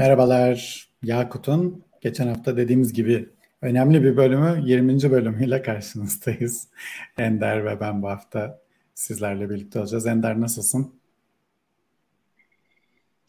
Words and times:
Merhabalar 0.00 0.88
Yakut'un 1.02 1.84
geçen 2.00 2.26
hafta 2.26 2.56
dediğimiz 2.56 2.92
gibi 2.92 3.28
önemli 3.62 4.02
bir 4.02 4.16
bölümü 4.16 4.62
20. 4.64 5.10
bölümüyle 5.10 5.62
karşınızdayız. 5.62 6.68
Ender 7.18 7.64
ve 7.64 7.80
ben 7.80 8.02
bu 8.02 8.08
hafta 8.08 8.62
sizlerle 8.94 9.50
birlikte 9.50 9.78
olacağız. 9.78 10.06
Ender 10.06 10.40
nasılsın? 10.40 10.94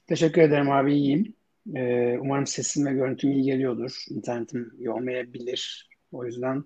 Teşekkür 0.07 0.41
ederim 0.41 0.71
abi 0.71 0.93
iyiyim. 0.93 1.34
Ee, 1.76 2.17
umarım 2.21 2.48
sesim 2.48 2.85
ve 2.85 2.93
görüntüm 2.93 3.31
iyi 3.31 3.43
geliyordur. 3.43 4.05
İnternetim 4.09 4.73
iyi 4.79 4.90
olmayabilir. 4.90 5.90
O 6.12 6.26
yüzden 6.26 6.63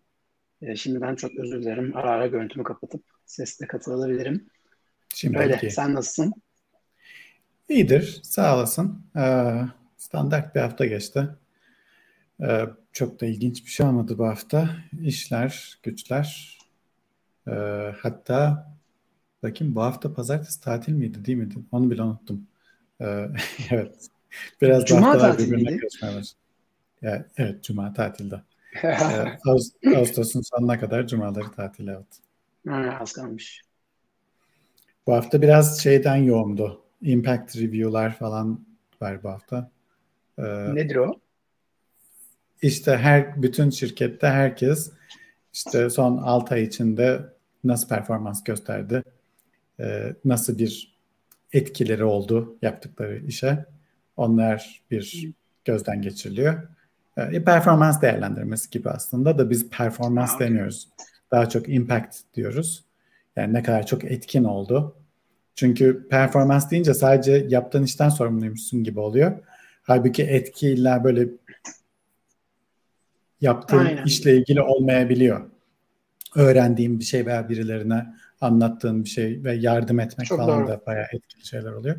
e, 0.62 0.76
şimdiden 0.76 1.16
çok 1.16 1.32
özür 1.36 1.62
dilerim. 1.62 1.92
Ara 1.96 2.10
ara 2.10 2.28
görüntümü 2.28 2.64
kapatıp 2.64 3.04
sesle 3.26 3.68
katılabilirim. 3.68 4.50
Şimdi 5.14 5.38
Öyle. 5.38 5.70
Sen 5.70 5.94
nasılsın? 5.94 6.34
İyidir. 7.70 8.20
Sağ 8.24 8.56
olasın. 8.56 9.06
Ee, 9.18 9.52
standart 10.06 10.56
bir 10.56 10.60
hafta 10.60 10.86
geçti. 10.86 11.28
Ee, 12.42 12.66
çok 12.92 13.22
da 13.22 13.26
ilginç 13.26 13.66
bir 13.66 13.70
şey 13.70 13.86
olmadı 13.86 14.18
bu 14.18 14.28
hafta. 14.28 14.70
İşler, 15.02 15.80
güçler. 15.84 16.58
Ee, 17.48 17.52
hatta 18.02 18.68
bakayım 19.44 19.76
bu 19.76 19.82
hafta 19.82 20.14
pazartesi 20.14 20.62
tatil 20.62 20.94
miydi 20.94 21.26
değil 21.26 21.38
miydi? 21.38 21.56
Onu 21.72 21.92
bile 21.92 22.02
unuttum. 22.02 22.48
Ee, 23.02 23.28
evet. 23.72 24.10
Biraz 24.62 24.86
Cuma 24.86 25.08
haftalar 25.08 25.38
birbirine 25.38 25.78
karışmaya 25.78 26.22
Ya, 27.02 27.26
evet 27.38 27.64
Cuma 27.64 27.94
tatilde. 27.94 28.42
ee, 28.84 29.98
Ağustos'un 29.98 30.42
sonuna 30.42 30.80
kadar 30.80 31.08
Cumaları 31.08 31.52
tatil 31.52 31.88
evet. 31.88 32.22
Ha, 32.68 32.98
az 33.02 33.14
kalmış. 33.14 33.62
Bu 35.08 35.14
hafta 35.14 35.42
biraz 35.42 35.84
şeyden 35.84 36.16
yoğundu. 36.16 36.82
Impact 37.02 37.58
review'lar 37.58 38.18
falan 38.18 38.66
var 39.02 39.24
bu 39.24 39.30
hafta. 39.30 39.75
Ee, 40.40 40.76
Nedir 40.76 40.96
o? 40.96 41.20
İşte 42.62 42.98
her 42.98 43.42
bütün 43.44 43.70
şirkette 43.70 44.28
herkes 44.28 44.92
işte 45.54 45.90
son 45.90 46.18
6 46.18 46.56
ay 46.56 46.64
içinde 46.64 47.22
nasıl 47.64 47.88
performans 47.88 48.44
gösterdi, 48.44 49.04
e, 49.80 50.14
nasıl 50.26 50.58
bir 50.58 50.96
etkileri 51.54 52.04
oldu 52.04 52.58
yaptıkları 52.62 53.18
işe. 53.18 53.66
Onlar 54.18 54.82
bir 54.92 55.34
gözden 55.66 56.02
geçiriliyor. 56.02 56.68
E, 57.18 57.44
performans 57.44 58.02
değerlendirmesi 58.02 58.70
gibi 58.70 58.90
aslında 58.90 59.38
da 59.38 59.50
biz 59.50 59.70
performans 59.70 60.40
demiyoruz. 60.40 60.90
Daha 61.32 61.50
çok 61.50 61.70
impact 61.70 62.18
diyoruz. 62.34 62.86
Yani 63.36 63.54
ne 63.54 63.64
kadar 63.64 63.86
çok 63.86 64.04
etkin 64.04 64.44
oldu. 64.44 64.96
Çünkü 65.56 66.08
performans 66.10 66.72
deyince 66.72 66.94
sadece 66.94 67.46
yaptığın 67.50 67.84
işten 67.84 68.10
sorumluymuşsun 68.10 68.84
gibi 68.84 69.00
oluyor. 69.00 69.40
Halbuki 69.86 70.24
etki 70.24 70.70
illa 70.70 71.04
böyle 71.04 71.28
yaptığın 73.42 73.78
Aynen. 73.78 74.06
işle 74.06 74.38
ilgili 74.38 74.62
olmayabiliyor. 74.62 75.50
Öğrendiğin 76.36 77.00
bir 77.00 77.06
şey 77.06 77.26
veya 77.26 77.50
birilerine 77.50 78.06
anlattığın 78.42 79.04
bir 79.04 79.10
şey 79.10 79.44
ve 79.44 79.54
yardım 79.54 80.00
etmek 80.00 80.28
Çok 80.28 80.38
falan 80.40 80.60
doğru. 80.60 80.68
da 80.68 80.82
bayağı 80.86 81.06
etkili 81.14 81.46
şeyler 81.46 81.72
oluyor. 81.72 81.96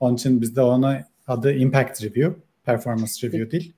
Onun 0.00 0.14
için 0.14 0.40
bizde 0.40 0.60
ona 0.60 1.04
adı 1.26 1.52
Impact 1.52 2.04
Review, 2.04 2.40
Performance 2.64 3.28
Review 3.28 3.50
değil. 3.50 3.72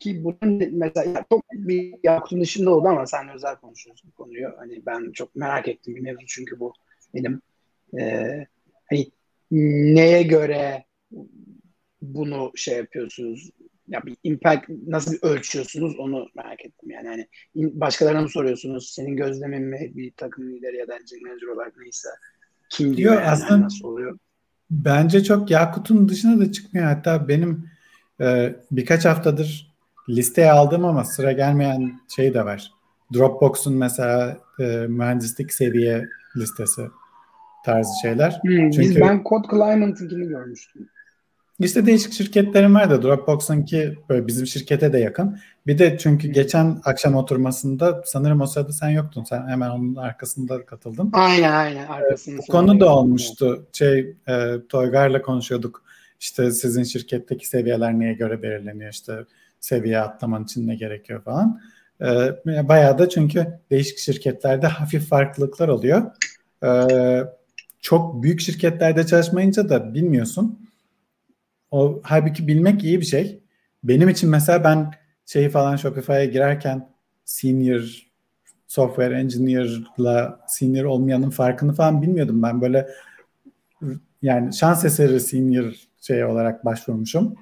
Ki 0.00 0.24
bunun 0.24 0.78
mesela 0.78 1.24
çok 1.30 1.52
bir 1.52 1.94
Yakut'un 2.02 2.40
dışında 2.40 2.70
oldu 2.70 2.88
ama 2.88 3.06
sen 3.06 3.28
özel 3.28 3.56
konuşuyorsun 3.56 4.10
bu 4.10 4.22
konuyu. 4.22 4.54
Hani 4.58 4.86
ben 4.86 5.12
çok 5.12 5.36
merak 5.36 5.68
ettim 5.68 5.96
bir 5.96 6.00
mevzu 6.00 6.26
çünkü 6.26 6.60
bu 6.60 6.72
benim 7.14 7.42
e, 7.98 8.46
hani 8.90 9.10
neye 9.94 10.22
göre 10.22 10.84
bunu 12.02 12.52
şey 12.54 12.76
yapıyorsunuz? 12.76 13.50
Ya 13.88 14.02
bir 14.06 14.16
impact 14.24 14.68
nasıl 14.86 15.12
bir 15.12 15.22
ölçüyorsunuz 15.22 15.98
onu 15.98 16.28
merak 16.36 16.64
ettim 16.64 16.90
yani. 16.90 17.08
Hani 17.08 17.26
başkalarına 17.54 18.20
mı 18.20 18.28
soruyorsunuz? 18.28 18.90
Senin 18.90 19.16
gözlemin 19.16 19.62
mi 19.62 19.92
bir 19.94 20.12
takım 20.16 20.50
lideri 20.50 20.76
ya 20.76 20.88
da 20.88 20.92
manager 21.22 21.46
olarak 21.46 21.72
neyse 21.78 22.08
kim 22.68 22.96
diyor 22.96 23.14
yani, 23.14 23.26
aslında 23.26 23.60
nasıl 23.60 23.88
oluyor? 23.88 24.18
Bence 24.70 25.24
çok 25.24 25.50
Yakut'un 25.50 26.08
dışına 26.08 26.40
da 26.40 26.52
çıkmıyor. 26.52 26.86
Hatta 26.86 27.28
benim 27.28 27.70
e, 28.20 28.56
birkaç 28.70 29.04
haftadır 29.04 29.72
listeye 30.08 30.52
aldığım 30.52 30.84
ama 30.84 31.04
sıra 31.04 31.32
gelmeyen 31.32 32.00
şey 32.16 32.34
de 32.34 32.44
var. 32.44 32.72
Dropbox'un 33.14 33.76
mesela 33.76 34.40
e, 34.60 34.64
mühendislik 34.88 35.52
seviye 35.52 36.08
listesi 36.36 36.82
tarzı 37.64 37.90
şeyler. 38.02 38.40
Hmm, 38.42 38.70
Çünkü, 38.70 38.80
biz 38.80 39.00
ben 39.00 39.22
Code 39.28 39.48
Climate'ınkini 39.50 40.28
görmüştüm. 40.28 40.88
İşte 41.62 41.86
değişik 41.86 42.12
şirketlerim 42.12 42.74
var 42.74 42.90
da 42.90 43.02
Dropbox'unki 43.02 43.98
böyle 44.08 44.26
bizim 44.26 44.46
şirkete 44.46 44.92
de 44.92 44.98
yakın. 44.98 45.38
Bir 45.66 45.78
de 45.78 45.98
çünkü 45.98 46.28
geçen 46.28 46.80
akşam 46.84 47.14
oturmasında 47.14 48.02
sanırım 48.06 48.40
o 48.40 48.46
sırada 48.46 48.72
sen 48.72 48.88
yoktun. 48.88 49.24
Sen 49.24 49.48
hemen 49.48 49.70
onun 49.70 49.94
arkasında 49.94 50.66
katıldın. 50.66 51.10
Aynen 51.12 51.52
aynen. 51.52 51.86
Arkasında 51.86 52.38
bu 52.38 52.52
konu 52.52 52.80
da 52.80 52.96
olmuştu. 52.96 53.66
Şey 53.72 54.16
e, 54.28 54.54
Toygar'la 54.68 55.22
konuşuyorduk. 55.22 55.84
İşte 56.20 56.50
sizin 56.50 56.82
şirketteki 56.82 57.48
seviyeler 57.48 57.98
neye 57.98 58.14
göre 58.14 58.42
belirleniyor? 58.42 58.92
İşte 58.92 59.24
seviye 59.60 60.00
atlaman 60.00 60.44
için 60.44 60.68
ne 60.68 60.74
gerekiyor 60.74 61.22
falan. 61.22 61.60
E, 62.00 62.68
bayağı 62.68 62.98
da 62.98 63.08
çünkü 63.08 63.46
değişik 63.70 63.98
şirketlerde 63.98 64.66
hafif 64.66 65.08
farklılıklar 65.08 65.68
oluyor. 65.68 66.02
E, 66.64 66.70
çok 67.80 68.22
büyük 68.22 68.40
şirketlerde 68.40 69.06
çalışmayınca 69.06 69.68
da 69.68 69.94
bilmiyorsun 69.94 70.61
o 71.72 72.00
halbuki 72.02 72.48
bilmek 72.48 72.84
iyi 72.84 73.00
bir 73.00 73.06
şey. 73.06 73.40
Benim 73.84 74.08
için 74.08 74.30
mesela 74.30 74.64
ben 74.64 74.90
şeyi 75.26 75.48
falan 75.48 75.76
Shopify'a 75.76 76.24
girerken 76.24 76.88
senior 77.24 78.12
software 78.66 79.20
engineer'la 79.20 80.40
senior 80.48 80.84
olmayanın 80.84 81.30
farkını 81.30 81.74
falan 81.74 82.02
bilmiyordum. 82.02 82.42
Ben 82.42 82.60
böyle 82.60 82.88
yani 84.22 84.54
şans 84.54 84.84
eseri 84.84 85.20
senior 85.20 85.74
şey 86.00 86.24
olarak 86.24 86.64
başvurmuşum. 86.64 87.34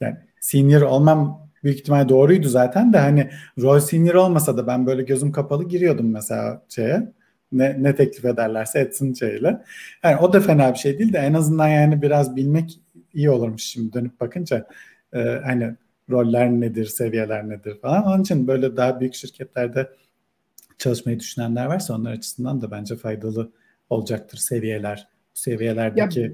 Yani 0.00 0.16
senior 0.40 0.82
olmam 0.82 1.48
büyük 1.64 1.78
ihtimal 1.78 2.08
doğruydu 2.08 2.48
zaten 2.48 2.92
de 2.92 2.98
hani 2.98 3.30
rol 3.58 3.80
senior 3.80 4.14
olmasa 4.14 4.56
da 4.56 4.66
ben 4.66 4.86
böyle 4.86 5.02
gözüm 5.02 5.32
kapalı 5.32 5.68
giriyordum 5.68 6.10
mesela 6.10 6.62
şeye. 6.68 7.12
Ne, 7.52 7.76
ne 7.82 7.94
teklif 7.94 8.24
ederlerse 8.24 8.80
etsin 8.80 9.14
şeyle. 9.14 9.62
Yani 10.04 10.16
o 10.16 10.32
da 10.32 10.40
fena 10.40 10.72
bir 10.72 10.78
şey 10.78 10.98
değil 10.98 11.12
de 11.12 11.18
en 11.18 11.34
azından 11.34 11.68
yani 11.68 12.02
biraz 12.02 12.36
bilmek 12.36 12.80
iyi 13.18 13.30
olurmuş 13.30 13.62
şimdi 13.62 13.92
dönüp 13.92 14.20
bakınca 14.20 14.68
e, 15.12 15.18
hani 15.44 15.74
roller 16.10 16.50
nedir, 16.50 16.86
seviyeler 16.86 17.48
nedir 17.48 17.80
falan. 17.80 18.04
Onun 18.04 18.22
için 18.22 18.46
böyle 18.46 18.76
daha 18.76 19.00
büyük 19.00 19.14
şirketlerde 19.14 19.90
çalışmayı 20.78 21.20
düşünenler 21.20 21.66
varsa 21.66 21.94
onlar 21.94 22.12
açısından 22.12 22.60
da 22.60 22.70
bence 22.70 22.96
faydalı 22.96 23.52
olacaktır 23.90 24.38
seviyeler. 24.38 25.08
Seviyelerdeki 25.34 26.20
ya, 26.20 26.30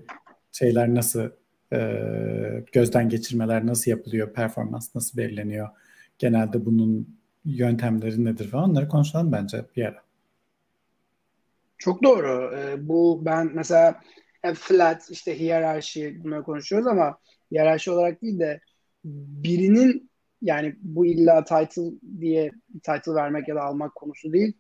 şeyler 0.53 0.94
nasıl 0.94 1.31
e, 1.73 1.81
gözden 2.73 3.09
geçirmeler 3.09 3.67
nasıl 3.67 3.91
yapılıyor, 3.91 4.33
performans 4.33 4.94
nasıl 4.94 5.19
belirleniyor, 5.19 5.69
genelde 6.19 6.67
bunun 6.67 7.19
yöntemleri 7.44 8.25
nedir 8.25 8.49
falan 8.49 8.71
onları 8.71 8.89
konuşalım 8.89 9.33
bence 9.33 9.65
bir 9.76 9.85
ara. 9.85 10.05
Çok 11.79 12.03
doğru. 12.03 12.55
Ee, 12.56 12.88
bu 12.88 13.23
ben 13.25 13.50
mesela 13.55 14.00
flat 14.52 15.11
işte 15.11 15.38
hiyerarşi 15.38 16.25
bunları 16.25 16.43
konuşuyoruz 16.43 16.87
ama 16.87 17.19
hiyerarşi 17.52 17.91
olarak 17.91 18.23
değil 18.23 18.38
de 18.38 18.61
birinin 19.05 20.11
yani 20.43 20.75
bu 20.81 21.06
illa 21.06 21.44
title 21.44 21.82
diye 22.20 22.52
title 22.82 23.14
vermek 23.14 23.49
ya 23.49 23.55
da 23.55 23.62
almak 23.62 23.94
konusu 23.94 24.32
değil. 24.32 24.52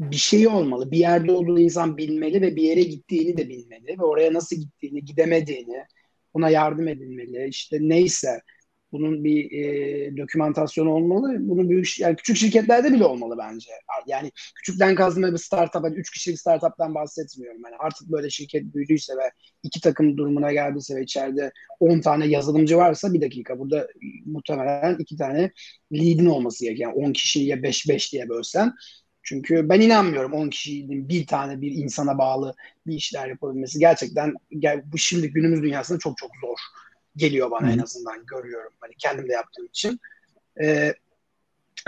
Bir 0.00 0.16
şey 0.16 0.48
olmalı. 0.48 0.90
Bir 0.90 0.98
yerde 0.98 1.32
olduğu 1.32 1.58
insan 1.58 1.96
bilmeli 1.96 2.40
ve 2.40 2.56
bir 2.56 2.62
yere 2.62 2.82
gittiğini 2.82 3.36
de 3.36 3.48
bilmeli 3.48 3.98
ve 3.98 4.04
oraya 4.04 4.34
nasıl 4.34 4.56
gittiğini, 4.56 5.04
gidemediğini, 5.04 5.84
ona 6.34 6.50
yardım 6.50 6.88
edilmeli. 6.88 7.48
İşte 7.48 7.78
neyse 7.80 8.40
bunun 8.92 9.24
bir 9.24 9.52
e, 9.52 10.16
dokümantasyonu 10.16 10.90
olmalı. 10.90 11.36
Bunun 11.40 11.70
büyük 11.70 12.00
yani 12.00 12.16
küçük 12.16 12.36
şirketlerde 12.36 12.92
bile 12.92 13.04
olmalı 13.04 13.36
bence. 13.38 13.70
Yani 14.06 14.30
küçükten 14.54 14.94
kazma 14.94 15.32
bir 15.32 15.38
startup, 15.38 15.84
hani 15.84 15.96
üç 15.96 16.10
kişilik 16.10 16.40
startuptan 16.40 16.94
bahsetmiyorum. 16.94 17.62
Yani 17.64 17.76
artık 17.78 18.08
böyle 18.08 18.30
şirket 18.30 18.74
büyüdüyse 18.74 19.12
ve 19.16 19.30
iki 19.62 19.80
takım 19.80 20.16
durumuna 20.16 20.52
geldiyse 20.52 20.96
ve 20.96 21.02
içeride 21.02 21.52
10 21.80 22.00
tane 22.00 22.26
yazılımcı 22.26 22.76
varsa 22.76 23.14
bir 23.14 23.20
dakika 23.20 23.58
burada 23.58 23.88
muhtemelen 24.24 24.96
iki 24.98 25.16
tane 25.16 25.50
lead'in 25.92 26.26
olması 26.26 26.64
gerekiyor. 26.64 26.92
Yani 26.96 27.06
10 27.06 27.12
kişiye 27.12 27.56
5-5 27.56 28.12
diye 28.12 28.28
bölsen 28.28 28.72
çünkü 29.22 29.68
ben 29.68 29.80
inanmıyorum 29.80 30.32
10 30.32 30.48
kişinin 30.48 31.08
bir 31.08 31.26
tane 31.26 31.60
bir 31.60 31.70
insana 31.72 32.18
bağlı 32.18 32.54
bir 32.86 32.94
işler 32.94 33.28
yapabilmesi. 33.28 33.78
Gerçekten 33.78 34.34
bu 34.84 34.98
şimdi 34.98 35.32
günümüz 35.32 35.62
dünyasında 35.62 35.98
çok 35.98 36.16
çok 36.16 36.30
zor 36.44 36.58
geliyor 37.16 37.50
bana 37.50 37.68
Hı. 37.68 37.72
en 37.72 37.78
azından 37.78 38.26
görüyorum. 38.26 38.72
Hani 38.80 38.92
kendim 38.98 39.28
de 39.28 39.32
yaptığım 39.32 39.66
için. 39.66 40.00
Ee, 40.62 40.94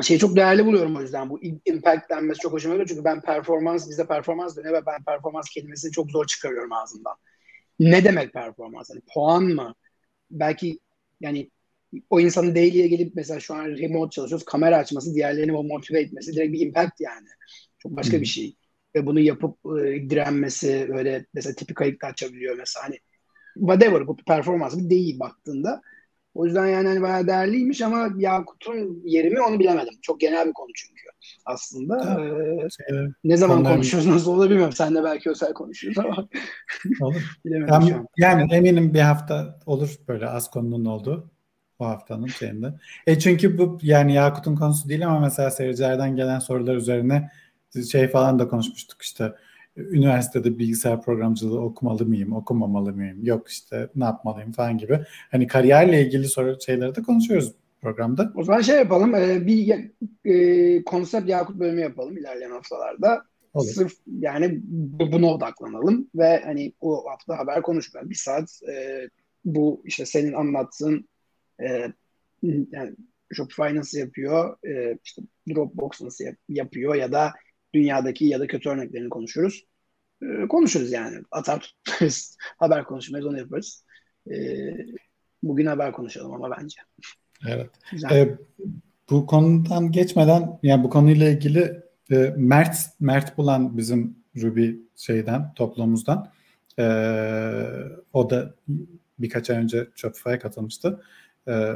şey 0.02 0.18
çok 0.18 0.36
değerli 0.36 0.66
buluyorum 0.66 0.96
o 0.96 1.00
yüzden 1.00 1.30
bu 1.30 1.40
impact 1.64 2.10
denmesi 2.10 2.40
çok 2.40 2.52
hoşuma 2.52 2.74
gidiyor 2.74 2.88
çünkü 2.88 3.04
ben 3.04 3.20
performans 3.20 3.90
bizde 3.90 4.06
performans 4.06 4.56
dönüyor 4.56 4.74
ve 4.74 4.86
ben 4.86 5.04
performans 5.04 5.50
kelimesini 5.50 5.92
çok 5.92 6.10
zor 6.10 6.26
çıkarıyorum 6.26 6.72
ağzımdan. 6.72 7.14
Ne 7.80 8.04
demek 8.04 8.32
performans? 8.32 8.90
Hani 8.90 9.00
puan 9.14 9.42
mı? 9.42 9.74
Belki 10.30 10.78
yani 11.20 11.50
o 12.10 12.20
insanın 12.20 12.54
daily'ye 12.54 12.88
gelip 12.88 13.12
mesela 13.14 13.40
şu 13.40 13.54
an 13.54 13.64
remote 13.64 14.10
çalışıyoruz 14.10 14.44
kamera 14.44 14.76
açması 14.76 15.14
diğerlerini 15.14 15.52
motive 15.52 16.00
etmesi 16.00 16.32
direkt 16.32 16.52
bir 16.52 16.60
impact 16.60 17.00
yani. 17.00 17.28
Çok 17.78 17.96
başka 17.96 18.12
hmm. 18.12 18.20
bir 18.20 18.26
şey. 18.26 18.56
Ve 18.94 19.06
bunu 19.06 19.20
yapıp 19.20 19.58
e, 19.66 20.10
direnmesi 20.10 20.88
öyle 20.92 21.26
mesela 21.34 21.54
tipi 21.54 21.74
kayıkta 21.74 22.06
açabiliyor 22.06 22.56
mesela 22.58 22.84
hani 22.86 22.98
whatever 23.54 24.06
bu 24.06 24.16
performans 24.16 24.78
bir 24.78 24.90
değil 24.90 25.20
baktığında. 25.20 25.82
O 26.34 26.46
yüzden 26.46 26.66
yani 26.66 26.88
hani 26.88 27.02
bayağı 27.02 27.26
değerliymiş 27.26 27.82
ama 27.82 28.08
Yakut'un 28.18 29.02
yeri 29.04 29.30
mi 29.30 29.40
onu 29.40 29.58
bilemedim. 29.58 29.94
Çok 30.02 30.20
genel 30.20 30.46
bir 30.46 30.52
konu 30.52 30.68
çünkü 30.74 31.02
aslında. 31.46 32.20
Ee, 32.20 32.68
şey, 32.70 32.98
ne 33.24 33.36
zaman 33.36 33.56
konular... 33.56 33.72
konuşuyoruz 33.72 34.10
nasıl 34.10 34.32
olur 34.32 34.50
bilmiyorum. 34.50 34.72
Sen 34.72 34.94
de 34.94 35.04
belki 35.04 35.30
özel 35.30 35.52
konuşuyoruz 35.52 35.98
ama. 35.98 36.28
olur. 37.00 37.38
yani, 37.44 37.94
yani 38.18 38.54
eminim 38.54 38.94
bir 38.94 39.00
hafta 39.00 39.60
olur 39.66 39.98
böyle 40.08 40.28
az 40.28 40.50
konunun 40.50 40.84
olduğu 40.84 41.30
o 41.78 41.86
haftanın 41.86 42.26
şeyinde. 42.26 42.74
E 43.06 43.18
çünkü 43.18 43.58
bu 43.58 43.78
yani 43.82 44.14
Yakut'un 44.14 44.56
konusu 44.56 44.88
değil 44.88 45.06
ama 45.06 45.20
mesela 45.20 45.50
seyircilerden 45.50 46.16
gelen 46.16 46.38
sorular 46.38 46.76
üzerine 46.76 47.30
şey 47.90 48.08
falan 48.08 48.38
da 48.38 48.48
konuşmuştuk 48.48 49.02
işte 49.02 49.32
üniversitede 49.76 50.58
bilgisayar 50.58 51.02
programcılığı 51.02 51.60
okumalı 51.60 52.06
mıyım, 52.06 52.32
okumamalı 52.32 52.92
mıyım, 52.92 53.24
yok 53.24 53.48
işte 53.48 53.88
ne 53.96 54.04
yapmalıyım 54.04 54.52
falan 54.52 54.78
gibi. 54.78 55.00
Hani 55.30 55.46
kariyerle 55.46 56.06
ilgili 56.06 56.28
soru 56.28 56.60
şeyleri 56.60 56.94
de 56.94 57.02
konuşuyoruz 57.02 57.52
programda. 57.82 58.32
O 58.34 58.44
zaman 58.44 58.60
şey 58.60 58.76
yapalım, 58.76 59.14
e, 59.14 59.46
bir 59.46 59.90
e, 60.24 60.84
konsept 60.84 61.28
Yakut 61.28 61.58
bölümü 61.58 61.80
yapalım 61.80 62.18
ilerleyen 62.18 62.50
haftalarda. 62.50 63.24
Olur. 63.54 63.66
Sırf 63.66 63.92
yani 64.20 64.60
buna 65.12 65.26
odaklanalım 65.26 66.08
ve 66.14 66.40
hani 66.44 66.72
o 66.80 67.10
hafta 67.10 67.38
haber 67.38 67.62
konuşmayalım. 67.62 68.10
Bir 68.10 68.14
saat 68.14 68.60
e, 68.68 69.08
bu 69.44 69.82
işte 69.84 70.06
senin 70.06 70.32
anlattığın 70.32 71.08
e, 71.62 71.92
yani 72.42 72.94
Shopify 73.32 73.74
nasıl 73.74 73.98
yapıyor, 73.98 74.56
e, 74.66 74.98
işte 75.04 75.22
Dropbox 75.54 76.00
nasıl 76.00 76.24
yap- 76.24 76.36
yapıyor 76.48 76.94
ya 76.94 77.12
da 77.12 77.32
dünyadaki 77.74 78.24
ya 78.24 78.40
da 78.40 78.46
kötü 78.46 78.68
örneklerini 78.68 79.08
konuşuruz. 79.08 79.66
E, 80.22 80.48
konuşuruz 80.48 80.92
yani. 80.92 81.16
Atar 81.30 81.74
tutarız. 81.84 82.36
haber 82.58 82.84
konuşmayız 82.84 83.26
onu 83.26 83.38
yaparız. 83.38 83.84
E, 84.30 84.36
bugün 85.42 85.66
haber 85.66 85.92
konuşalım 85.92 86.32
ama 86.32 86.56
bence. 86.58 86.80
Evet. 87.48 87.70
E, 88.12 88.38
bu 89.10 89.26
konudan 89.26 89.92
geçmeden 89.92 90.58
yani 90.62 90.84
bu 90.84 90.90
konuyla 90.90 91.30
ilgili 91.30 91.82
e, 92.10 92.34
Mert 92.36 92.76
Mert 93.00 93.38
Bulan 93.38 93.76
bizim 93.76 94.16
Ruby 94.36 94.70
şeyden 94.96 95.54
toplumumuzdan 95.54 96.32
e, 96.78 96.84
o 98.12 98.30
da 98.30 98.54
birkaç 99.18 99.50
ay 99.50 99.56
önce 99.56 99.88
Shopify'a 99.94 100.38
katılmıştı. 100.38 101.02
E, 101.48 101.72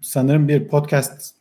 sanırım 0.00 0.48
bir 0.48 0.68
podcast 0.68 1.36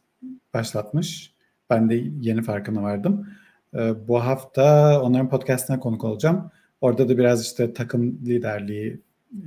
başlatmış. 0.54 1.34
Ben 1.70 1.90
de 1.90 2.04
yeni 2.22 2.42
farkına 2.42 2.84
vardım. 2.84 3.28
E, 3.74 4.08
bu 4.08 4.20
hafta 4.20 5.02
onların 5.02 5.30
podcastine 5.30 5.80
konuk 5.80 6.04
olacağım. 6.04 6.52
Orada 6.82 7.10
da 7.10 7.18
biraz 7.18 7.46
işte 7.46 7.74
takım 7.74 8.20
liderliği 8.26 9.02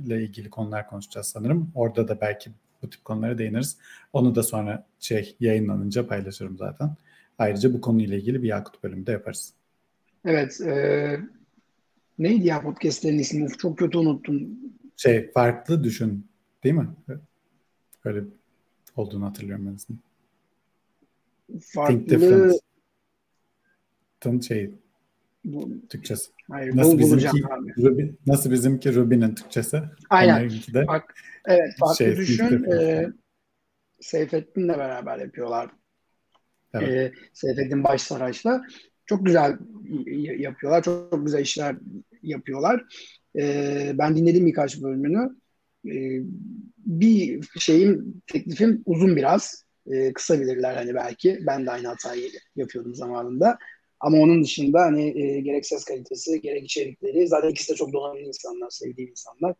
ile 0.05 0.23
ilgili 0.23 0.49
konular 0.49 0.87
konuşacağız 0.87 1.27
sanırım. 1.27 1.71
Orada 1.75 2.07
da 2.07 2.21
belki 2.21 2.51
bu 2.81 2.89
tip 2.89 3.05
konulara 3.05 3.37
değiniriz. 3.37 3.77
Onu 4.13 4.35
da 4.35 4.43
sonra 4.43 4.85
şey 4.99 5.35
yayınlanınca 5.39 6.07
paylaşırım 6.07 6.57
zaten. 6.57 6.95
Ayrıca 7.39 7.73
bu 7.73 7.81
konuyla 7.81 8.17
ilgili 8.17 8.43
bir 8.43 8.47
Yakut 8.47 8.83
bölümü 8.83 9.05
de 9.05 9.11
yaparız. 9.11 9.53
Evet. 10.25 10.61
E, 10.61 11.19
neydi 12.19 12.47
ya 12.47 12.61
podcastlerin 12.61 13.19
ismi? 13.19 13.47
Çok 13.57 13.77
kötü 13.77 13.97
unuttum. 13.97 14.49
Şey 14.97 15.31
farklı 15.31 15.83
düşün 15.83 16.27
değil 16.63 16.75
mi? 16.75 16.87
Öyle 18.05 18.23
olduğunu 18.95 19.25
hatırlıyorum 19.25 19.67
ben 19.67 19.75
aslında. 19.75 19.99
Farklı... 21.61 22.53
Tın 24.23 24.39
şey 24.39 24.71
bu, 25.45 25.69
Türkçesi. 25.89 26.31
Hayır, 26.51 26.77
nasıl 26.77 26.99
bizimki 26.99 27.43
Ruby, 27.77 28.03
nasıl 28.27 28.51
bizimki 28.51 28.95
Ruby'nin 28.95 29.35
Türkçesi? 29.35 29.81
Aynen. 30.09 30.49
De 30.73 30.87
Bak, 30.87 31.15
evet, 31.45 31.73
farklı 31.79 31.95
şey, 31.95 32.15
düşün. 32.17 32.71
E, 32.71 33.07
Seyfettin'le 34.01 34.67
beraber 34.67 35.17
yapıyorlar. 35.17 35.69
Evet. 36.73 36.89
E, 36.89 37.11
Seyfettin 37.33 37.83
Başsaraç'la. 37.83 38.65
Çok 39.05 39.25
güzel 39.25 39.57
yapıyorlar. 40.37 40.83
Çok, 40.83 41.11
çok 41.11 41.25
güzel 41.25 41.41
işler 41.41 41.75
yapıyorlar. 42.21 42.83
E, 43.35 43.91
ben 43.93 44.15
dinledim 44.15 44.45
birkaç 44.45 44.81
bölümünü. 44.81 45.29
E, 45.85 46.23
bir 46.77 47.47
şeyim, 47.59 48.21
teklifim 48.27 48.81
uzun 48.85 49.15
biraz. 49.15 49.63
E, 49.91 50.13
kısa 50.13 50.39
bilirler 50.39 50.75
hani 50.75 50.95
belki. 50.95 51.39
Ben 51.47 51.65
de 51.65 51.71
aynı 51.71 51.87
hatayı 51.87 52.29
yapıyordum 52.55 52.95
zamanında. 52.95 53.57
Ama 54.03 54.17
onun 54.17 54.43
dışında 54.43 54.81
hani 54.81 55.21
e, 55.21 55.39
gerek 55.39 55.65
ses 55.65 55.85
kalitesi 55.85 56.41
gerek 56.41 56.63
içerikleri 56.63 57.27
zaten 57.27 57.49
ikisi 57.49 57.71
de 57.71 57.75
çok 57.75 57.93
donanımlı 57.93 58.27
insanlar, 58.27 58.69
sevdiğim 58.69 59.09
insanlar. 59.09 59.55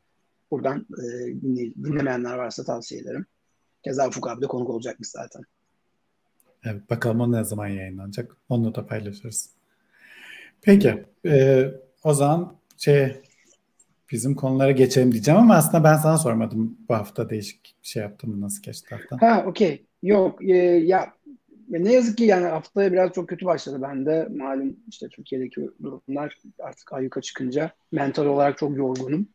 Buradan 0.51 0.87
e, 0.91 1.27
dinlemeyenler 1.83 2.35
varsa 2.35 2.63
tavsiye 2.63 3.01
ederim. 3.01 3.25
Keza 3.83 4.07
Ufuk 4.07 4.27
abi 4.27 4.41
de 4.41 4.47
konuk 4.47 4.69
olacakmış 4.69 5.07
zaten. 5.07 5.41
Evet 6.65 6.89
bakalım 6.89 7.21
o 7.21 7.31
ne 7.31 7.43
zaman 7.43 7.67
yayınlanacak. 7.67 8.37
Onu 8.49 8.75
da 8.75 8.85
paylaşırız. 8.85 9.49
Peki 10.61 11.03
e, 11.25 11.65
o 12.03 12.13
zaman 12.13 12.55
şey 12.77 13.21
bizim 14.11 14.35
konulara 14.35 14.71
geçelim 14.71 15.11
diyeceğim 15.11 15.39
ama 15.39 15.55
aslında 15.55 15.83
ben 15.83 15.97
sana 15.97 16.17
sormadım 16.17 16.77
bu 16.89 16.93
hafta 16.93 17.29
değişik 17.29 17.75
bir 17.83 17.87
şey 17.87 18.03
yaptım 18.03 18.41
nasıl 18.41 18.63
geçti 18.63 18.95
hafta? 18.95 19.27
Ha 19.27 19.45
okey. 19.47 19.85
Yok 20.03 20.45
e, 20.49 20.55
ya 20.57 21.13
ne 21.79 21.93
yazık 21.93 22.17
ki 22.17 22.23
yani 22.23 22.45
haftaya 22.45 22.91
biraz 22.91 23.11
çok 23.11 23.29
kötü 23.29 23.45
başladı 23.45 23.81
bende. 23.81 24.27
Malum 24.31 24.77
işte 24.87 25.09
Türkiye'deki 25.09 25.69
durumlar 25.83 26.38
artık 26.59 26.93
ayyuka 26.93 27.21
çıkınca 27.21 27.71
mental 27.91 28.25
olarak 28.25 28.57
çok 28.57 28.77
yorgunum. 28.77 29.27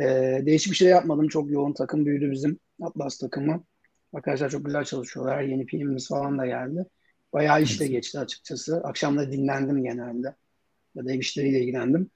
Ee, 0.00 0.42
değişik 0.46 0.72
bir 0.72 0.76
şey 0.76 0.88
yapmadım. 0.88 1.28
Çok 1.28 1.50
yoğun 1.50 1.72
takım 1.72 2.06
büyüdü 2.06 2.30
bizim 2.30 2.58
Atlas 2.82 3.18
takımı. 3.18 3.64
Arkadaşlar 4.12 4.50
çok 4.50 4.64
güzel 4.64 4.84
çalışıyorlar. 4.84 5.42
Yeni 5.42 5.66
PM'imiz 5.66 6.08
falan 6.08 6.38
da 6.38 6.46
geldi. 6.46 6.86
Bayağı 7.32 7.62
işte 7.62 7.86
geçti 7.86 8.18
açıkçası. 8.18 8.76
Akşamda 8.76 9.32
dinlendim 9.32 9.82
genelde. 9.82 10.34
Ya 10.94 11.04
da 11.04 11.12
ev 11.12 11.18
işleriyle 11.18 11.60
ilgilendim. 11.60 12.10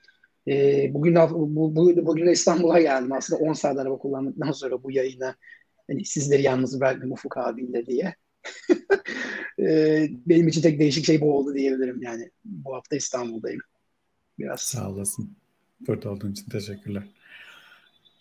Ee, 0.49 0.91
bugün 0.95 1.15
bu, 1.15 1.77
bu, 1.77 2.07
bugün 2.07 2.27
de 2.27 2.33
İstanbul'a 2.33 2.81
geldim. 2.81 3.13
Aslında 3.13 3.43
10 3.43 3.53
saat 3.53 3.79
araba 3.79 3.99
kullandıktan 3.99 4.51
sonra 4.51 4.83
bu 4.83 4.91
yayına 4.93 5.35
hani 5.91 6.05
sizleri 6.05 6.43
yalnız 6.43 6.81
bırakmayayım 6.81 7.13
Ufuk 7.13 7.37
abiyle 7.37 7.87
diye. 7.87 8.15
Ee, 9.61 10.09
benim 10.27 10.49
için 10.49 10.63
tek 10.63 10.79
değişik 10.79 11.05
şey 11.05 11.21
bu 11.21 11.39
oldu 11.39 11.55
diyebilirim 11.55 12.03
yani. 12.03 12.31
Bu 12.45 12.75
hafta 12.75 12.97
İstanbul'dayım. 12.97 13.61
Biraz. 14.39 14.61
Sağ 14.61 14.91
olasın. 14.91 15.31
Burada 15.87 16.11
olduğun 16.11 16.33
için 16.33 16.51
teşekkürler. 16.51 17.03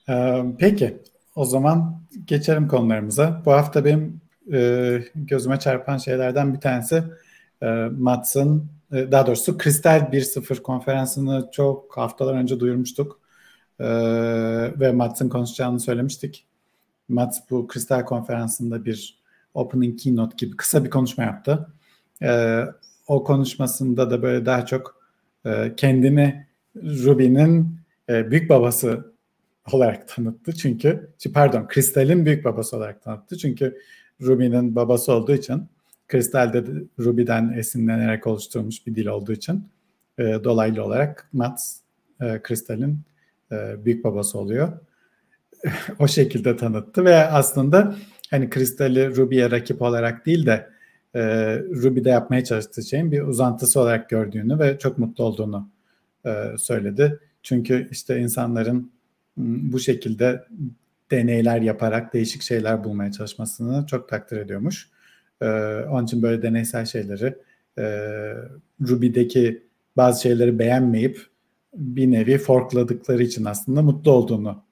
Ee, 0.10 0.44
peki 0.60 0.98
o 1.36 1.46
zaman 1.46 2.02
geçelim 2.26 2.68
konularımıza. 2.68 3.42
Bu 3.46 3.52
hafta 3.52 3.86
benim 3.86 4.22
e, 4.54 5.04
gözüme 5.16 5.60
çarpan 5.60 5.98
şeylerden 5.98 6.54
bir 6.54 6.60
tanesi 6.60 7.04
e, 7.62 7.68
Mats'ın 7.98 8.70
e, 8.92 9.12
daha 9.12 9.28
doğrusu 9.28 9.58
Kristal 9.58 10.00
1.0 10.00 10.62
konferansını 10.62 11.50
çok 11.52 11.98
haftalar 11.98 12.34
önce 12.34 12.60
duyurmuştuk. 12.60 13.20
E, 13.80 13.88
ve 14.80 14.92
Mats'ın 14.92 15.30
konuşacağını 15.30 15.80
söylemiştik. 15.80 16.46
Mats 17.10 17.40
bu 17.50 17.68
Kristal 17.68 18.06
konferansında 18.06 18.86
bir 18.86 19.20
opening 19.58 20.00
keynote 20.00 20.36
gibi 20.38 20.58
kısa 20.58 20.86
bir 20.86 20.90
konuşma 20.90 21.24
yaptı. 21.24 21.68
E, 22.22 22.62
o 23.08 23.24
konuşmasında 23.24 24.12
da 24.12 24.22
böyle 24.22 24.46
daha 24.46 24.66
çok 24.66 25.02
e, 25.46 25.74
kendini 25.78 26.46
Ruby'nin 26.76 27.80
e, 28.10 28.32
büyük 28.32 28.50
babası 28.50 29.14
olarak 29.72 30.08
tanıttı. 30.08 30.54
Çünkü 30.54 31.10
pardon 31.34 31.68
Kristal'in 31.68 32.26
büyük 32.26 32.46
babası 32.46 32.78
olarak 32.78 33.02
tanıttı. 33.02 33.38
Çünkü 33.38 33.78
Ruby'nin 34.22 34.76
babası 34.76 35.14
olduğu 35.14 35.34
için 35.34 35.64
Kristal'de 36.08 36.64
Ruby'den 37.00 37.54
esinlenerek 37.58 38.28
oluşturulmuş 38.28 38.88
bir 38.88 38.96
dil 38.96 39.06
olduğu 39.06 39.34
için 39.34 39.70
e, 40.18 40.24
dolaylı 40.24 40.84
olarak 40.84 41.30
Mats 41.34 41.78
e, 42.22 42.42
Kristal'in 42.44 43.00
e, 43.52 43.86
büyük 43.86 44.04
babası 44.04 44.40
oluyor. 44.40 44.72
o 46.00 46.08
şekilde 46.08 46.58
tanıttı 46.58 47.06
ve 47.06 47.16
aslında 47.16 47.96
hani 48.32 48.50
Kristal'i 48.50 49.16
Ruby'ye 49.16 49.52
rakip 49.52 49.82
olarak 49.82 50.26
değil 50.26 50.46
de 50.46 50.70
e, 51.16 51.22
Ruby'de 51.60 52.10
yapmaya 52.10 52.44
çalıştığı 52.44 52.84
şeyin 52.84 53.12
bir 53.12 53.22
uzantısı 53.22 53.80
olarak 53.82 54.10
gördüğünü 54.10 54.60
ve 54.60 54.80
çok 54.80 54.98
mutlu 54.98 55.24
olduğunu 55.24 55.70
e, 56.26 56.44
söyledi. 56.58 57.20
Çünkü 57.44 57.88
işte 57.92 58.20
insanların 58.20 58.92
bu 59.38 59.80
şekilde 59.80 60.44
deneyler 61.12 61.62
yaparak 61.62 62.14
değişik 62.14 62.42
şeyler 62.42 62.84
bulmaya 62.84 63.12
çalışmasını 63.12 63.86
çok 63.86 64.10
takdir 64.10 64.38
ediyormuş. 64.38 64.90
E, 65.42 65.48
onun 65.90 66.06
için 66.06 66.22
böyle 66.22 66.42
deneysel 66.42 66.86
şeyleri 66.86 67.36
e, 67.78 67.84
Ruby'deki 68.82 69.64
bazı 69.98 70.22
şeyleri 70.22 70.60
beğenmeyip 70.60 71.28
bir 71.74 72.12
nevi 72.12 72.38
forkladıkları 72.38 73.24
için 73.24 73.46
aslında 73.46 73.82
mutlu 73.82 74.12
olduğunu 74.12 74.64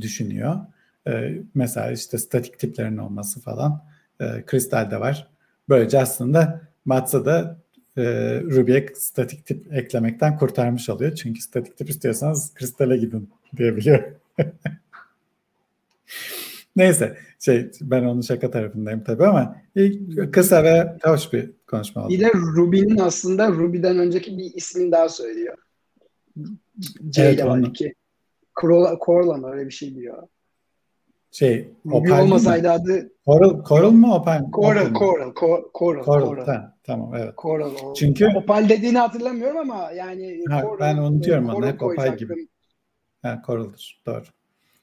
düşünüyor. 0.00 0.60
E, 1.06 1.42
mesela 1.54 1.92
işte 1.92 2.18
statik 2.18 2.58
tiplerin 2.58 2.96
olması 2.96 3.40
falan 3.40 3.84
e, 4.20 4.42
Kristal'de 4.46 5.00
var. 5.00 5.28
Böylece 5.68 5.98
aslında 5.98 6.60
Matsa 6.84 7.24
da 7.24 7.56
e, 7.96 8.02
Ruby'ye 8.42 8.86
statik 8.94 9.46
tip 9.46 9.72
eklemekten 9.72 10.38
kurtarmış 10.38 10.88
oluyor. 10.88 11.14
Çünkü 11.14 11.40
statik 11.40 11.76
tip 11.76 11.90
istiyorsanız 11.90 12.54
Kristal'e 12.54 12.96
gidin 12.96 13.30
diyebiliyor. 13.56 14.02
Neyse 16.76 17.16
şey 17.40 17.70
ben 17.80 18.04
onun 18.04 18.20
şaka 18.20 18.50
tarafındayım 18.50 19.04
tabii 19.04 19.26
ama 19.26 19.56
kısa 20.32 20.64
ve 20.64 20.96
hoş 21.02 21.32
bir 21.32 21.50
konuşma 21.66 22.04
oldu. 22.04 22.12
Bir 22.12 22.20
de 22.20 22.32
Ruby'nin 22.34 22.98
aslında 22.98 23.48
Ruby'den 23.48 23.98
önceki 23.98 24.38
bir 24.38 24.54
ismini 24.54 24.92
daha 24.92 25.08
söylüyor. 25.08 25.56
C 27.08 27.22
evet, 27.22 27.34
ile 27.34 27.44
var 27.44 27.58
iki. 27.58 27.94
Corla, 28.60 29.50
öyle 29.52 29.66
bir 29.66 29.74
şey 29.74 29.94
diyor. 29.94 30.22
Şey, 31.34 31.68
Ruby 31.86 32.12
olmasaydı 32.12 32.70
adı 32.70 33.12
Coral, 33.26 33.64
Coral 33.64 33.90
mu 33.90 34.14
Opal? 34.14 34.50
Coral, 34.52 34.94
Coral, 34.94 35.34
Coral, 35.34 35.62
Coral. 35.74 36.04
Coral. 36.04 36.44
Tamam, 36.44 36.72
tamam 36.84 37.14
evet. 37.16 37.34
Coral. 37.38 37.94
Çünkü 37.94 38.28
Opal 38.36 38.68
dediğini 38.68 38.98
hatırlamıyorum 38.98 39.56
ama 39.56 39.90
yani 39.90 40.40
ha, 40.48 40.60
Coral, 40.62 40.80
ben 40.80 40.96
unutuyorum 40.96 41.48
onu 41.48 41.66
hep 41.66 41.82
Opal 41.82 42.16
gibi. 42.16 42.48
Ha, 43.22 43.42
Coral'dır. 43.46 44.02
Doğru. 44.06 44.24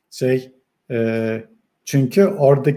Şey, 0.10 0.52
e, 0.92 1.44
çünkü 1.86 2.26
orada 2.26 2.72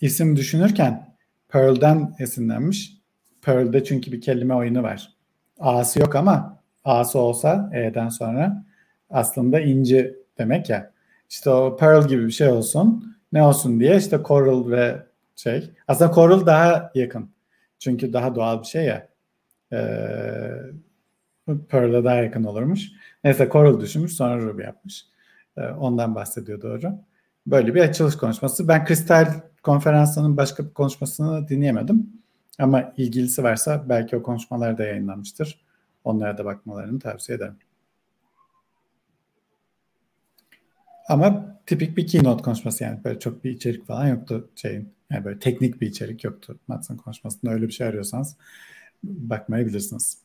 isim 0.00 0.36
düşünürken 0.36 1.16
Pearl'den 1.48 2.14
esinlenmiş. 2.18 2.92
Pearl'de 3.42 3.84
çünkü 3.84 4.12
bir 4.12 4.20
kelime 4.20 4.54
oyunu 4.54 4.82
var. 4.82 5.12
A'sı 5.60 6.00
yok 6.00 6.14
ama 6.14 6.58
A'sı 6.84 7.18
olsa 7.18 7.70
E'den 7.74 8.08
sonra 8.08 8.64
aslında 9.10 9.60
inci 9.60 10.16
demek 10.38 10.70
ya. 10.70 10.90
İşte 11.30 11.50
o 11.50 11.76
Pearl 11.76 12.08
gibi 12.08 12.26
bir 12.26 12.32
şey 12.32 12.48
olsun. 12.48 13.13
Ne 13.34 13.42
olsun 13.42 13.80
diye 13.80 13.96
işte 13.96 14.20
Coral 14.24 14.70
ve 14.70 15.02
şey. 15.36 15.70
Aslında 15.88 16.14
Coral 16.14 16.46
daha 16.46 16.90
yakın. 16.94 17.30
Çünkü 17.78 18.12
daha 18.12 18.34
doğal 18.34 18.60
bir 18.60 18.66
şey 18.66 18.84
ya. 18.84 19.08
Ee, 19.72 20.50
Pearl'a 21.68 22.04
daha 22.04 22.14
yakın 22.14 22.44
olurmuş. 22.44 22.88
Neyse 23.24 23.48
Coral 23.52 23.80
düşünmüş 23.80 24.12
sonra 24.12 24.42
Ruby 24.42 24.62
yapmış. 24.62 25.04
Ee, 25.56 25.66
ondan 25.66 26.14
bahsediyor 26.14 26.62
doğru. 26.62 26.92
Böyle 27.46 27.74
bir 27.74 27.80
açılış 27.80 28.16
konuşması. 28.16 28.68
Ben 28.68 28.84
Kristal 28.84 29.26
konferansının 29.62 30.36
başka 30.36 30.64
bir 30.64 30.74
konuşmasını 30.74 31.48
dinleyemedim. 31.48 32.06
Ama 32.58 32.92
ilgilisi 32.96 33.42
varsa 33.42 33.88
belki 33.88 34.16
o 34.16 34.22
konuşmalar 34.22 34.78
da 34.78 34.84
yayınlanmıştır. 34.84 35.64
Onlara 36.04 36.38
da 36.38 36.44
bakmalarını 36.44 37.00
tavsiye 37.00 37.36
ederim. 37.36 37.56
Ama 41.08 41.58
tipik 41.66 41.96
bir 41.96 42.06
keynote 42.06 42.42
konuşması 42.42 42.84
yani 42.84 43.04
böyle 43.04 43.18
çok 43.18 43.44
bir 43.44 43.50
içerik 43.50 43.86
falan 43.86 44.06
yoktu 44.06 44.48
şeyin. 44.54 44.88
Yani 45.10 45.24
böyle 45.24 45.38
teknik 45.38 45.80
bir 45.80 45.86
içerik 45.86 46.24
yoktu 46.24 46.58
Mats'ın 46.68 46.96
konuşmasında. 46.96 47.52
Öyle 47.52 47.66
bir 47.66 47.72
şey 47.72 47.86
arıyorsanız 47.86 48.36
bakmayabilirsiniz. 49.02 50.18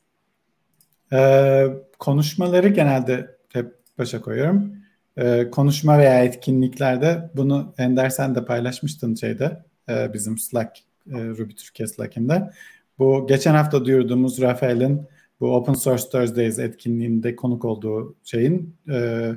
Ee, 1.13 1.67
konuşmaları 1.99 2.67
genelde 2.67 3.35
hep 3.53 3.75
başa 3.97 4.21
koyuyorum. 4.21 4.75
Ee, 5.17 5.49
konuşma 5.51 5.97
veya 5.97 6.23
etkinliklerde 6.23 7.29
bunu 7.35 7.73
Ender 7.77 8.09
sen 8.09 8.35
de 8.35 8.45
paylaşmıştın 8.45 9.15
şeyde 9.15 9.63
e, 9.89 10.13
bizim 10.13 10.37
Slack 10.37 10.79
e, 11.07 11.17
Ruby 11.17 11.53
Türkiye 11.53 11.87
Slack'inde. 11.87 12.51
Bu 12.99 13.27
geçen 13.27 13.53
hafta 13.53 13.85
duyurduğumuz 13.85 14.41
Rafael'in 14.41 15.07
bu 15.39 15.55
Open 15.55 15.73
Source 15.73 16.03
Thursdays 16.03 16.59
etkinliğinde 16.59 17.35
konuk 17.35 17.65
olduğu 17.65 18.15
şeyin 18.23 18.75
e, 18.89 19.29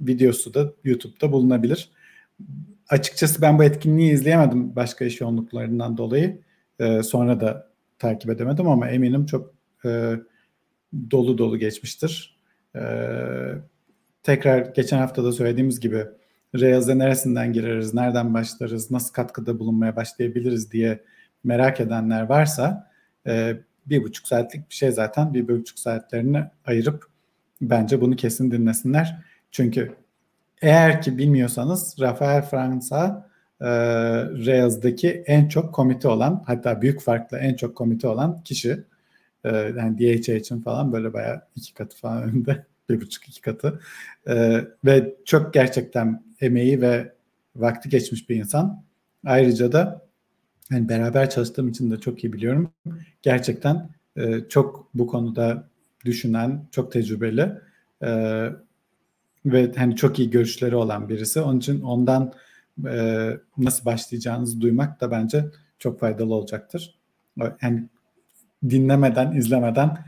videosu 0.00 0.54
da 0.54 0.72
YouTube'da 0.84 1.32
bulunabilir. 1.32 1.90
Açıkçası 2.88 3.42
ben 3.42 3.58
bu 3.58 3.64
etkinliği 3.64 4.12
izleyemedim 4.12 4.76
başka 4.76 5.04
iş 5.04 5.20
yoğunluklarından 5.20 5.96
dolayı. 5.96 6.40
E, 6.78 7.02
sonra 7.02 7.40
da 7.40 7.70
takip 7.98 8.30
edemedim 8.30 8.68
ama 8.68 8.88
eminim 8.88 9.26
çok 9.26 9.54
e, 9.84 10.14
dolu 11.10 11.38
dolu 11.38 11.58
geçmiştir. 11.58 12.38
E, 12.76 12.82
tekrar 14.22 14.58
geçen 14.58 14.98
hafta 14.98 15.24
da 15.24 15.32
söylediğimiz 15.32 15.80
gibi 15.80 16.04
Rails'e 16.54 16.98
neresinden 16.98 17.52
gireriz, 17.52 17.94
nereden 17.94 18.34
başlarız, 18.34 18.90
nasıl 18.90 19.12
katkıda 19.12 19.58
bulunmaya 19.58 19.96
başlayabiliriz 19.96 20.72
diye 20.72 21.04
merak 21.44 21.80
edenler 21.80 22.22
varsa 22.22 22.90
e, 23.26 23.56
bir 23.86 24.02
buçuk 24.02 24.28
saatlik 24.28 24.70
bir 24.70 24.74
şey 24.74 24.90
zaten 24.92 25.34
bir 25.34 25.48
buçuk 25.48 25.78
saatlerini 25.78 26.44
ayırıp 26.64 27.06
bence 27.60 28.00
bunu 28.00 28.16
kesin 28.16 28.50
dinlesinler. 28.50 29.22
Çünkü 29.56 29.96
eğer 30.62 31.02
ki 31.02 31.18
bilmiyorsanız 31.18 31.96
Rafael 32.00 32.42
Fransa 32.42 33.30
e, 33.60 33.66
Rails'daki 34.46 35.10
en 35.26 35.48
çok 35.48 35.74
komite 35.74 36.08
olan 36.08 36.42
hatta 36.46 36.82
büyük 36.82 37.00
farklı 37.00 37.38
en 37.38 37.54
çok 37.54 37.76
komite 37.76 38.08
olan 38.08 38.42
kişi. 38.42 38.84
E, 39.44 39.56
yani 39.56 39.98
DHA 39.98 40.32
için 40.32 40.60
falan 40.60 40.92
böyle 40.92 41.12
bayağı 41.12 41.42
iki 41.56 41.74
katı 41.74 41.96
falan 41.96 42.22
önde. 42.22 42.66
Bir 42.88 43.00
buçuk 43.00 43.28
iki 43.28 43.40
katı. 43.40 43.80
E, 44.28 44.64
ve 44.84 45.14
çok 45.24 45.54
gerçekten 45.54 46.24
emeği 46.40 46.80
ve 46.80 47.12
vakti 47.56 47.88
geçmiş 47.88 48.30
bir 48.30 48.36
insan. 48.36 48.84
Ayrıca 49.26 49.72
da 49.72 50.06
yani 50.70 50.88
beraber 50.88 51.30
çalıştığım 51.30 51.68
için 51.68 51.90
de 51.90 52.00
çok 52.00 52.24
iyi 52.24 52.32
biliyorum. 52.32 52.70
Gerçekten 53.22 53.88
e, 54.16 54.40
çok 54.48 54.88
bu 54.94 55.06
konuda 55.06 55.68
düşünen, 56.04 56.68
çok 56.70 56.92
tecrübeli 56.92 57.52
e, 58.02 58.50
ve 59.46 59.72
hani 59.76 59.96
çok 59.96 60.18
iyi 60.18 60.30
görüşleri 60.30 60.76
olan 60.76 61.08
birisi. 61.08 61.40
Onun 61.40 61.58
için 61.58 61.80
ondan 61.80 62.32
e, 62.88 63.30
nasıl 63.58 63.84
başlayacağınızı 63.84 64.60
duymak 64.60 65.00
da 65.00 65.10
bence 65.10 65.44
çok 65.78 66.00
faydalı 66.00 66.34
olacaktır. 66.34 66.98
Yani 67.62 67.88
dinlemeden, 68.70 69.32
izlemeden 69.32 69.98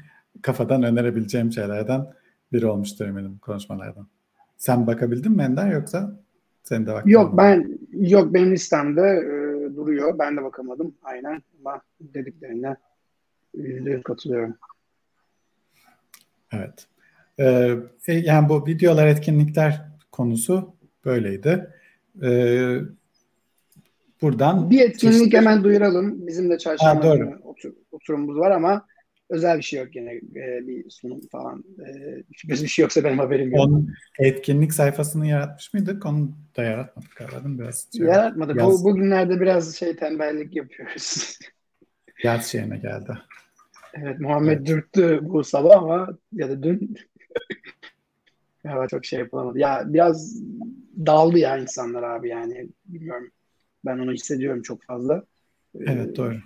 kafadan 0.43 0.83
önerebileceğim 0.83 1.53
şeylerden 1.53 2.07
biri 2.53 2.67
olmuştur 2.67 3.07
eminim 3.07 3.39
konuşmalardan. 3.39 4.09
Sen 4.57 4.87
bakabildin 4.87 5.33
mi 5.33 5.43
Ender 5.43 5.73
yoksa 5.73 6.21
senin 6.63 6.87
de 6.87 6.93
vaktin 6.93 7.11
Yok 7.11 7.37
ben 7.37 7.79
yok 7.93 8.35
benim 8.35 8.53
listemde 8.53 9.01
e, 9.01 9.77
duruyor. 9.77 10.19
Ben 10.19 10.37
de 10.37 10.45
bakamadım 10.45 10.95
aynen 11.03 11.43
ama 11.61 11.81
dediklerine 12.01 12.77
yüzde 13.55 14.03
katılıyorum. 14.03 14.57
Evet. 16.53 16.87
Ee, 17.39 17.77
e, 18.07 18.13
yani 18.13 18.49
bu 18.49 18.67
videolar 18.67 19.07
etkinlikler 19.07 19.81
konusu 20.13 20.75
böyleydi. 21.05 21.71
Ee, 22.23 22.79
buradan 24.23 24.71
bir 24.71 24.81
etkinlik 24.81 25.19
çeşitli... 25.19 25.37
hemen 25.37 25.65
duyuralım. 25.65 26.27
Bizim 26.27 26.51
de 26.51 26.59
çarşamba 26.59 27.07
ha, 27.07 27.17
otur, 27.45 27.73
oturumumuz 27.93 28.37
var 28.37 28.51
ama 28.51 28.87
özel 29.31 29.59
bir 29.59 29.63
şey 29.63 29.81
yok 29.81 29.97
yine 29.97 30.15
e, 30.15 30.67
bir 30.67 30.91
sunum 30.91 31.21
falan. 31.33 31.65
E, 31.89 32.23
bir 32.49 32.69
şey 32.69 32.83
yoksa 32.83 33.05
benim 33.05 33.19
haberim 33.19 33.51
yok. 33.51 33.61
Onun 33.61 33.95
etkinlik 34.19 34.73
sayfasını 34.73 35.27
yaratmış 35.27 35.75
mıydık? 35.75 36.07
Onu 36.07 36.31
da 36.57 36.63
yaratmadık 36.63 37.17
galiba. 37.17 37.41
Biraz 37.45 37.89
şey, 37.97 38.07
Yaratmadık. 38.07 38.57
Yaz... 38.57 38.85
Bu, 38.85 38.91
bugünlerde 38.91 39.41
biraz 39.41 39.77
şey 39.77 39.97
tembellik 39.97 40.57
yapıyoruz. 40.57 41.39
Yaz 42.23 42.47
şeyine 42.47 42.79
geldi. 42.79 43.19
Evet 43.95 44.21
Muhammed 44.21 44.59
evet. 44.59 44.67
dürttü 44.67 45.21
bu 45.23 45.45
sabah 45.45 45.77
ama 45.77 46.09
ya 46.33 46.49
da 46.49 46.63
dün 46.63 46.95
galiba 48.65 48.89
çok 48.89 49.05
şey 49.05 49.19
yapılamadı. 49.19 49.59
Ya 49.59 49.83
biraz 49.87 50.43
daldı 51.07 51.39
ya 51.39 51.59
insanlar 51.59 52.03
abi 52.03 52.29
yani 52.29 52.69
bilmiyorum. 52.87 53.31
Ben 53.85 53.99
onu 53.99 54.13
hissediyorum 54.13 54.63
çok 54.63 54.83
fazla. 54.83 55.25
Evet 55.81 56.17
doğru. 56.17 56.37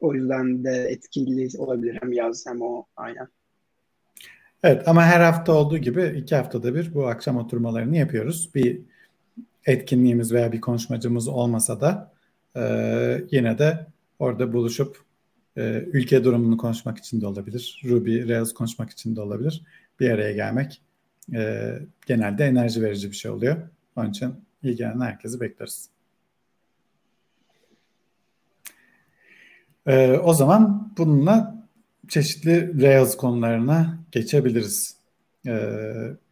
O 0.00 0.14
yüzden 0.14 0.64
de 0.64 0.70
etkili 0.70 1.58
olabilir 1.58 1.98
hem 2.00 2.12
yaz 2.12 2.46
hem 2.46 2.62
o 2.62 2.86
aynen. 2.96 3.28
Evet 4.62 4.88
ama 4.88 5.04
her 5.04 5.20
hafta 5.20 5.52
olduğu 5.52 5.78
gibi 5.78 6.14
iki 6.16 6.36
haftada 6.36 6.74
bir 6.74 6.94
bu 6.94 7.06
akşam 7.06 7.36
oturmalarını 7.36 7.96
yapıyoruz. 7.96 8.50
Bir 8.54 8.80
etkinliğimiz 9.66 10.32
veya 10.32 10.52
bir 10.52 10.60
konuşmacımız 10.60 11.28
olmasa 11.28 11.80
da 11.80 12.12
e, 12.56 12.62
yine 13.30 13.58
de 13.58 13.86
orada 14.18 14.52
buluşup 14.52 15.04
e, 15.56 15.84
ülke 15.92 16.24
durumunu 16.24 16.56
konuşmak 16.56 16.98
için 16.98 17.20
de 17.20 17.26
olabilir. 17.26 17.82
Ruby, 17.84 18.28
Rails 18.28 18.52
konuşmak 18.52 18.90
için 18.90 19.16
de 19.16 19.20
olabilir. 19.20 19.62
Bir 20.00 20.10
araya 20.10 20.32
gelmek 20.32 20.82
e, 21.34 21.72
genelde 22.06 22.44
enerji 22.44 22.82
verici 22.82 23.10
bir 23.10 23.16
şey 23.16 23.30
oluyor. 23.30 23.56
Onun 23.96 24.10
için 24.10 24.34
ilgilenen 24.62 25.00
herkesi 25.00 25.40
bekleriz. 25.40 25.90
Ee, 29.86 30.12
o 30.12 30.34
zaman 30.34 30.92
bununla 30.98 31.66
çeşitli 32.08 32.82
Rails 32.82 33.16
konularına 33.16 33.98
geçebiliriz. 34.12 34.96
Ee, 35.46 35.70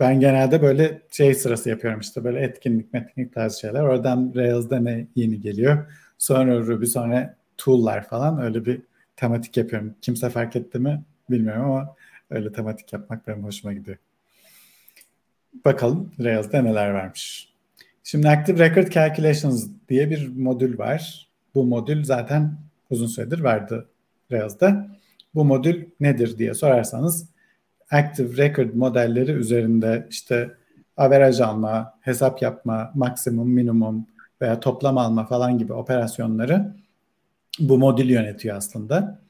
ben 0.00 0.20
genelde 0.20 0.62
böyle 0.62 1.02
şey 1.10 1.34
sırası 1.34 1.68
yapıyorum 1.68 2.00
işte 2.00 2.24
böyle 2.24 2.40
etkinlik 2.40 2.92
metkinlik 2.92 3.34
tarzı 3.34 3.60
şeyler. 3.60 3.82
Oradan 3.82 4.32
Rails'da 4.36 4.78
ne 4.78 5.06
yeni 5.16 5.40
geliyor. 5.40 5.92
Sonra 6.18 6.60
Ruby 6.60 6.86
sonra 6.86 7.36
tool'lar 7.58 8.08
falan 8.08 8.42
öyle 8.42 8.66
bir 8.66 8.82
tematik 9.16 9.56
yapıyorum. 9.56 9.94
Kimse 10.02 10.30
fark 10.30 10.56
etti 10.56 10.78
mi 10.78 11.04
bilmiyorum 11.30 11.64
ama 11.64 11.94
öyle 12.30 12.52
tematik 12.52 12.92
yapmak 12.92 13.26
benim 13.26 13.44
hoşuma 13.44 13.72
gidiyor. 13.72 13.96
Bakalım 15.64 16.12
Rails'da 16.20 16.62
neler 16.62 16.90
varmış. 16.90 17.48
Şimdi 18.04 18.28
Active 18.28 18.68
Record 18.68 18.92
Calculations 18.92 19.68
diye 19.88 20.10
bir 20.10 20.36
modül 20.36 20.78
var. 20.78 21.28
Bu 21.54 21.64
modül 21.64 22.04
zaten 22.04 22.54
uzun 22.90 23.06
süredir 23.06 23.40
vardı 23.40 23.88
Rails'da. 24.32 24.88
Bu 25.34 25.44
modül 25.44 25.86
nedir 26.00 26.38
diye 26.38 26.54
sorarsanız 26.54 27.28
Active 27.90 28.36
Record 28.36 28.74
modelleri 28.74 29.32
üzerinde 29.32 30.06
işte 30.10 30.50
averaj 30.96 31.40
alma, 31.40 31.94
hesap 32.00 32.42
yapma, 32.42 32.92
maksimum, 32.94 33.50
minimum 33.50 34.06
veya 34.42 34.60
toplam 34.60 34.98
alma 34.98 35.26
falan 35.26 35.58
gibi 35.58 35.72
operasyonları 35.72 36.74
bu 37.58 37.78
modül 37.78 38.10
yönetiyor 38.10 38.56
aslında. 38.56 39.20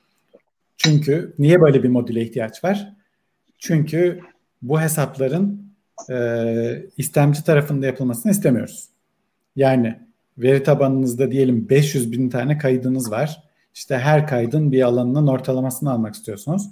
Çünkü 0.79 1.35
niye 1.39 1.61
böyle 1.61 1.83
bir 1.83 1.89
modüle 1.89 2.23
ihtiyaç 2.23 2.65
var? 2.65 2.93
Çünkü 3.59 4.21
bu 4.63 4.81
hesapların 4.81 5.73
e, 6.11 6.87
istemci 6.97 7.45
tarafında 7.45 7.87
yapılmasını 7.87 8.33
istemiyoruz. 8.33 8.89
Yani 9.57 9.99
veri 10.39 10.63
tabanınızda 10.63 11.31
diyelim 11.31 11.69
500 11.69 12.13
bin 12.13 12.29
tane 12.29 12.59
kaydınız 12.59 13.11
var. 13.11 13.43
İşte 13.75 13.99
her 13.99 14.27
kaydın 14.27 14.73
bir 14.73 14.83
alanının 14.83 15.27
ortalamasını 15.27 15.93
almak 15.93 16.15
istiyorsunuz. 16.15 16.71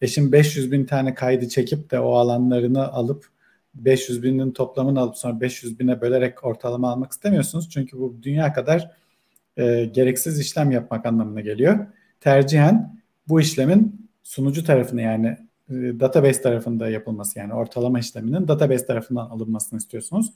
E 0.00 0.06
şimdi 0.06 0.32
500 0.32 0.72
bin 0.72 0.84
tane 0.84 1.14
kaydı 1.14 1.48
çekip 1.48 1.90
de 1.90 2.00
o 2.00 2.14
alanlarını 2.14 2.88
alıp 2.88 3.26
500 3.74 4.22
binin 4.22 4.52
toplamını 4.52 5.00
alıp 5.00 5.16
sonra 5.16 5.40
500 5.40 5.78
bine 5.78 6.00
bölerek 6.00 6.44
ortalama 6.44 6.90
almak 6.90 7.12
istemiyorsunuz. 7.12 7.70
Çünkü 7.70 7.98
bu 7.98 8.16
dünya 8.22 8.52
kadar 8.52 8.90
e, 9.56 9.84
gereksiz 9.84 10.40
işlem 10.40 10.70
yapmak 10.70 11.06
anlamına 11.06 11.40
geliyor. 11.40 11.86
Tercihen 12.20 12.95
bu 13.28 13.40
işlemin 13.40 14.10
sunucu 14.22 14.64
tarafını 14.64 15.02
yani 15.02 15.26
e, 15.70 15.74
database 15.74 16.42
tarafında 16.42 16.90
yapılması 16.90 17.38
yani 17.38 17.54
ortalama 17.54 17.98
işleminin 17.98 18.48
database 18.48 18.86
tarafından 18.86 19.26
alınmasını 19.26 19.78
istiyorsunuz. 19.78 20.32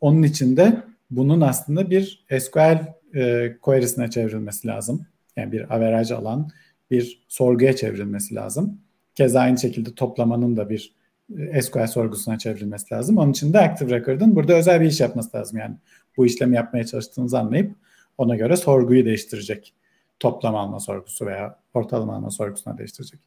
Onun 0.00 0.22
için 0.22 0.56
de 0.56 0.82
bunun 1.10 1.40
aslında 1.40 1.90
bir 1.90 2.24
SQL 2.40 2.78
e, 3.14 3.56
query'sine 3.62 4.10
çevrilmesi 4.10 4.68
lazım. 4.68 5.06
Yani 5.36 5.52
bir 5.52 5.74
average 5.74 6.14
alan 6.14 6.50
bir 6.90 7.24
sorguya 7.28 7.76
çevrilmesi 7.76 8.34
lazım. 8.34 8.80
Keza 9.14 9.40
aynı 9.40 9.58
şekilde 9.58 9.94
toplamanın 9.94 10.56
da 10.56 10.70
bir 10.70 10.94
e, 11.38 11.62
SQL 11.62 11.86
sorgusuna 11.86 12.38
çevrilmesi 12.38 12.94
lazım. 12.94 13.18
Onun 13.18 13.30
için 13.30 13.52
de 13.52 13.58
Active 13.58 14.00
Record'ın 14.00 14.36
burada 14.36 14.52
özel 14.52 14.80
bir 14.80 14.86
iş 14.86 15.00
yapması 15.00 15.36
lazım. 15.36 15.58
Yani 15.58 15.74
bu 16.16 16.26
işlemi 16.26 16.56
yapmaya 16.56 16.84
çalıştığınızı 16.86 17.38
anlayıp 17.38 17.72
ona 18.18 18.36
göre 18.36 18.56
sorguyu 18.56 19.04
değiştirecek. 19.04 19.74
Toplam 20.22 20.56
alma 20.56 20.80
sorgusu 20.80 21.26
veya 21.26 21.58
ortalama 21.74 22.14
alma 22.14 22.30
sorgusuna 22.30 22.78
değiştirecek. 22.78 23.20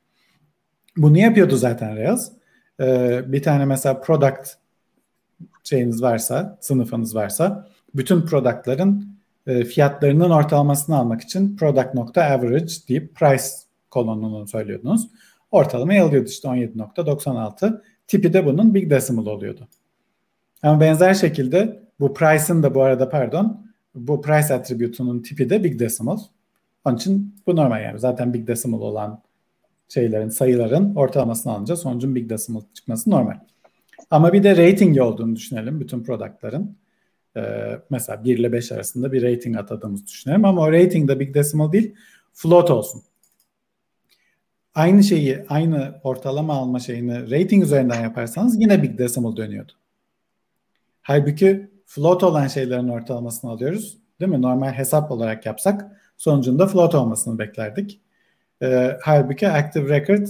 Bunu 0.98 1.18
yapıyordu 1.18 1.56
zaten 1.56 1.96
Rails. 1.96 2.32
Ee, 2.80 3.22
bir 3.32 3.44
tane 3.44 3.66
mesela 3.66 4.02
product 4.02 4.50
şeyiniz 5.64 6.02
varsa, 6.02 6.58
sınıfınız 6.62 7.16
varsa 7.16 7.68
bütün 7.96 8.22
productların 8.22 9.18
e, 9.48 9.64
fiyatlarının 9.64 10.30
ortalamasını 10.30 10.98
almak 10.98 11.22
için 11.22 11.58
product.average 11.58 12.74
deyip 12.90 13.16
price 13.16 13.44
kolonunu 13.92 14.48
söylüyordunuz. 14.48 15.10
Ortalamayı 15.52 16.04
alıyordu 16.04 16.30
işte 16.30 16.48
17.96. 16.48 17.82
Tipi 18.08 18.34
de 18.34 18.46
bunun 18.46 18.74
big 18.74 18.90
decimal 18.90 19.26
oluyordu. 19.26 19.68
Ama 20.64 20.80
benzer 20.80 21.14
şekilde 21.14 21.84
bu 22.00 22.14
price'ın 22.14 22.64
da 22.64 22.76
bu 22.76 22.82
arada 22.82 23.10
pardon 23.10 23.68
bu 23.96 24.22
price 24.22 24.54
attribute'unun 24.54 25.22
tipi 25.22 25.50
de 25.50 25.64
big 25.64 25.80
decimal. 25.80 26.18
Onun 26.86 26.96
için 26.96 27.36
bu 27.48 27.56
normal 27.56 27.84
yani. 27.84 28.00
Zaten 28.00 28.34
big 28.34 28.48
decimal 28.48 28.82
olan 28.82 29.24
şeylerin, 29.90 30.30
sayıların 30.30 30.96
ortalamasını 30.96 31.54
alınca 31.54 31.76
sonucun 31.76 32.16
big 32.16 32.30
decimal 32.30 32.62
çıkması 32.74 33.10
normal. 33.10 33.40
Ama 34.10 34.34
bir 34.34 34.44
de 34.44 34.72
rating 34.72 35.02
olduğunu 35.02 35.36
düşünelim 35.36 35.80
bütün 35.80 36.04
product'ların. 36.04 36.78
Ee, 37.38 37.80
mesela 37.90 38.24
1 38.24 38.38
ile 38.38 38.52
5 38.52 38.72
arasında 38.72 39.12
bir 39.12 39.24
rating 39.24 39.58
atadığımızı 39.58 40.08
düşünelim 40.08 40.46
ama 40.46 40.62
o 40.62 40.72
rating 40.72 41.10
de 41.10 41.20
big 41.20 41.36
decimal 41.36 41.72
değil 41.72 41.96
float 42.34 42.72
olsun. 42.72 43.02
Aynı 44.76 45.04
şeyi, 45.04 45.46
aynı 45.50 46.00
ortalama 46.04 46.54
alma 46.54 46.80
şeyini 46.80 47.32
rating 47.32 47.64
üzerinden 47.64 48.04
yaparsanız 48.04 48.62
yine 48.62 48.84
big 48.84 48.98
decimal 48.98 49.36
dönüyordu. 49.36 49.72
Halbuki 51.02 51.70
float 51.86 52.24
olan 52.24 52.48
şeylerin 52.48 52.88
ortalamasını 52.88 53.52
alıyoruz. 53.52 53.98
Değil 54.20 54.32
mi? 54.32 54.42
Normal 54.42 54.72
hesap 54.72 55.12
olarak 55.12 55.46
yapsak 55.46 55.92
sonucunda 56.18 56.68
float 56.68 56.96
olmasını 56.96 57.40
beklerdik. 57.40 58.02
Ee, 58.62 58.98
halbuki 59.02 59.50
Active 59.50 59.90
Record 59.90 60.28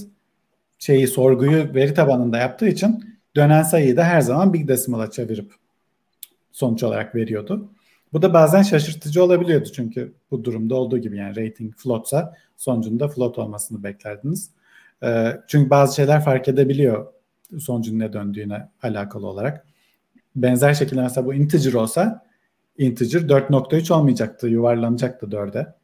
şeyi 0.79 1.07
sorguyu 1.07 1.73
veri 1.73 1.93
tabanında 1.93 2.37
yaptığı 2.37 2.67
için 2.67 3.19
dönen 3.35 3.63
sayıyı 3.63 3.97
da 3.97 4.03
her 4.03 4.21
zaman 4.21 4.53
big 4.53 4.67
decimal'a 4.67 5.11
çevirip 5.11 5.53
sonuç 6.51 6.83
olarak 6.83 7.15
veriyordu. 7.15 7.69
Bu 8.13 8.21
da 8.21 8.33
bazen 8.33 8.61
şaşırtıcı 8.61 9.23
olabiliyordu 9.23 9.69
çünkü 9.75 10.13
bu 10.31 10.43
durumda 10.43 10.75
olduğu 10.75 10.97
gibi 10.97 11.17
yani 11.17 11.35
rating 11.35 11.75
floatsa 11.75 12.33
sonucunda 12.57 13.07
float 13.07 13.39
olmasını 13.39 13.83
beklerdiniz. 13.83 14.49
E, 15.03 15.37
çünkü 15.47 15.69
bazı 15.69 15.95
şeyler 15.95 16.23
fark 16.23 16.47
edebiliyor 16.47 17.05
sonucun 17.59 17.99
ne 17.99 18.13
döndüğüne 18.13 18.69
alakalı 18.83 19.27
olarak. 19.27 19.65
Benzer 20.35 20.73
şekilde 20.73 21.01
mesela 21.01 21.27
bu 21.27 21.33
integer 21.33 21.73
olsa 21.73 22.25
integer 22.77 23.21
4.3 23.21 23.93
olmayacaktı, 23.93 24.47
yuvarlanacaktı 24.47 25.25
4'e. 25.25 25.75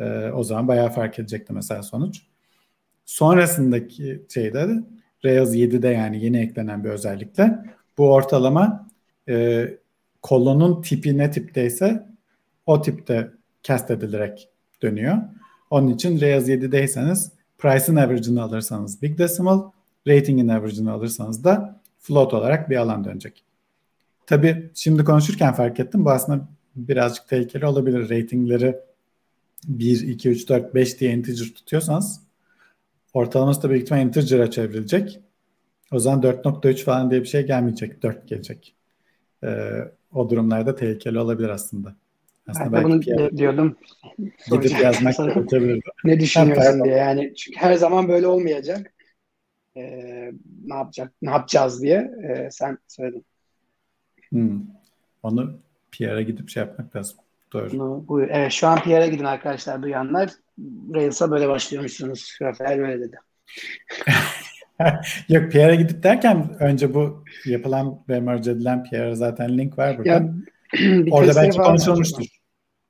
E, 0.00 0.32
o 0.32 0.44
zaman 0.44 0.68
bayağı 0.68 0.90
fark 0.90 1.18
edecekti 1.18 1.52
mesela 1.52 1.82
sonuç. 1.82 2.22
Sonrasındaki 3.04 4.22
şeyde 4.34 4.68
de 4.68 4.82
Rails 5.24 5.54
7'de 5.54 5.88
yani 5.88 6.24
yeni 6.24 6.38
eklenen 6.38 6.84
bir 6.84 6.88
özellikle 6.88 7.58
bu 7.98 8.12
ortalama 8.12 8.88
e, 9.28 9.68
kolonun 10.22 10.82
tipi 10.82 11.18
ne 11.18 11.30
tipteyse 11.30 12.06
o 12.66 12.82
tipte 12.82 13.30
cast 13.62 13.90
edilerek 13.90 14.48
dönüyor. 14.82 15.16
Onun 15.70 15.88
için 15.88 16.20
Rails 16.20 16.48
7'deyseniz 16.48 17.30
price'ın 17.58 17.96
average'ını 17.96 18.42
alırsanız 18.42 19.02
big 19.02 19.18
decimal, 19.18 19.62
rating'in 20.08 20.48
average'ını 20.48 20.92
alırsanız 20.92 21.44
da 21.44 21.80
float 22.00 22.34
olarak 22.34 22.70
bir 22.70 22.76
alan 22.76 23.04
dönecek. 23.04 23.43
Tabii 24.26 24.70
şimdi 24.74 25.04
konuşurken 25.04 25.54
fark 25.54 25.80
ettim 25.80 26.04
bu 26.04 26.10
aslında 26.10 26.48
birazcık 26.76 27.28
tehlikeli 27.28 27.66
olabilir. 27.66 28.10
Ratingleri 28.10 28.76
1, 29.68 30.08
2, 30.08 30.30
3, 30.30 30.48
4, 30.48 30.74
5 30.74 31.00
diye 31.00 31.12
integer 31.12 31.46
tutuyorsanız 31.54 32.20
ortalaması 33.14 33.62
da 33.62 33.70
büyük 33.70 33.82
ihtimal 33.82 34.02
integer'a 34.02 34.50
çevrilecek. 34.50 35.20
O 35.92 35.98
zaman 35.98 36.22
4.3 36.22 36.84
falan 36.84 37.10
diye 37.10 37.20
bir 37.20 37.26
şey 37.26 37.46
gelmeyecek. 37.46 38.02
4 38.02 38.28
gelecek. 38.28 38.74
Ee, 39.44 39.70
o 40.14 40.30
durumlarda 40.30 40.74
tehlikeli 40.74 41.18
olabilir 41.18 41.48
aslında. 41.48 41.96
Aslında 42.48 42.72
ben 42.72 42.84
bunu 42.84 43.00
bir, 43.00 43.36
diyordum. 43.36 43.76
Gidip 44.50 44.80
yazmak 44.80 45.14
ne 46.04 46.20
düşünüyorsun 46.20 46.84
diye 46.84 46.94
yani 46.94 47.34
çünkü 47.34 47.60
her 47.60 47.74
zaman 47.74 48.08
böyle 48.08 48.26
olmayacak. 48.26 48.94
Ee, 49.76 50.32
ne 50.64 50.74
yapacak, 50.74 51.12
ne 51.22 51.30
yapacağız 51.30 51.82
diye 51.82 52.10
ee, 52.28 52.48
sen 52.50 52.78
söyledin. 52.88 53.24
Hmm. 54.34 54.60
Onu 55.22 55.58
PR'a 55.92 56.22
gidip 56.22 56.48
şey 56.48 56.62
yapmak 56.62 56.96
lazım. 56.96 57.18
Doğru. 57.52 57.70
Bunu, 57.72 58.04
bu, 58.08 58.22
evet, 58.22 58.52
şu 58.52 58.66
an 58.66 58.82
PR'a 58.82 59.06
gidin 59.06 59.24
arkadaşlar 59.24 59.82
duyanlar. 59.82 60.30
Rails'a 60.94 61.30
böyle 61.30 61.48
başlıyormuşsunuz. 61.48 62.38
Rafael 62.42 62.78
böyle 62.78 63.00
dedi. 63.00 63.16
Yok 65.28 65.52
PR'a 65.52 65.74
gidip 65.74 66.02
derken 66.02 66.56
önce 66.60 66.94
bu 66.94 67.24
yapılan 67.46 67.98
ve 68.08 68.20
merge 68.20 68.50
edilen 68.50 68.84
PR'a 68.84 69.14
zaten 69.14 69.58
link 69.58 69.78
var 69.78 69.98
burada. 69.98 70.10
Ya, 70.10 70.34
Orada 71.10 71.36
belki 71.36 71.58
konuşulmuştur. 71.58 72.24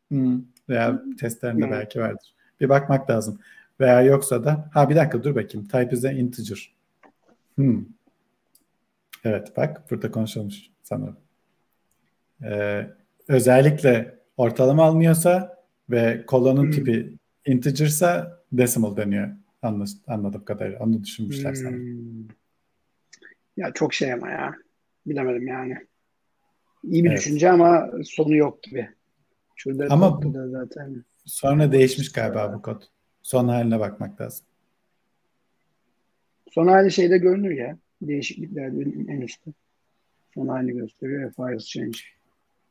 Hmm. 0.08 0.42
Veya 0.68 1.02
testlerinde 1.20 1.64
hmm. 1.64 1.72
belki 1.72 2.00
vardır. 2.00 2.34
Bir 2.60 2.68
bakmak 2.68 3.10
lazım. 3.10 3.38
Veya 3.80 4.02
yoksa 4.02 4.44
da 4.44 4.70
ha 4.74 4.90
bir 4.90 4.96
dakika 4.96 5.24
dur 5.24 5.34
bakayım. 5.34 5.68
Type 5.68 5.96
is 5.96 6.04
a 6.04 6.12
integer. 6.12 6.74
Hmm. 7.54 7.84
Evet 9.24 9.56
bak 9.56 9.90
burada 9.90 10.10
konuşulmuş 10.10 10.70
sanırım. 10.82 11.23
Ee, 12.42 12.86
özellikle 13.28 14.18
ortalama 14.36 14.84
almıyorsa 14.84 15.64
ve 15.90 16.24
kolonun 16.26 16.64
hmm. 16.64 16.70
tipi 16.70 17.16
integersa 17.46 18.40
decimal 18.52 18.96
deniyor. 18.96 19.28
Anladım, 19.62 19.94
anladığım 20.06 20.44
kadarıyla. 20.44 20.78
Onu 20.78 21.04
düşünmüşler 21.04 21.50
hmm. 21.50 21.56
sanırım. 21.56 22.28
Ya 23.56 23.72
çok 23.72 23.94
şey 23.94 24.12
ama 24.12 24.30
ya. 24.30 24.54
Bilemedim 25.06 25.46
yani. 25.46 25.76
İyi 26.84 27.04
bir 27.04 27.08
evet. 27.08 27.18
düşünce 27.18 27.50
ama 27.50 27.90
sonu 28.04 28.36
yok 28.36 28.62
gibi. 28.62 28.88
Şurada 29.56 29.86
ama 29.90 30.22
bu, 30.22 30.50
zaten. 30.50 31.04
Sonra 31.24 31.72
değişmiş 31.72 32.12
galiba 32.12 32.54
bu 32.54 32.62
kod. 32.62 32.82
Son 33.22 33.48
haline 33.48 33.80
bakmak 33.80 34.20
lazım. 34.20 34.46
Son 36.50 36.66
hali 36.66 36.92
şeyde 36.92 37.18
görünür 37.18 37.50
ya. 37.50 37.78
Değişiklikler 38.02 38.66
en 39.08 39.20
üstte. 39.20 39.50
Son 40.34 40.48
halini 40.48 40.72
gösteriyor. 40.72 41.32
Files 41.32 41.66
change. 41.66 41.98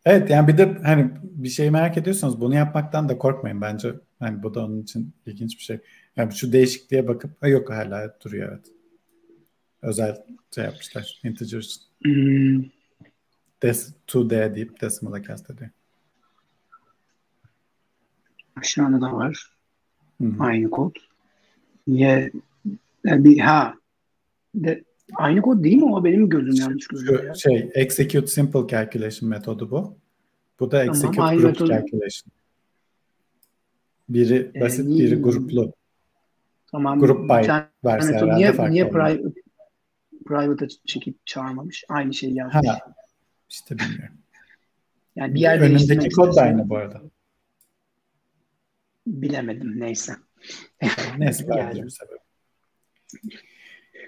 Evet 0.05 0.29
yani 0.29 0.47
bir 0.47 0.57
de 0.57 0.77
hani 0.83 1.11
bir 1.21 1.49
şey 1.49 1.71
merak 1.71 1.97
ediyorsanız 1.97 2.41
bunu 2.41 2.55
yapmaktan 2.55 3.09
da 3.09 3.17
korkmayın 3.17 3.61
bence. 3.61 3.93
Hani 4.19 4.43
bu 4.43 4.53
da 4.53 4.65
onun 4.65 4.81
için 4.81 5.13
ilginç 5.25 5.57
bir 5.57 5.63
şey. 5.63 5.79
Yani 6.15 6.33
şu 6.33 6.53
değişikliğe 6.53 7.07
bakıp 7.07 7.41
ha 7.41 7.47
yok 7.47 7.69
hala 7.69 8.17
duruyor 8.23 8.49
evet. 8.51 8.65
Özel 9.81 10.23
şey 10.55 10.63
yapmışlar 10.63 11.21
integer 11.23 11.59
için. 11.59 11.81
Hmm. 12.03 12.63
Des, 13.61 13.93
to 14.07 14.29
D 14.29 14.55
deyip 14.55 14.81
decimal'a 14.81 15.21
kastediyor. 15.21 15.69
Aşağıda 18.55 19.01
da 19.01 19.13
var. 19.13 19.53
Hı-hı. 20.21 20.35
Aynı 20.39 20.69
kod. 20.69 20.95
Niye 21.87 22.31
bir 23.05 23.39
ha 23.39 23.73
de, 24.55 24.83
aynı 25.15 25.41
kod 25.41 25.63
değil 25.63 25.77
mi 25.77 25.95
o 25.95 26.03
benim 26.03 26.29
gözüm 26.29 26.55
yanlış 26.55 26.87
gözüküyor. 26.87 27.35
Şey 27.35 27.71
execute 27.73 28.27
simple 28.27 28.67
calculation 28.67 29.29
metodu 29.29 29.71
bu. 29.71 29.97
Bu 30.59 30.71
da 30.71 30.83
execute 30.83 31.15
tamam, 31.15 31.37
group 31.37 31.45
metodu. 31.45 31.69
calculation. 31.69 32.31
Biri 34.09 34.51
ee, 34.55 34.61
basit, 34.61 34.85
ee, 34.85 34.89
biri 34.89 35.15
gruplu. 35.15 35.73
Tamam. 36.71 36.99
Grup 36.99 37.29
by 37.29 37.49
varsa 37.83 38.13
herhalde 38.13 38.35
niye, 38.35 38.53
farklı 38.53 38.73
niye 38.73 38.89
private, 38.89 39.23
private'a 40.25 40.67
çekip 40.85 41.27
çağırmamış? 41.27 41.83
Aynı 41.89 42.13
şeyi 42.13 42.35
yazmış. 42.35 42.67
Ha, 42.67 42.79
işte 43.49 43.79
bilmiyorum. 43.79 44.17
Yani 45.15 45.35
bir 45.35 45.39
yer 45.39 45.59
Önündeki 45.59 46.09
kod 46.09 46.35
da 46.35 46.41
aynı 46.41 46.69
bu 46.69 46.77
arada. 46.77 47.01
Bilemedim 49.07 49.79
neyse. 49.79 50.13
Neyse 51.17 51.45
yani. 51.57 51.83
bir 51.83 51.89
sebep. 51.89 52.19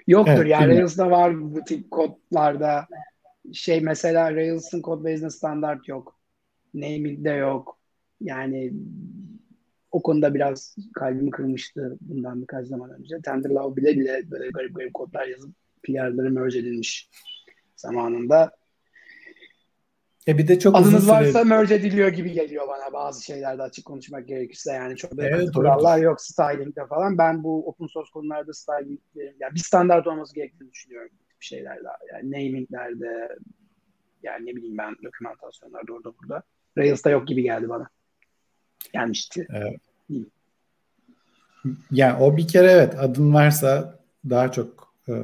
Yoktur 0.06 0.32
evet, 0.32 0.50
yani 0.50 0.68
Rails'da 0.68 1.10
var 1.10 1.54
bu 1.54 1.64
tip 1.64 1.90
kodlarda 1.90 2.86
şey 3.52 3.80
mesela 3.80 4.34
Rails'ın 4.34 4.82
kod 4.82 5.04
base'inde 5.04 5.30
standart 5.30 5.88
yok. 5.88 6.18
Naming'de 6.74 7.30
yok. 7.30 7.78
Yani 8.20 8.72
o 9.90 10.02
konuda 10.02 10.34
biraz 10.34 10.76
kalbimi 10.94 11.30
kırmıştı 11.30 11.96
bundan 12.00 12.42
birkaç 12.42 12.66
zaman 12.66 12.90
önce. 12.90 13.20
Tenderlove 13.24 13.76
bile 13.76 13.96
bile 13.96 14.30
böyle 14.30 14.50
garip 14.50 14.76
garip 14.76 14.94
kodlar 14.94 15.26
yazıp 15.26 15.54
PR'ları 15.82 16.30
merge 16.30 16.58
edilmiş 16.58 17.10
zamanında. 17.76 18.56
E 20.28 20.38
bir 20.38 20.48
de 20.48 20.58
çok 20.58 20.76
Adınız 20.76 20.94
uzun 20.94 21.08
varsa 21.08 21.32
süre... 21.32 21.44
merge 21.44 21.74
ediliyor 21.74 22.08
gibi 22.08 22.32
geliyor 22.32 22.68
bana 22.68 22.92
bazı 22.92 23.24
şeylerde 23.24 23.62
açık 23.62 23.84
konuşmak 23.84 24.28
gerekirse 24.28 24.72
yani 24.72 24.96
çok 24.96 25.12
evet, 25.18 25.52
kurallar 25.54 25.98
yok 25.98 26.20
styling'de 26.20 26.86
falan. 26.86 27.18
Ben 27.18 27.44
bu 27.44 27.68
open 27.68 27.86
source 27.86 28.10
konularda 28.12 28.52
styling 28.52 29.00
yani 29.14 29.54
bir 29.54 29.60
standart 29.60 30.06
olması 30.06 30.34
gerektiğini 30.34 30.72
düşünüyorum 30.72 31.10
bir 31.40 31.46
şeylerde. 31.46 31.88
Yani 32.12 32.30
naminglerde 32.30 33.38
yani 34.22 34.46
ne 34.46 34.56
bileyim 34.56 34.78
ben 34.78 34.96
dokümantasyonlarda 35.04 35.92
orada 35.92 36.12
burada. 36.22 36.42
Rails'ta 36.78 37.10
yok 37.10 37.28
gibi 37.28 37.42
geldi 37.42 37.68
bana. 37.68 37.88
Gelmişti. 38.92 39.46
Evet. 39.50 39.80
Yani 41.90 42.22
o 42.22 42.36
bir 42.36 42.48
kere 42.48 42.70
evet 42.70 42.94
adın 42.98 43.34
varsa 43.34 43.98
daha 44.30 44.52
çok 44.52 44.94
e, 45.08 45.14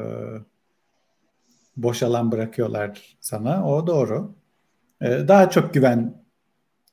boş 1.76 2.02
alan 2.02 2.32
bırakıyorlar 2.32 3.16
sana. 3.20 3.68
O 3.68 3.86
doğru. 3.86 4.34
E, 5.02 5.28
daha 5.28 5.50
çok 5.50 5.74
güven 5.74 6.22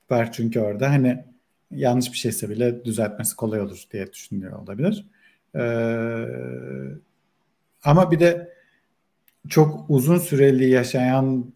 var 0.10 0.32
çünkü 0.32 0.60
orada. 0.60 0.90
Hani 0.90 1.26
yanlış 1.72 2.12
bir 2.12 2.18
şeyse 2.18 2.50
bile 2.50 2.86
düzeltmesi 2.86 3.36
kolay 3.36 3.62
olur 3.62 3.84
diye 3.92 4.14
düşünüyor 4.14 4.52
olabilir. 4.52 5.06
E, 5.56 5.64
ama 7.84 8.12
bir 8.12 8.20
de 8.20 8.54
çok 9.50 9.86
uzun 9.90 10.18
süreli 10.18 10.70
yaşayan 10.70 11.54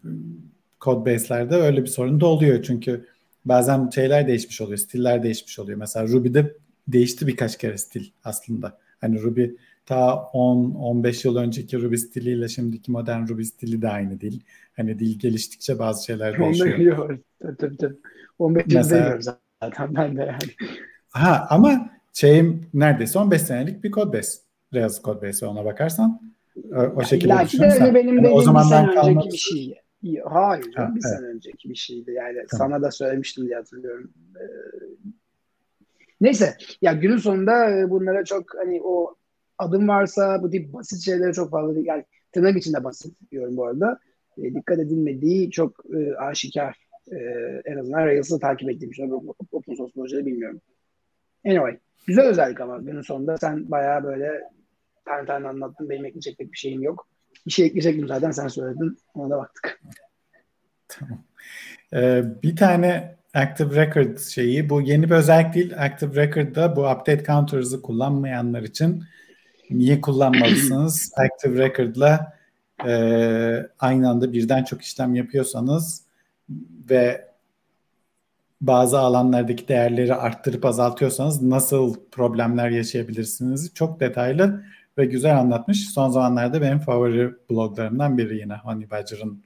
code 0.80 1.14
base'lerde 1.14 1.54
öyle 1.54 1.82
bir 1.82 1.86
sorun 1.86 2.20
da 2.20 2.26
oluyor. 2.26 2.62
Çünkü 2.62 3.06
bazen 3.44 3.90
şeyler 3.90 4.28
değişmiş 4.28 4.60
oluyor, 4.60 4.78
stiller 4.78 5.22
değişmiş 5.22 5.58
oluyor. 5.58 5.78
Mesela 5.78 6.08
Ruby'de 6.08 6.56
değişti 6.88 7.26
birkaç 7.26 7.58
kere 7.58 7.78
stil 7.78 8.10
aslında. 8.24 8.78
Hani 9.00 9.22
Ruby 9.22 9.44
ta 9.86 10.30
10-15 10.32 11.26
yıl 11.26 11.36
önceki 11.36 11.82
Ruby 11.82 11.96
stiliyle 11.96 12.48
şimdiki 12.48 12.92
modern 12.92 13.28
Ruby 13.28 13.42
stili 13.42 13.82
de 13.82 13.88
aynı 13.88 14.20
değil. 14.20 14.44
Hani 14.76 14.98
dil 14.98 15.18
geliştikçe 15.18 15.78
bazı 15.78 16.04
şeyler 16.04 16.38
değişiyor. 16.38 16.78
Yok, 16.78 17.10
tabii 17.58 17.76
tabii. 17.76 17.96
15 18.38 18.64
yıl 18.66 18.74
Mesela, 18.74 19.18
zaten 19.60 19.94
ben 19.96 20.16
de 20.16 20.20
yani. 20.20 20.72
Ha 21.10 21.46
ama 21.50 21.90
şeyim 22.12 22.66
neredeyse 22.74 23.18
15 23.18 23.42
senelik 23.42 23.84
bir 23.84 23.90
code 23.90 24.18
base. 24.18 24.38
Rails 24.74 25.02
code 25.02 25.28
base 25.28 25.46
ona 25.46 25.64
bakarsan. 25.64 26.34
O, 26.72 26.80
o 26.80 27.04
şekilde 27.04 27.32
yani 27.32 27.46
düşünürsen. 27.46 27.94
benim, 27.94 28.16
yani 28.16 28.28
o 28.28 28.42
zamandan 28.42 28.86
bir 28.86 28.92
sene 28.92 29.10
önceki 29.10 29.32
bir 29.32 29.38
şey. 29.38 29.74
Hayır, 30.24 30.74
ha, 30.74 30.88
bir 30.94 31.00
evet. 31.06 31.16
sene 31.16 31.26
önceki 31.26 31.70
bir 31.70 31.74
şeydi. 31.74 32.10
Yani 32.10 32.38
tamam. 32.50 32.70
sana 32.70 32.82
da 32.82 32.90
söylemiştim 32.90 33.46
diye 33.46 33.56
hatırlıyorum. 33.56 34.10
Ee, 34.36 34.44
neyse, 36.20 36.56
ya 36.82 36.92
günün 36.92 37.16
sonunda 37.16 37.70
e, 37.70 37.90
bunlara 37.90 38.24
çok 38.24 38.44
hani 38.58 38.80
o 38.84 39.14
adım 39.58 39.88
varsa 39.88 40.42
bu 40.42 40.50
tip 40.50 40.72
basit 40.72 41.00
şeylere 41.00 41.32
çok 41.32 41.50
fazla 41.50 41.80
yani 41.84 42.04
tırnak 42.32 42.56
içinde 42.56 42.84
basit 42.84 43.30
diyorum 43.30 43.56
bu 43.56 43.66
arada. 43.66 43.98
E, 44.38 44.54
dikkat 44.54 44.78
edilmediği 44.78 45.50
çok 45.50 45.84
e, 45.94 46.16
aşikar. 46.16 46.76
E, 47.12 47.16
en 47.64 47.76
azından 47.76 48.06
Rails'ı 48.06 48.38
takip 48.38 48.70
ettiğim 48.70 48.90
için. 48.90 49.10
Open 49.52 49.74
source 49.74 49.92
projeleri 49.94 50.26
bilmiyorum. 50.26 50.60
Anyway. 51.46 51.78
Güzel 52.06 52.26
özellik 52.26 52.60
ama 52.60 52.78
günün 52.78 53.02
sonunda 53.02 53.38
sen 53.38 53.70
bayağı 53.70 54.04
böyle 54.04 54.42
tane 55.04 55.26
tane 55.26 55.48
anlattın. 55.48 55.90
Benim 55.90 56.04
ekleyecek 56.04 56.38
pek 56.38 56.52
bir 56.52 56.58
şeyim 56.58 56.82
yok. 56.82 57.08
Bir 57.46 57.50
şey 57.50 57.66
ekleyecektim 57.66 58.08
zaten 58.08 58.30
sen 58.30 58.48
söyledin. 58.48 58.98
Ona 59.14 59.30
da 59.30 59.38
baktık. 59.38 59.80
Tamam. 60.88 61.24
Ee, 61.94 62.24
bir 62.42 62.56
tane 62.56 63.16
Active 63.34 63.86
Record 63.86 64.18
şeyi 64.18 64.70
bu 64.70 64.80
yeni 64.80 65.10
bir 65.10 65.14
özellik 65.14 65.54
değil. 65.54 65.84
Active 65.84 66.26
Record'da 66.26 66.76
bu 66.76 66.80
update 66.80 67.24
counters'ı 67.24 67.82
kullanmayanlar 67.82 68.62
için 68.62 69.04
niye 69.70 70.00
kullanmalısınız? 70.00 71.12
Active 71.16 71.58
Record'la 71.58 72.32
e, 72.86 73.68
aynı 73.78 74.10
anda 74.10 74.32
birden 74.32 74.64
çok 74.64 74.82
işlem 74.82 75.14
yapıyorsanız 75.14 76.02
ve 76.90 77.28
bazı 78.60 78.98
alanlardaki 78.98 79.68
değerleri 79.68 80.14
arttırıp 80.14 80.64
azaltıyorsanız 80.64 81.42
nasıl 81.42 81.94
problemler 82.10 82.70
yaşayabilirsiniz? 82.70 83.74
Çok 83.74 84.00
detaylı 84.00 84.64
ve 84.98 85.04
güzel 85.04 85.38
anlatmış. 85.38 85.90
Son 85.90 86.10
zamanlarda 86.10 86.62
benim 86.62 86.78
favori 86.78 87.34
bloglarımdan 87.50 88.18
biri 88.18 88.38
yine 88.38 88.54
Honey 88.54 88.90
Badger'ın 88.90 89.44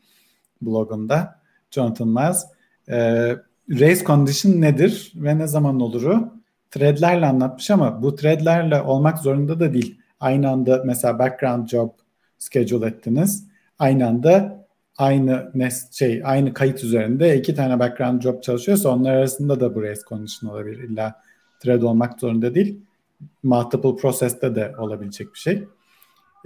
blogunda 0.63 1.41
Jonathan 1.71 2.09
Miles. 2.09 2.47
Ee, 2.89 3.37
race 3.71 4.05
condition 4.05 4.61
nedir 4.61 5.13
ve 5.15 5.39
ne 5.39 5.47
zaman 5.47 5.81
oluru? 5.81 6.33
Threadlerle 6.71 7.27
anlatmış 7.27 7.71
ama 7.71 8.03
bu 8.03 8.17
threadlerle 8.17 8.83
olmak 8.83 9.19
zorunda 9.19 9.61
da 9.61 9.75
değil. 9.75 10.01
Aynı 10.21 10.51
anda 10.51 10.83
mesela 10.85 11.19
background 11.19 11.69
job 11.69 11.91
schedule 12.39 12.87
ettiniz. 12.87 13.49
Aynı 13.79 14.07
anda 14.07 14.67
aynı 14.99 15.51
nest 15.55 15.95
şey 15.95 16.23
aynı 16.25 16.55
kayıt 16.55 16.85
üzerinde 16.85 17.39
iki 17.39 17.55
tane 17.55 17.79
background 17.79 18.23
job 18.23 18.43
çalışıyorsa 18.43 18.89
onlar 18.89 19.15
arasında 19.15 19.61
da 19.61 19.75
bu 19.75 19.83
race 19.83 20.01
condition 20.09 20.51
olabilir. 20.51 20.79
İlla 20.79 21.23
thread 21.61 21.83
olmak 21.83 22.21
zorunda 22.21 22.55
değil. 22.55 22.81
Multiple 23.43 23.97
process'te 23.97 24.55
de 24.55 24.75
olabilecek 24.79 25.35
bir 25.35 25.39
şey. 25.39 25.65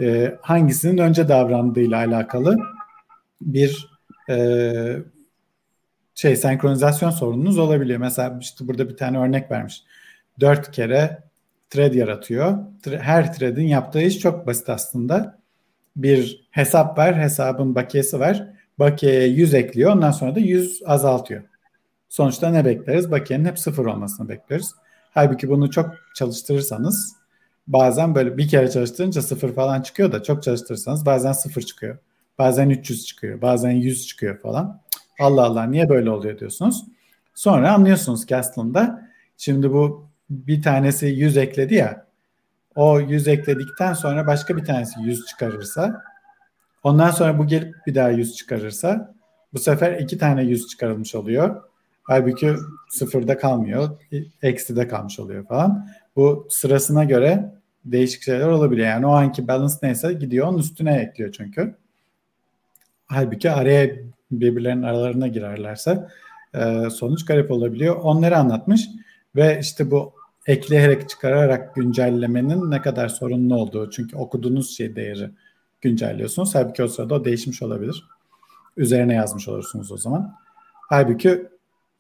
Ee, 0.01 0.39
hangisinin 0.43 0.99
önce 0.99 1.29
davrandığıyla 1.29 1.99
alakalı 1.99 2.57
bir 3.41 3.91
e, 4.31 4.97
şey 6.15 6.37
senkronizasyon 6.37 7.11
sorununuz 7.11 7.59
olabiliyor. 7.59 7.99
Mesela 7.99 8.39
işte 8.41 8.69
burada 8.69 8.89
bir 8.89 8.97
tane 8.97 9.19
örnek 9.19 9.51
vermiş. 9.51 9.83
Dört 10.41 10.71
kere 10.71 11.23
thread 11.71 11.95
yaratıyor. 11.95 12.59
Her 12.85 13.33
thread'in 13.33 13.67
yaptığı 13.67 14.03
iş 14.03 14.19
çok 14.19 14.47
basit 14.47 14.69
aslında. 14.69 15.42
Bir 15.97 16.49
hesap 16.51 16.99
var, 16.99 17.21
hesabın 17.21 17.75
bakiyesi 17.75 18.21
var. 18.21 18.49
Bakiyeye 18.79 19.29
100 19.29 19.55
ekliyor, 19.55 19.93
ondan 19.93 20.11
sonra 20.11 20.35
da 20.35 20.41
100 20.41 20.83
azaltıyor. 20.87 21.43
Sonuçta 22.09 22.51
ne 22.51 22.65
bekleriz? 22.65 23.11
Bakiyenin 23.11 23.45
hep 23.45 23.59
sıfır 23.59 23.87
olmasını 23.87 24.29
bekleriz. 24.29 24.75
Halbuki 25.11 25.49
bunu 25.49 25.71
çok 25.71 25.91
çalıştırırsanız 26.15 27.17
bazen 27.67 28.15
böyle 28.15 28.39
bir 28.39 28.49
kere 28.49 28.71
çalıştırınca 28.71 29.23
sıfır 29.23 29.55
falan 29.55 29.83
çıkıyor 29.83 30.13
da 30.13 30.23
çok 30.23 30.43
çalıştırırsanız 30.43 31.07
bazen 31.07 31.33
sıfır 31.33 31.63
çıkıyor. 31.63 31.99
Bazen 32.39 32.71
300 32.71 33.07
çıkıyor, 33.07 33.43
bazen 33.43 33.71
100 33.71 34.07
çıkıyor 34.07 34.39
falan. 34.39 34.81
Allah 35.21 35.45
Allah 35.45 35.65
niye 35.65 35.89
böyle 35.89 36.11
oluyor 36.11 36.39
diyorsunuz. 36.39 36.85
Sonra 37.35 37.73
anlıyorsunuz 37.73 38.27
ki 38.27 38.37
aslında 38.37 39.09
şimdi 39.37 39.73
bu 39.73 40.07
bir 40.31 40.63
tanesi 40.63 41.07
100 41.07 41.37
ekledi 41.37 41.75
ya 41.75 42.07
o 42.77 43.01
100 43.01 43.29
ekledikten 43.29 43.95
sonra 43.95 44.27
başka 44.27 44.57
bir 44.57 44.65
tanesi 44.65 45.01
100 45.01 45.27
çıkarırsa 45.27 46.03
ondan 46.83 47.11
sonra 47.11 47.39
bu 47.39 47.47
gelip 47.47 47.75
bir 47.87 47.95
daha 47.95 48.09
100 48.09 48.37
çıkarırsa 48.37 49.15
bu 49.53 49.59
sefer 49.59 49.99
iki 50.01 50.19
tane 50.19 50.43
100 50.43 50.69
çıkarılmış 50.69 51.15
oluyor. 51.15 51.63
Halbuki 52.03 52.55
sıfırda 52.91 53.39
kalmıyor. 53.39 53.99
Eksi 54.43 54.77
de 54.77 54.89
kalmış 54.89 55.19
oluyor 55.19 55.47
falan. 55.47 55.89
Bu 56.17 56.47
sırasına 56.51 57.05
göre 57.05 57.53
değişik 57.85 58.23
şeyler 58.23 58.49
olabiliyor. 58.49 58.89
Yani 58.89 59.07
o 59.07 59.11
anki 59.11 59.49
balance 59.49 59.75
neyse 59.83 60.13
gidiyor 60.13 60.47
onun 60.47 60.59
üstüne 60.59 60.97
ekliyor 60.97 61.33
çünkü. 61.33 61.75
Halbuki 63.07 63.51
araya 63.51 63.91
birbirlerinin 64.31 64.83
aralarına 64.83 65.29
girerlerse 65.29 66.07
e, 66.55 66.91
sonuç 66.91 67.25
garip 67.25 67.51
olabiliyor. 67.51 67.97
Onları 67.97 68.39
anlatmış 68.39 68.89
ve 69.37 69.59
işte 69.61 69.91
bu 69.91 70.13
ekleyerek 70.47 71.09
çıkararak 71.09 71.75
güncellemenin 71.75 72.71
ne 72.71 72.83
kadar 72.83 73.09
sorunlu 73.09 73.55
olduğu. 73.55 73.91
Çünkü 73.91 74.17
okuduğunuz 74.17 74.77
şey 74.77 74.97
değeri 74.97 75.31
güncelliyorsunuz. 75.81 76.55
Halbuki 76.55 76.83
o 76.83 76.89
sırada 76.89 77.15
o 77.15 77.25
değişmiş 77.25 77.63
olabilir. 77.63 78.05
üzerine 78.77 79.15
yazmış 79.15 79.49
olursunuz 79.49 79.93
o 79.93 79.97
zaman. 79.97 80.35
Halbuki 80.89 81.47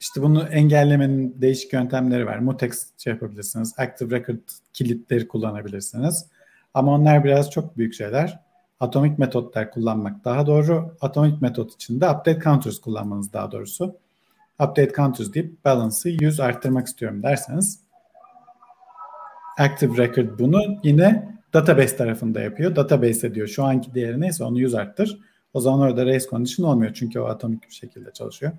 işte 0.01 0.23
bunu 0.23 0.43
engellemenin 0.43 1.37
değişik 1.41 1.73
yöntemleri 1.73 2.27
var. 2.27 2.39
Mutex 2.39 2.87
şey 2.99 3.13
yapabilirsiniz. 3.13 3.75
Active 3.79 4.17
Record 4.19 4.39
kilitleri 4.73 5.29
kullanabilirsiniz. 5.29 6.27
Ama 6.75 6.95
onlar 6.95 7.25
biraz 7.25 7.51
çok 7.51 7.77
büyük 7.77 7.95
şeyler. 7.95 8.41
Atomik 8.81 9.19
metotlar 9.19 9.71
kullanmak 9.71 10.25
daha 10.25 10.47
doğru. 10.47 10.97
Atomik 11.01 11.43
metot 11.43 11.75
için 11.75 12.01
de 12.01 12.11
update 12.11 12.41
counters 12.45 12.81
kullanmanız 12.81 13.33
daha 13.33 13.53
doğrusu. 13.53 13.97
Update 14.55 14.93
counters 14.97 15.33
deyip 15.33 15.65
balance'ı 15.65 16.13
100 16.21 16.41
arttırmak 16.41 16.87
istiyorum 16.87 17.23
derseniz 17.23 17.82
Active 19.59 19.97
Record 19.97 20.39
bunu 20.39 20.61
yine 20.83 21.39
database 21.53 21.97
tarafında 21.97 22.41
yapıyor. 22.41 22.77
Database 22.77 23.35
diyor 23.35 23.47
şu 23.47 23.65
anki 23.65 23.95
değeri 23.95 24.21
neyse 24.21 24.45
onu 24.45 24.61
100 24.61 24.75
arttır. 24.75 25.19
O 25.55 25.61
zaman 25.61 25.81
orada 25.81 26.07
race 26.07 26.27
condition 26.31 26.69
olmuyor 26.69 26.93
çünkü 26.95 27.21
o 27.21 27.25
atomik 27.25 27.63
bir 27.69 27.75
şekilde 27.75 28.13
çalışıyor. 28.13 28.53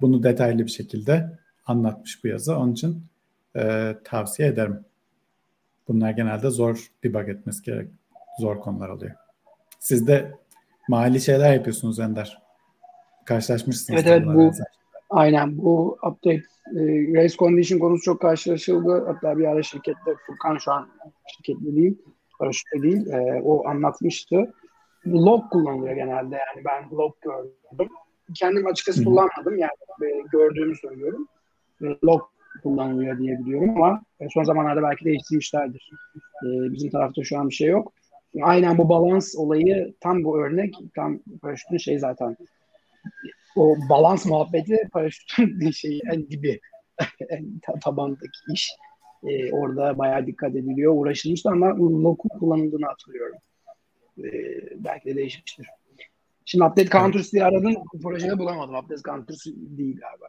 Bunu 0.00 0.22
detaylı 0.22 0.58
bir 0.58 0.70
şekilde 0.70 1.38
anlatmış 1.66 2.24
bu 2.24 2.28
yazı. 2.28 2.56
Onun 2.56 2.72
için 2.72 3.04
e, 3.56 3.94
tavsiye 4.04 4.48
ederim. 4.48 4.84
Bunlar 5.88 6.10
genelde 6.10 6.50
zor 6.50 6.86
debug 7.04 7.28
etmesi 7.28 7.62
gerek. 7.62 7.90
Zor 8.40 8.60
konular 8.60 8.88
oluyor. 8.88 9.14
Siz 9.78 10.06
de 10.06 10.32
mali 10.88 11.20
şeyler 11.20 11.54
yapıyorsunuz 11.54 12.00
Ender. 12.00 12.42
Karşılaşmışsınız. 13.24 14.00
Evet 14.00 14.12
evet 14.12 14.26
bu 14.36 14.52
aynen 15.10 15.58
bu 15.58 15.98
update 16.02 16.42
e, 16.76 16.80
race 17.14 17.36
condition 17.36 17.78
konusu 17.78 18.02
çok 18.04 18.20
karşılaşıldı. 18.20 19.04
Hatta 19.06 19.38
bir 19.38 19.44
ara 19.44 19.62
şirkette 19.62 20.14
Furkan 20.26 20.58
şu 20.58 20.72
an 20.72 20.88
şirkette 21.26 21.76
değil, 21.76 21.98
paraşütte 22.38 22.82
değil. 22.82 23.06
E, 23.06 23.42
o 23.42 23.68
anlatmıştı. 23.68 24.52
Log 25.06 25.50
kullanılıyor 25.50 25.94
genelde 25.94 26.34
yani 26.34 26.64
ben 26.64 26.96
log 26.96 27.14
gördüm. 27.20 27.92
Kendim 28.34 28.66
açıkçası 28.66 29.04
kullanmadım 29.04 29.58
yani 29.58 29.70
e, 30.02 30.22
gördüğümü 30.32 30.76
söylüyorum. 30.76 31.28
E, 31.82 31.86
log 32.04 32.22
kullanılıyor 32.62 33.18
diye 33.18 33.38
biliyorum 33.38 33.70
ama 33.70 34.02
e, 34.20 34.26
son 34.30 34.44
zamanlarda 34.44 34.82
belki 34.82 35.04
değiştirmişlerdir. 35.04 35.90
E, 36.16 36.46
bizim 36.72 36.90
tarafta 36.90 37.24
şu 37.24 37.38
an 37.38 37.48
bir 37.48 37.54
şey 37.54 37.68
yok. 37.68 37.92
Aynen 38.42 38.78
bu 38.78 38.88
balans 38.88 39.34
olayı 39.36 39.94
tam 40.00 40.24
bu 40.24 40.40
örnek 40.40 40.74
tam 40.94 41.18
paraşütün 41.42 41.76
şey 41.76 41.98
zaten 41.98 42.36
o 43.56 43.76
balans 43.88 44.26
muhabbeti 44.26 44.88
paraşütün 44.92 45.70
şeyi 45.80 46.00
en 46.12 46.30
dibi 46.30 46.60
en 47.28 47.60
tabandaki 47.84 48.38
iş. 48.52 48.70
Ee, 49.24 49.52
orada 49.52 49.98
bayağı 49.98 50.26
dikkat 50.26 50.50
ediliyor. 50.50 50.92
Uğraşılmıştı 50.96 51.50
ama 51.50 51.76
loku 51.78 52.28
kullanıldığını 52.28 52.86
hatırlıyorum. 52.86 53.38
Ee, 54.18 54.24
belki 54.84 55.08
de 55.08 55.16
değişmiştir. 55.16 55.66
Şimdi 56.44 56.64
Update 56.64 56.88
Counters 56.88 57.32
diye 57.32 57.44
aradım. 57.44 57.74
Projede 58.02 58.38
bulamadım. 58.38 58.74
Update 58.74 59.02
Counters 59.02 59.46
değil 59.46 60.00
galiba. 60.00 60.26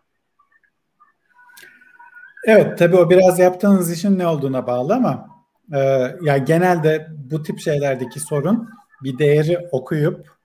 Evet 2.46 2.78
tabii 2.78 2.96
o 2.96 3.10
biraz 3.10 3.40
yaptığınız 3.40 3.92
işin 3.92 4.20
ne 4.20 4.28
olduğuna 4.28 4.68
bağlı 4.68 4.96
ama 4.96 5.30
e, 5.74 5.80
ya 6.22 6.38
genelde 6.38 7.08
bu 7.32 7.44
tip 7.44 7.60
şeylerdeki 7.60 8.20
sorun 8.20 8.70
bir 9.04 9.18
değeri 9.18 9.58
okuyup 9.72 10.37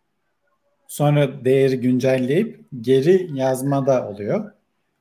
sonra 0.92 1.44
değeri 1.44 1.80
güncelleyip 1.80 2.66
geri 2.80 3.30
yazma 3.34 3.86
da 3.86 4.08
oluyor. 4.08 4.50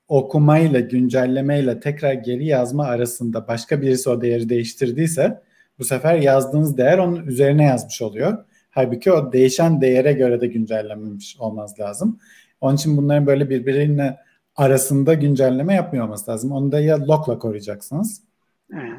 Okumayla 0.08 0.80
güncellemeyle 0.80 1.80
tekrar 1.80 2.14
geri 2.14 2.46
yazma 2.46 2.86
arasında 2.86 3.48
başka 3.48 3.82
birisi 3.82 4.10
o 4.10 4.22
değeri 4.22 4.50
değiştirdiyse 4.50 5.42
bu 5.80 5.84
sefer 5.84 6.16
yazdığınız 6.16 6.78
değer 6.78 6.98
onun 6.98 7.28
üzerine 7.28 7.64
yazmış 7.64 8.02
oluyor. 8.02 8.46
Halbuki 8.70 9.12
o 9.12 9.34
değişen 9.34 9.82
değere 9.82 10.14
göre 10.14 10.42
de 10.42 10.48
güncellenmemiş 10.48 11.38
olmaz 11.40 11.80
lazım. 11.80 12.20
Onun 12.62 12.76
için 12.76 12.98
bunların 12.98 13.26
böyle 13.26 13.50
birbirine 13.50 14.18
arasında 14.56 15.14
güncelleme 15.14 15.74
yapmıyor 15.74 16.06
olması 16.06 16.32
lazım. 16.32 16.52
Onu 16.52 16.72
da 16.72 16.80
ya 16.80 17.08
lock'la 17.08 17.40
koruyacaksınız 17.40 18.22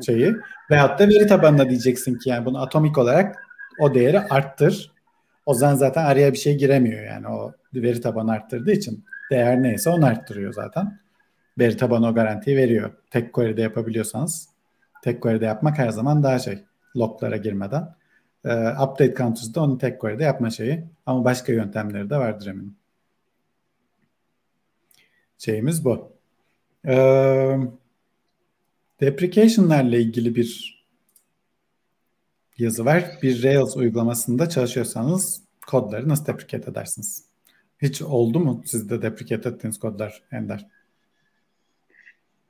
şeyi 0.07 0.35
veyahut 0.71 0.99
da 0.99 1.09
veri 1.09 1.27
tabanına 1.27 1.69
diyeceksin 1.69 2.19
ki 2.19 2.31
yani 2.31 2.47
bunu 2.47 2.63
atomik 2.63 2.99
olarak 2.99 3.37
o 3.81 3.95
değeri 3.95 4.21
arttır. 4.21 4.92
O 5.47 5.55
zaman 5.55 5.75
zaten 5.75 6.05
araya 6.05 6.33
bir 6.33 6.39
şey 6.39 6.59
giremiyor 6.59 7.05
yani 7.05 7.29
o 7.29 7.53
veri 7.75 8.01
tabanı 8.01 8.33
arttırdığı 8.33 8.73
için 8.73 9.05
değer 9.31 9.63
neyse 9.63 9.91
onu 9.91 10.07
arttırıyor 10.07 10.53
zaten. 10.53 10.99
Veri 11.59 11.77
tabanı 11.77 12.09
o 12.09 12.15
garantiyi 12.15 12.57
veriyor. 12.57 12.93
Tek 13.11 13.33
query'de 13.33 13.63
yapabiliyorsanız 13.63 14.49
tek 15.03 15.21
query'de 15.23 15.45
yapmak 15.45 15.79
her 15.79 15.91
zaman 15.91 16.23
daha 16.23 16.39
şey 16.39 16.65
loglara 16.97 17.37
girmeden. 17.37 17.95
Ee, 18.45 18.69
update 18.69 19.15
counters'da 19.15 19.63
onu 19.63 19.79
tek 19.79 20.01
query'de 20.01 20.25
yapma 20.25 20.51
şeyi 20.51 20.85
ama 21.07 21.25
başka 21.25 21.53
yöntemleri 21.53 22.11
de 22.11 22.17
vardır 22.17 22.47
eminim. 22.47 22.77
Şeyimiz 25.39 25.85
bu. 25.85 26.13
Ee, 26.87 27.57
deprecation'larla 29.01 29.97
ilgili 29.97 30.35
bir 30.35 30.82
yazı 32.63 32.85
var. 32.85 33.05
Bir 33.23 33.43
Rails 33.43 33.77
uygulamasında 33.77 34.49
çalışıyorsanız 34.49 35.43
kodları 35.67 36.09
nasıl 36.09 36.27
deprecate 36.27 36.71
edersiniz? 36.71 37.25
Hiç 37.83 38.03
oldu 38.03 38.41
mu 38.41 38.63
sizde 38.67 39.03
deprecate 39.03 39.49
ettiğiniz 39.49 39.79
kodlar 39.79 40.23
Ender? 40.33 40.67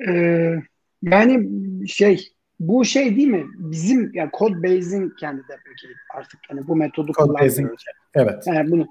Ee, 0.08 0.62
yani 1.02 1.48
şey 1.88 2.32
bu 2.60 2.84
şey 2.84 3.16
değil 3.16 3.28
mi? 3.28 3.46
Bizim 3.58 4.10
yani 4.14 4.30
code 4.38 4.62
base'in 4.62 5.12
kendi 5.20 5.42
deprecate 5.42 5.94
artık 6.14 6.40
yani 6.50 6.68
bu 6.68 6.76
metodu 6.76 7.12
code 7.12 7.32
kullanmıyoruz. 7.32 7.84
Evet. 8.14 8.44
Yani 8.46 8.70
bunu 8.70 8.86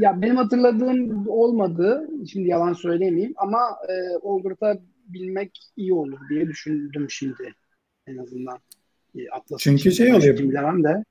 ya 0.00 0.22
benim 0.22 0.36
hatırladığım 0.36 1.28
olmadı. 1.28 2.08
Şimdi 2.32 2.48
yalan 2.48 2.72
söylemeyeyim 2.72 3.34
ama 3.36 3.58
e, 3.88 4.16
oldurtabilmek 4.16 5.58
iyi 5.76 5.92
olur 5.92 6.18
diye 6.30 6.46
düşündüm 6.46 7.10
şimdi 7.10 7.54
en 8.06 8.16
azından. 8.16 8.58
Atlas 9.32 9.60
Çünkü 9.60 9.92
şey 9.92 10.14
oluyor. 10.14 10.38
Bilemem 10.38 10.84
de. 10.84 11.04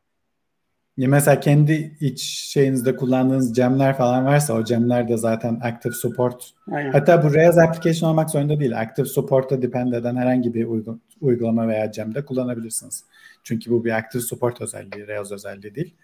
Ya 0.98 1.08
mesela 1.08 1.39
kendi 1.39 1.98
iç 2.00 2.22
şeyinizde 2.24 2.96
kullandığınız 2.96 3.54
gemler 3.54 3.98
falan 3.98 4.26
varsa 4.26 4.54
o 4.54 4.63
gemler 4.63 5.08
de 5.08 5.17
zaten 5.17 5.60
active 5.63 5.93
support. 5.93 6.52
Aynen. 6.72 6.91
Hatta 6.91 7.24
bu 7.24 7.34
Rails 7.34 7.58
application 7.58 8.10
olmak 8.10 8.30
zorunda 8.30 8.60
değil. 8.60 8.80
Active 8.80 9.06
support'a 9.06 9.62
depend 9.62 9.93
eden 9.93 10.15
herhangi 10.15 10.54
bir 10.54 10.65
uygu, 10.65 11.00
uygulama 11.22 11.67
veya 11.67 11.86
gemde 11.86 12.26
kullanabilirsiniz. 12.26 13.04
Çünkü 13.43 13.72
bu 13.72 13.86
bir 13.86 13.91
active 13.91 14.24
support 14.24 14.62
özelliği, 14.62 15.08
Rails 15.08 15.32
özelliği 15.32 15.76
değil. 15.76 15.96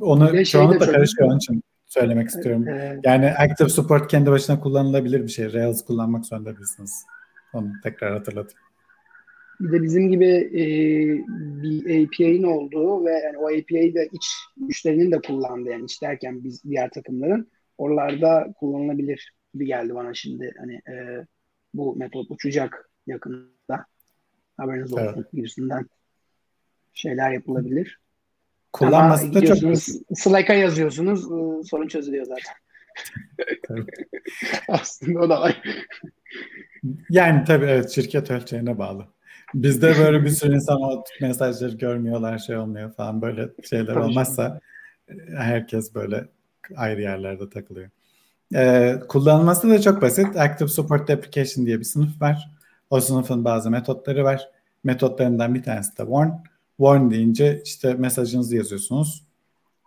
Onu 0.00 0.44
çoğunlukla 0.44 0.92
karışıyor 0.92 1.28
onun 1.28 1.36
için 1.36 1.62
söylemek 1.86 2.28
istiyorum. 2.28 2.68
Evet. 2.68 3.00
Yani 3.04 3.32
active 3.32 3.68
support 3.68 4.10
kendi 4.10 4.30
başına 4.30 4.60
kullanılabilir 4.60 5.22
bir 5.22 5.28
şey. 5.28 5.52
Rails 5.52 5.84
kullanmak 5.84 6.26
zorunda 6.26 6.56
değilsiniz. 6.56 7.04
Onu 7.52 7.68
tekrar 7.82 8.12
hatırlatayım. 8.12 8.63
Bir 9.60 9.72
de 9.72 9.82
bizim 9.82 10.08
gibi 10.10 10.26
e, 10.26 10.62
bir 11.62 12.04
API'nin 12.04 12.42
olduğu 12.42 13.04
ve 13.04 13.10
yani 13.10 13.38
o 13.38 13.46
API'yi 13.46 13.94
de 13.94 14.08
iç 14.12 14.26
müşterinin 14.56 15.12
de 15.12 15.20
kullandığı 15.20 15.70
yani 15.70 15.84
iç 15.84 16.02
derken 16.02 16.44
biz 16.44 16.64
diğer 16.64 16.90
takımların 16.90 17.48
oralarda 17.78 18.54
kullanılabilir 18.60 19.34
gibi 19.54 19.66
geldi 19.66 19.94
bana 19.94 20.14
şimdi. 20.14 20.54
Hani 20.58 20.74
e, 20.74 21.26
bu 21.74 21.96
metot 21.96 22.30
uçacak 22.30 22.90
yakında. 23.06 23.86
Haberiniz 24.56 24.92
olsun 24.92 25.14
evet. 25.16 25.32
gibisinden 25.32 25.86
şeyler 26.92 27.32
yapılabilir. 27.32 28.00
Kullanması 28.72 29.34
da 29.34 29.46
çok 29.46 29.78
Slack'a 30.14 30.54
yazıyorsunuz 30.54 31.24
e, 31.24 31.68
sorun 31.68 31.88
çözülüyor 31.88 32.24
zaten. 32.24 32.54
Aslında 34.68 35.20
o 35.20 35.28
da 35.28 35.40
var. 35.40 35.62
Yani 37.10 37.44
tabii 37.44 37.64
evet 37.64 37.90
şirket 37.90 38.30
ölçeğine 38.30 38.78
bağlı. 38.78 39.14
Bizde 39.54 39.94
böyle 39.98 40.24
bir 40.24 40.30
sürü 40.30 40.54
insan 40.54 40.82
o 40.82 41.04
mesajları 41.20 41.76
görmüyorlar, 41.76 42.38
şey 42.38 42.56
olmuyor 42.56 42.92
falan 42.92 43.22
böyle 43.22 43.48
şeyler 43.70 43.96
olmazsa 43.96 44.60
herkes 45.36 45.94
böyle 45.94 46.28
ayrı 46.76 47.00
yerlerde 47.00 47.50
takılıyor. 47.50 47.90
Ee, 48.54 49.00
kullanılması 49.08 49.70
da 49.70 49.80
çok 49.80 50.02
basit. 50.02 50.36
Active 50.36 50.68
Support 50.68 51.10
Application 51.10 51.66
diye 51.66 51.78
bir 51.78 51.84
sınıf 51.84 52.22
var. 52.22 52.50
O 52.90 53.00
sınıfın 53.00 53.44
bazı 53.44 53.70
metotları 53.70 54.24
var. 54.24 54.48
Metotlarından 54.84 55.54
bir 55.54 55.62
tanesi 55.62 55.98
de 55.98 56.02
warn. 56.02 56.30
Warn 56.76 57.10
deyince 57.10 57.62
işte 57.64 57.94
mesajınızı 57.94 58.56
yazıyorsunuz 58.56 59.24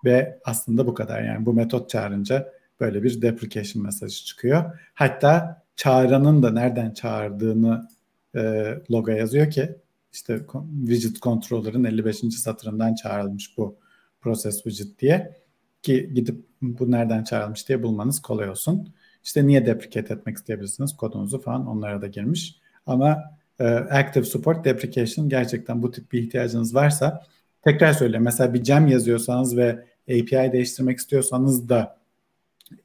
ve 0.06 0.39
aslında 0.45 0.88
bu 0.88 0.93
kadar. 0.93 1.21
Yani 1.21 1.45
bu 1.45 1.53
metot 1.53 1.89
çağırınca 1.89 2.53
böyle 2.80 3.03
bir 3.03 3.21
deprecation 3.21 3.84
mesajı 3.84 4.25
çıkıyor. 4.25 4.80
Hatta 4.93 5.63
çağıranın 5.75 6.43
da 6.43 6.51
nereden 6.51 6.93
çağırdığını 6.93 7.89
e, 8.38 8.73
logo 8.91 9.12
yazıyor 9.12 9.52
ki 9.52 9.76
işte 10.13 10.39
widget 10.86 11.21
controller'ın 11.21 11.84
55. 11.84 12.17
satırından 12.17 12.95
çağrılmış 12.95 13.58
bu 13.58 13.78
process 14.21 14.63
widget 14.63 15.00
diye 15.00 15.38
ki 15.82 16.12
gidip 16.13 16.45
bu 16.62 16.91
nereden 16.91 17.23
çağrılmış 17.23 17.67
diye 17.67 17.84
bulmanız 17.84 18.21
kolay 18.21 18.50
olsun. 18.50 18.93
İşte 19.23 19.47
niye 19.47 19.65
deprecate 19.65 20.13
etmek 20.13 20.38
isteyebilirsiniz 20.38 20.97
kodunuzu 20.97 21.41
falan 21.41 21.67
onlara 21.67 22.02
da 22.02 22.08
girmiş. 22.08 22.60
Ama 22.86 23.23
e, 23.60 23.65
Active 23.65 24.23
Support 24.23 24.65
Deprecation 24.65 25.30
gerçekten 25.30 25.84
bu 25.84 25.91
tip 25.91 26.12
bir 26.12 26.23
ihtiyacınız 26.23 26.76
varsa 26.76 27.26
tekrar 27.62 27.93
söyleyeyim. 27.93 28.23
Mesela 28.23 28.54
bir 28.54 28.63
gem 28.63 28.88
yazıyorsanız 28.88 29.58
ve 29.58 29.86
API 30.04 30.52
değiştirmek 30.52 30.97
istiyorsanız 30.97 31.69
da 31.69 31.97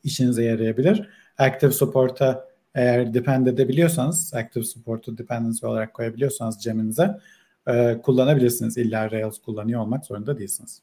işinize 0.05 0.45
yarayabilir. 0.45 1.09
Active 1.38 1.73
Support'a 1.73 2.52
eğer 2.75 3.15
depend 3.15 3.47
edebiliyorsanız, 3.47 4.35
Active 4.35 4.65
Support'u 4.65 5.19
dependency 5.19 5.67
olarak 5.67 5.95
koyabiliyorsanız 5.95 6.63
ceminize 6.63 7.21
e, 7.67 8.01
kullanabilirsiniz. 8.03 8.77
İlla 8.77 9.11
Rails 9.11 9.39
kullanıyor 9.39 9.81
olmak 9.81 10.07
zorunda 10.07 10.39
değilsiniz. 10.39 10.83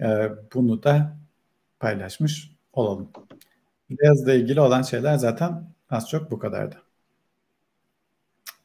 E, 0.00 0.28
bunu 0.54 0.82
da 0.82 1.16
paylaşmış 1.80 2.50
olalım. 2.72 3.08
Rails'la 3.90 4.32
ilgili 4.32 4.60
olan 4.60 4.82
şeyler 4.82 5.16
zaten 5.16 5.64
az 5.90 6.08
çok 6.08 6.30
bu 6.30 6.38
kadardı. 6.38 6.76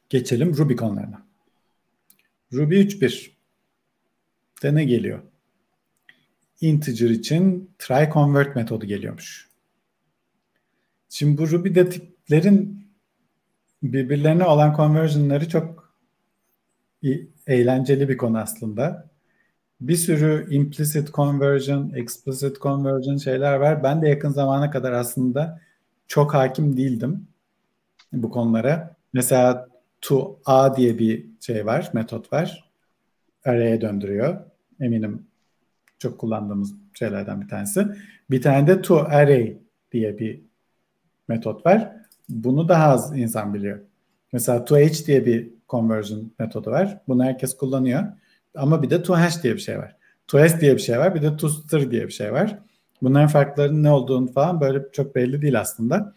Geçelim 0.08 0.56
Ruby 0.56 0.74
konularına. 0.74 1.26
Ruby 2.52 2.80
3.1 2.80 3.30
de 4.62 4.74
ne 4.74 4.84
geliyor? 4.84 5.22
Integer 6.60 7.10
için 7.10 7.70
try 7.78 8.12
convert 8.12 8.56
metodu 8.56 8.86
geliyormuş. 8.86 9.48
Şimdi 11.08 11.38
bu 11.38 11.50
Ruby'de 11.50 11.90
tiplerin 12.26 12.86
birbirlerine 13.82 14.44
olan 14.44 14.76
conversion'ları 14.76 15.48
çok 15.48 15.94
eğlenceli 17.46 18.08
bir 18.08 18.16
konu 18.16 18.38
aslında. 18.38 19.10
Bir 19.80 19.96
sürü 19.96 20.54
implicit 20.54 21.14
conversion, 21.14 21.92
explicit 21.94 22.60
conversion 22.60 23.16
şeyler 23.16 23.54
var. 23.56 23.82
Ben 23.82 24.02
de 24.02 24.08
yakın 24.08 24.30
zamana 24.30 24.70
kadar 24.70 24.92
aslında 24.92 25.60
çok 26.08 26.34
hakim 26.34 26.76
değildim 26.76 27.28
bu 28.12 28.30
konulara. 28.30 28.96
Mesela 29.12 29.68
to 30.00 30.40
a 30.44 30.76
diye 30.76 30.98
bir 30.98 31.26
şey 31.40 31.66
var, 31.66 31.90
metot 31.92 32.32
var. 32.32 32.70
Array'e 33.44 33.80
döndürüyor. 33.80 34.40
Eminim 34.80 35.26
çok 35.98 36.18
kullandığımız 36.18 36.74
şeylerden 36.94 37.40
bir 37.40 37.48
tanesi. 37.48 37.86
Bir 38.30 38.42
tane 38.42 38.66
de 38.66 38.82
to 38.82 38.96
array 38.96 39.56
diye 39.92 40.18
bir 40.18 40.40
metot 41.28 41.66
var. 41.66 42.05
Bunu 42.28 42.68
daha 42.68 42.88
az 42.88 43.18
insan 43.18 43.54
biliyor. 43.54 43.78
Mesela 44.32 44.64
to 44.64 44.76
h 44.76 45.06
diye 45.06 45.26
bir 45.26 45.50
conversion 45.68 46.32
metodu 46.38 46.70
var. 46.70 47.00
Bunu 47.08 47.24
herkes 47.24 47.56
kullanıyor. 47.56 48.04
Ama 48.54 48.82
bir 48.82 48.90
de 48.90 49.02
to 49.02 49.14
hash 49.14 49.42
diye 49.42 49.54
bir 49.54 49.60
şey 49.60 49.78
var. 49.78 49.96
To 50.28 50.48
s 50.48 50.60
diye 50.60 50.74
bir 50.74 50.80
şey 50.80 50.98
var. 50.98 51.14
Bir 51.14 51.22
de 51.22 51.36
to 51.36 51.48
str 51.48 51.90
diye 51.90 52.06
bir 52.06 52.12
şey 52.12 52.32
var. 52.32 52.58
Bunların 53.02 53.28
farklarının 53.28 53.82
ne 53.82 53.90
olduğunu 53.90 54.32
falan 54.32 54.60
böyle 54.60 54.82
çok 54.92 55.14
belli 55.14 55.42
değil 55.42 55.60
aslında. 55.60 56.14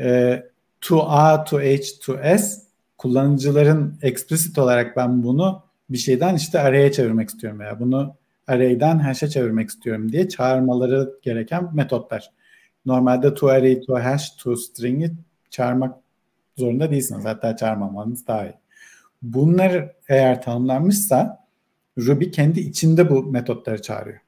Ee, 0.00 0.42
to 0.80 1.02
a, 1.08 1.44
to 1.44 1.60
h, 1.60 1.82
to 2.02 2.16
s 2.38 2.62
kullanıcıların 2.98 3.98
explicit 4.02 4.58
olarak 4.58 4.96
ben 4.96 5.22
bunu 5.22 5.62
bir 5.90 5.98
şeyden 5.98 6.34
işte 6.34 6.60
array'e 6.60 6.92
çevirmek 6.92 7.28
istiyorum 7.28 7.60
veya 7.60 7.80
bunu 7.80 8.14
array'den 8.46 8.98
hash'e 8.98 9.28
çevirmek 9.28 9.68
istiyorum 9.68 10.12
diye 10.12 10.28
çağırmaları 10.28 11.14
gereken 11.22 11.74
metotlar. 11.74 12.30
Normalde 12.86 13.34
to 13.34 13.48
array, 13.48 13.80
to 13.80 13.94
hash, 13.94 14.30
to 14.30 14.56
string'i 14.56 15.12
çağırmak 15.50 15.94
zorunda 16.56 16.90
değilsiniz. 16.90 17.24
Hatta 17.24 17.56
çağırmamanız 17.56 18.26
daha 18.26 18.46
iyi. 18.46 18.54
Bunlar 19.22 19.92
eğer 20.08 20.42
tanımlanmışsa 20.42 21.46
Ruby 21.98 22.30
kendi 22.30 22.60
içinde 22.60 23.10
bu 23.10 23.22
metotları 23.22 23.82
çağırıyor. 23.82 24.20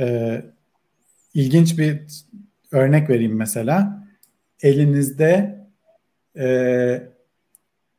Ee, 0.00 0.44
ilginç 1.34 1.78
bir 1.78 2.02
örnek 2.72 3.10
vereyim 3.10 3.36
mesela. 3.36 4.06
Elinizde 4.62 5.60
e, 6.36 7.02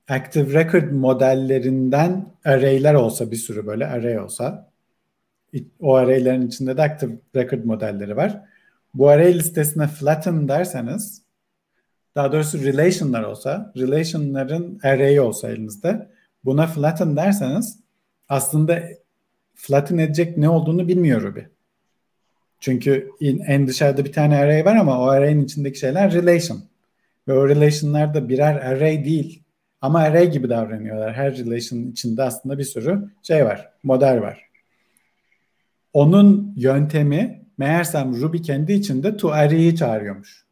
Active 0.08 0.54
Record 0.54 0.92
modellerinden 0.92 2.26
array'ler 2.46 2.94
olsa 2.94 3.32
bir 3.32 3.36
sürü 3.36 3.68
böyle 3.68 3.88
array 3.88 4.20
olsa 4.20 4.72
o 5.80 5.96
array'lerin 5.96 6.48
içinde 6.48 6.78
de 6.78 6.82
Active 6.82 7.12
Record 7.36 7.64
modelleri 7.64 8.18
var. 8.18 8.42
Bu 8.94 9.10
array 9.10 9.40
listesine 9.40 9.88
flatten 9.88 10.48
derseniz 10.48 11.22
daha 12.16 12.32
doğrusu 12.32 12.64
relation'lar 12.64 13.24
olsa, 13.24 13.74
relation'ların 13.78 14.80
array'i 14.84 15.22
olsa 15.22 15.50
elinizde 15.50 16.10
buna 16.46 16.68
flatten 16.68 17.16
derseniz 17.16 17.80
aslında 18.30 18.84
flatten 19.56 19.98
edecek 19.98 20.38
ne 20.38 20.50
olduğunu 20.50 20.88
bilmiyor 20.88 21.22
Ruby. 21.22 21.40
Çünkü 22.60 23.10
en 23.48 23.68
dışarıda 23.68 24.06
bir 24.06 24.12
tane 24.12 24.38
array 24.38 24.66
var 24.66 24.76
ama 24.76 25.00
o 25.00 25.04
array'in 25.04 25.46
içindeki 25.46 25.80
şeyler 25.80 26.14
relation. 26.14 26.64
Ve 27.28 27.34
o 27.34 27.50
relation'lar 27.50 28.14
da 28.14 28.30
birer 28.30 28.56
array 28.56 29.06
değil. 29.06 29.44
Ama 29.82 30.00
array 30.00 30.32
gibi 30.32 30.50
davranıyorlar. 30.50 31.14
Her 31.14 31.38
relation'ın 31.38 31.92
içinde 31.92 32.24
aslında 32.24 32.58
bir 32.58 32.64
sürü 32.64 33.10
şey 33.24 33.46
var. 33.46 33.70
Model 33.84 34.22
var. 34.22 34.50
Onun 35.94 36.54
yöntemi 36.58 37.41
meğersem 37.58 38.22
Ruby 38.22 38.38
kendi 38.38 38.74
içinde 38.74 39.18
to 39.18 39.30
array'i 39.30 39.76
çağırıyormuş. 39.76 40.46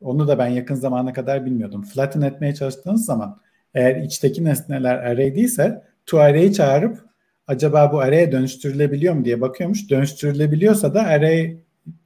Onu 0.00 0.28
da 0.28 0.38
ben 0.38 0.46
yakın 0.46 0.74
zamana 0.74 1.12
kadar 1.12 1.46
bilmiyordum. 1.46 1.82
Flatten 1.82 2.20
etmeye 2.20 2.54
çalıştığınız 2.54 3.04
zaman 3.04 3.40
eğer 3.74 3.96
içteki 3.96 4.44
nesneler 4.44 4.94
array 4.94 5.34
değilse 5.34 5.84
to 6.06 6.18
array'i 6.18 6.52
çağırıp 6.52 7.04
acaba 7.46 7.92
bu 7.92 8.00
array'e 8.00 8.32
dönüştürülebiliyor 8.32 9.14
mu 9.14 9.24
diye 9.24 9.40
bakıyormuş. 9.40 9.90
Dönüştürülebiliyorsa 9.90 10.94
da 10.94 11.02
array 11.02 11.56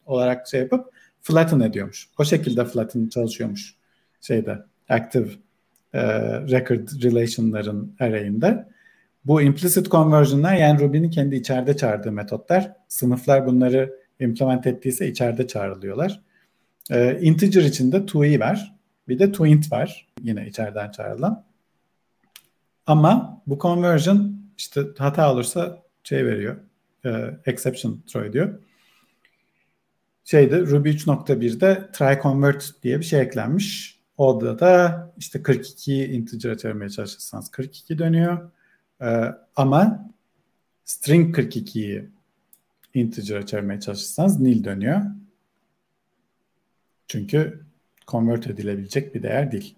olarak 0.06 0.48
şey 0.48 0.60
yapıp 0.60 0.92
flatten 1.22 1.60
ediyormuş. 1.60 2.08
O 2.18 2.24
şekilde 2.24 2.64
flatten 2.64 3.08
çalışıyormuş 3.08 3.74
şeyde 4.20 4.58
active 4.88 5.28
e, 5.92 6.02
record 6.40 7.02
relation'ların 7.02 7.96
array'inde. 8.00 8.68
Bu 9.28 9.42
implicit 9.42 9.90
conversion'lar 9.90 10.54
yani 10.54 10.80
Ruby'nin 10.80 11.10
kendi 11.10 11.36
içeride 11.36 11.76
çağırdığı 11.76 12.12
metotlar. 12.12 12.72
Sınıflar 12.88 13.46
bunları 13.46 13.98
implement 14.20 14.66
ettiyse 14.66 15.08
içeride 15.08 15.46
çağrılıyorlar. 15.46 16.20
E, 16.90 17.20
integer 17.20 17.62
içinde 17.62 18.06
to'i 18.06 18.40
var. 18.40 18.74
Bir 19.08 19.18
de 19.18 19.32
toint 19.32 19.72
var. 19.72 20.08
Yine 20.22 20.46
içeriden 20.46 20.90
çağrılan. 20.90 21.44
Ama 22.86 23.42
bu 23.46 23.58
conversion 23.58 24.40
işte 24.58 24.82
hata 24.98 25.32
olursa 25.32 25.82
şey 26.04 26.26
veriyor. 26.26 26.56
E, 27.04 27.10
exception 27.46 28.02
throw 28.06 28.28
ediyor 28.28 28.58
şeyde 30.28 30.60
Ruby 30.60 30.88
3.1'de 30.88 31.88
try 31.92 32.22
convert 32.22 32.72
diye 32.82 32.98
bir 32.98 33.04
şey 33.04 33.20
eklenmiş. 33.20 33.98
Orada 34.16 34.58
da 34.58 35.12
işte 35.18 35.42
42 35.42 36.04
integer'a 36.04 36.58
çevirmeye 36.58 36.90
çalışırsanız 36.90 37.50
42 37.50 37.98
dönüyor. 37.98 38.50
Ee, 39.02 39.24
ama 39.56 40.10
string 40.84 41.38
42'yi 41.38 42.08
integer'a 42.94 43.46
çevirmeye 43.46 43.80
çalışırsanız 43.80 44.40
nil 44.40 44.64
dönüyor. 44.64 45.00
Çünkü 47.08 47.64
convert 48.08 48.46
edilebilecek 48.46 49.14
bir 49.14 49.22
değer 49.22 49.52
değil. 49.52 49.76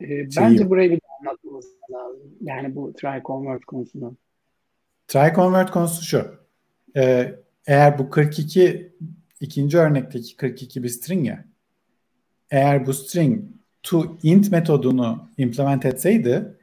Ee, 0.00 0.28
bence 0.36 0.70
burayı 0.70 0.90
bir 0.90 1.00
anlatmamız 1.20 1.66
lazım. 1.90 2.20
Yani 2.40 2.74
bu 2.74 2.92
try 2.92 3.22
convert 3.24 3.64
konusunu. 3.64 4.16
Try 5.08 5.34
convert 5.34 5.70
konusu 5.70 6.04
şu. 6.04 6.34
Ee, 6.96 7.34
eğer 7.66 7.98
bu 7.98 8.10
42 8.10 8.92
ikinci 9.40 9.78
örnekteki 9.78 10.36
42 10.36 10.82
bir 10.82 10.88
string 10.88 11.26
ya 11.26 11.51
eğer 12.52 12.86
bu 12.86 12.94
string 12.94 13.44
to 13.82 14.18
int 14.22 14.50
metodunu 14.50 15.28
implement 15.38 15.84
etseydi 15.84 16.56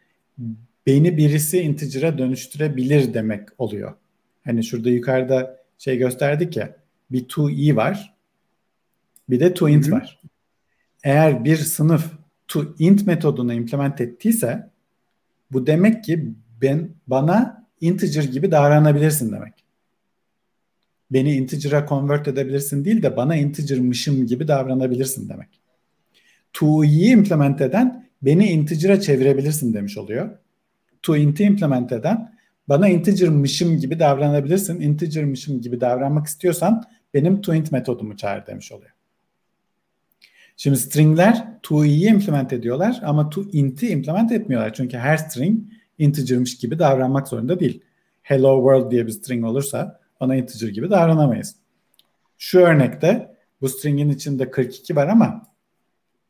beni 0.87 1.17
birisi 1.17 1.59
integer'a 1.59 2.17
dönüştürebilir 2.17 3.13
demek 3.13 3.49
oluyor. 3.57 3.93
Hani 4.45 4.63
şurada 4.63 4.89
yukarıda 4.89 5.59
şey 5.77 5.97
gösterdik 5.97 6.57
ya 6.57 6.75
bir 7.11 7.27
to 7.27 7.49
i 7.49 7.75
var 7.75 8.15
bir 9.29 9.39
de 9.39 9.53
to 9.53 9.69
int 9.69 9.87
Hı-hı. 9.87 9.95
var. 9.95 10.19
Eğer 11.03 11.45
bir 11.45 11.57
sınıf 11.57 12.11
to 12.47 12.65
int 12.79 13.07
metodunu 13.07 13.53
implement 13.53 14.01
ettiyse 14.01 14.69
bu 15.51 15.67
demek 15.67 16.03
ki 16.03 16.33
ben 16.61 16.89
bana 17.07 17.67
integer 17.81 18.23
gibi 18.23 18.51
davranabilirsin 18.51 19.31
demek. 19.31 19.53
Beni 21.11 21.35
integer'a 21.35 21.87
convert 21.87 22.27
edebilirsin 22.27 22.85
değil 22.85 23.03
de 23.03 23.17
bana 23.17 23.35
integer'mışım 23.35 24.27
gibi 24.27 24.47
davranabilirsin 24.47 25.29
demek. 25.29 25.59
To'yi 26.53 27.09
implement 27.09 27.61
eden 27.61 28.09
beni 28.21 28.47
integer'a 28.47 29.01
çevirebilirsin 29.01 29.73
demiş 29.73 29.97
oluyor. 29.97 30.29
To 31.03 31.17
int'i 31.17 31.43
implement 31.43 31.91
eden 31.91 32.33
bana 32.69 32.89
integer'mışım 32.89 33.77
gibi 33.77 33.99
davranabilirsin. 33.99 34.81
Integer'mışım 34.81 35.61
gibi 35.61 35.81
davranmak 35.81 36.27
istiyorsan 36.27 36.83
benim 37.13 37.41
toInt 37.41 37.71
metodumu 37.71 38.17
çağır 38.17 38.47
demiş 38.47 38.71
oluyor. 38.71 38.91
Şimdi 40.57 40.77
stringler 40.77 41.47
to'yi 41.63 42.09
implement 42.09 42.53
ediyorlar 42.53 43.01
ama 43.03 43.29
toInt'i 43.29 43.87
implement 43.87 44.31
etmiyorlar. 44.31 44.73
Çünkü 44.73 44.97
her 44.97 45.17
string 45.17 45.61
integer'mış 45.97 46.57
gibi 46.57 46.79
davranmak 46.79 47.27
zorunda 47.27 47.59
değil. 47.59 47.81
Hello 48.21 48.57
world 48.57 48.91
diye 48.91 49.07
bir 49.07 49.11
string 49.11 49.45
olursa 49.45 49.99
ona 50.19 50.35
integer 50.35 50.67
gibi 50.67 50.89
davranamayız. 50.89 51.55
Şu 52.37 52.59
örnekte 52.59 53.35
bu 53.61 53.69
stringin 53.69 54.09
içinde 54.09 54.51
42 54.51 54.95
var 54.95 55.07
ama 55.07 55.48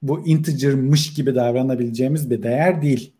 bu 0.01 0.27
integer'mış 0.27 1.13
gibi 1.13 1.35
davranabileceğimiz 1.35 2.29
bir 2.29 2.43
değer 2.43 2.81
değil. 2.81 3.13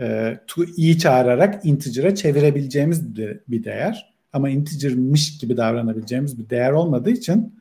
e, 0.00 0.38
to 0.46 0.64
i 0.76 0.98
çağırarak 0.98 1.64
integer'a 1.64 2.14
çevirebileceğimiz 2.14 3.16
bir 3.48 3.64
değer. 3.64 4.14
Ama 4.32 4.50
integer'mış 4.50 5.38
gibi 5.38 5.56
davranabileceğimiz 5.56 6.38
bir 6.38 6.50
değer 6.50 6.72
olmadığı 6.72 7.10
için 7.10 7.54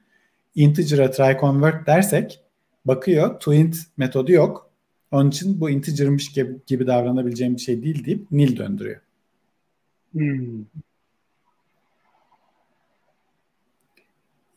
integer'a 0.55 1.11
try 1.11 1.39
convert 1.39 1.87
dersek 1.87 2.41
bakıyor 2.85 3.39
toInt 3.39 3.77
metodu 3.97 4.31
yok. 4.31 4.71
Onun 5.11 5.29
için 5.29 5.61
bu 5.61 5.69
integer'mış 5.69 6.31
gibi, 6.31 6.57
gibi 6.67 6.87
davranabileceğim 6.87 7.55
bir 7.55 7.61
şey 7.61 7.83
değil 7.83 8.05
deyip 8.05 8.31
nil 8.31 8.57
döndürüyor. 8.57 9.01
Hmm. 10.11 10.65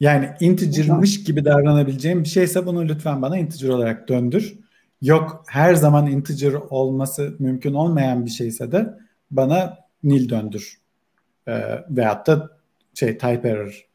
Yani 0.03 0.31
integer'mış 0.41 1.25
gibi 1.25 1.45
davranabileceğim 1.45 2.25
bir 2.25 2.29
şeyse 2.29 2.67
bunu 2.67 2.89
lütfen 2.89 3.23
bana 3.23 3.39
integer 3.39 3.69
olarak 3.69 4.09
döndür. 4.09 4.59
Yok 5.03 5.45
her 5.49 5.75
zaman 5.75 6.07
integer 6.07 6.53
olması 6.53 7.37
mümkün 7.39 7.75
olmayan 7.75 8.27
bir 8.27 8.31
şeyse 8.31 8.73
de 8.73 8.99
bana 9.31 9.79
nil 10.03 10.29
döndür. 10.29 10.79
E, 11.49 11.53
veyahut 11.91 12.27
da 12.27 12.51
şey 12.95 13.19
type 13.19 13.49
error 13.49 13.87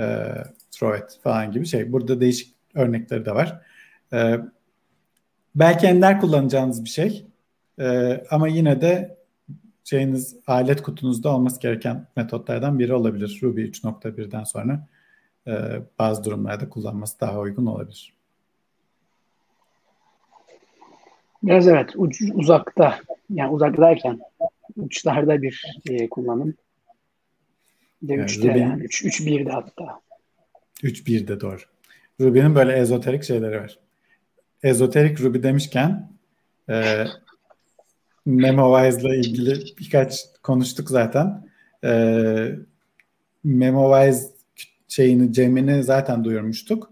e, 0.00 0.34
throw 0.70 0.98
it 0.98 1.22
falan 1.22 1.52
gibi 1.52 1.66
şey. 1.66 1.92
Burada 1.92 2.20
değişik 2.20 2.54
örnekleri 2.74 3.26
de 3.26 3.34
var. 3.34 3.60
E, 4.12 4.36
belki 5.54 5.86
ender 5.86 6.20
kullanacağınız 6.20 6.84
bir 6.84 6.90
şey. 6.90 7.26
E, 7.80 8.20
ama 8.30 8.48
yine 8.48 8.80
de 8.80 9.16
şeyiniz 9.84 10.36
alet 10.46 10.82
kutunuzda 10.82 11.34
olması 11.34 11.60
gereken 11.60 12.06
metotlardan 12.16 12.78
biri 12.78 12.94
olabilir. 12.94 13.38
Ruby 13.42 13.62
3.1'den 13.62 14.44
sonra 14.44 14.86
e, 15.50 15.82
bazı 15.98 16.24
durumlarda 16.24 16.68
kullanması 16.68 17.20
daha 17.20 17.40
uygun 17.40 17.66
olabilir. 17.66 18.14
Biraz 21.42 21.68
evet 21.68 21.90
uç, 21.96 22.22
uzakta 22.34 23.00
yani 23.30 23.50
uzaktayken 23.50 24.20
uçlarda 24.76 25.42
bir 25.42 25.64
e, 25.90 26.08
kullanım. 26.08 26.54
Bir 28.02 28.08
de 28.08 28.12
yani 28.12 28.24
3'te 28.24 28.48
Ruby'nin, 28.48 28.70
yani 28.70 28.82
3, 28.82 29.04
3 29.04 29.20
1'de 29.20 29.50
hatta. 29.50 30.00
3 30.82 31.06
1'de 31.06 31.40
doğru. 31.40 31.60
Ruby'nin 32.20 32.54
böyle 32.54 32.72
ezoterik 32.72 33.24
şeyleri 33.24 33.60
var. 33.60 33.78
Ezoterik 34.62 35.20
Ruby 35.20 35.42
demişken 35.42 36.12
e, 36.70 37.04
MemoWise 38.26 39.00
ile 39.00 39.16
ilgili 39.16 39.64
birkaç 39.78 40.20
konuştuk 40.42 40.90
zaten. 40.90 41.48
E, 41.84 41.92
MemoWise 43.44 44.39
şeyini, 44.90 45.32
Cem'ini 45.32 45.84
zaten 45.84 46.24
duyurmuştuk. 46.24 46.90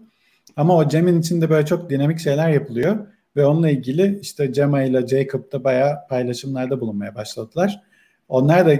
Ama 0.55 0.75
o 0.75 0.87
Cem'in 0.87 1.19
içinde 1.19 1.49
böyle 1.49 1.65
çok 1.65 1.89
dinamik 1.89 2.19
şeyler 2.19 2.49
yapılıyor. 2.49 3.07
Ve 3.35 3.45
onunla 3.45 3.69
ilgili 3.69 4.19
işte 4.19 4.53
Cema 4.53 4.81
ile 4.81 5.07
Jacob 5.07 5.51
da 5.51 5.63
bayağı 5.63 6.07
paylaşımlarda 6.09 6.81
bulunmaya 6.81 7.15
başladılar. 7.15 7.83
Onlar 8.29 8.65
da 8.65 8.73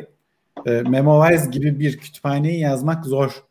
e, 0.65 0.81
MemoWise 0.81 1.49
gibi 1.49 1.79
bir 1.79 1.97
kütüphaneyi 1.97 2.59
yazmak 2.59 3.05
zor. 3.05 3.43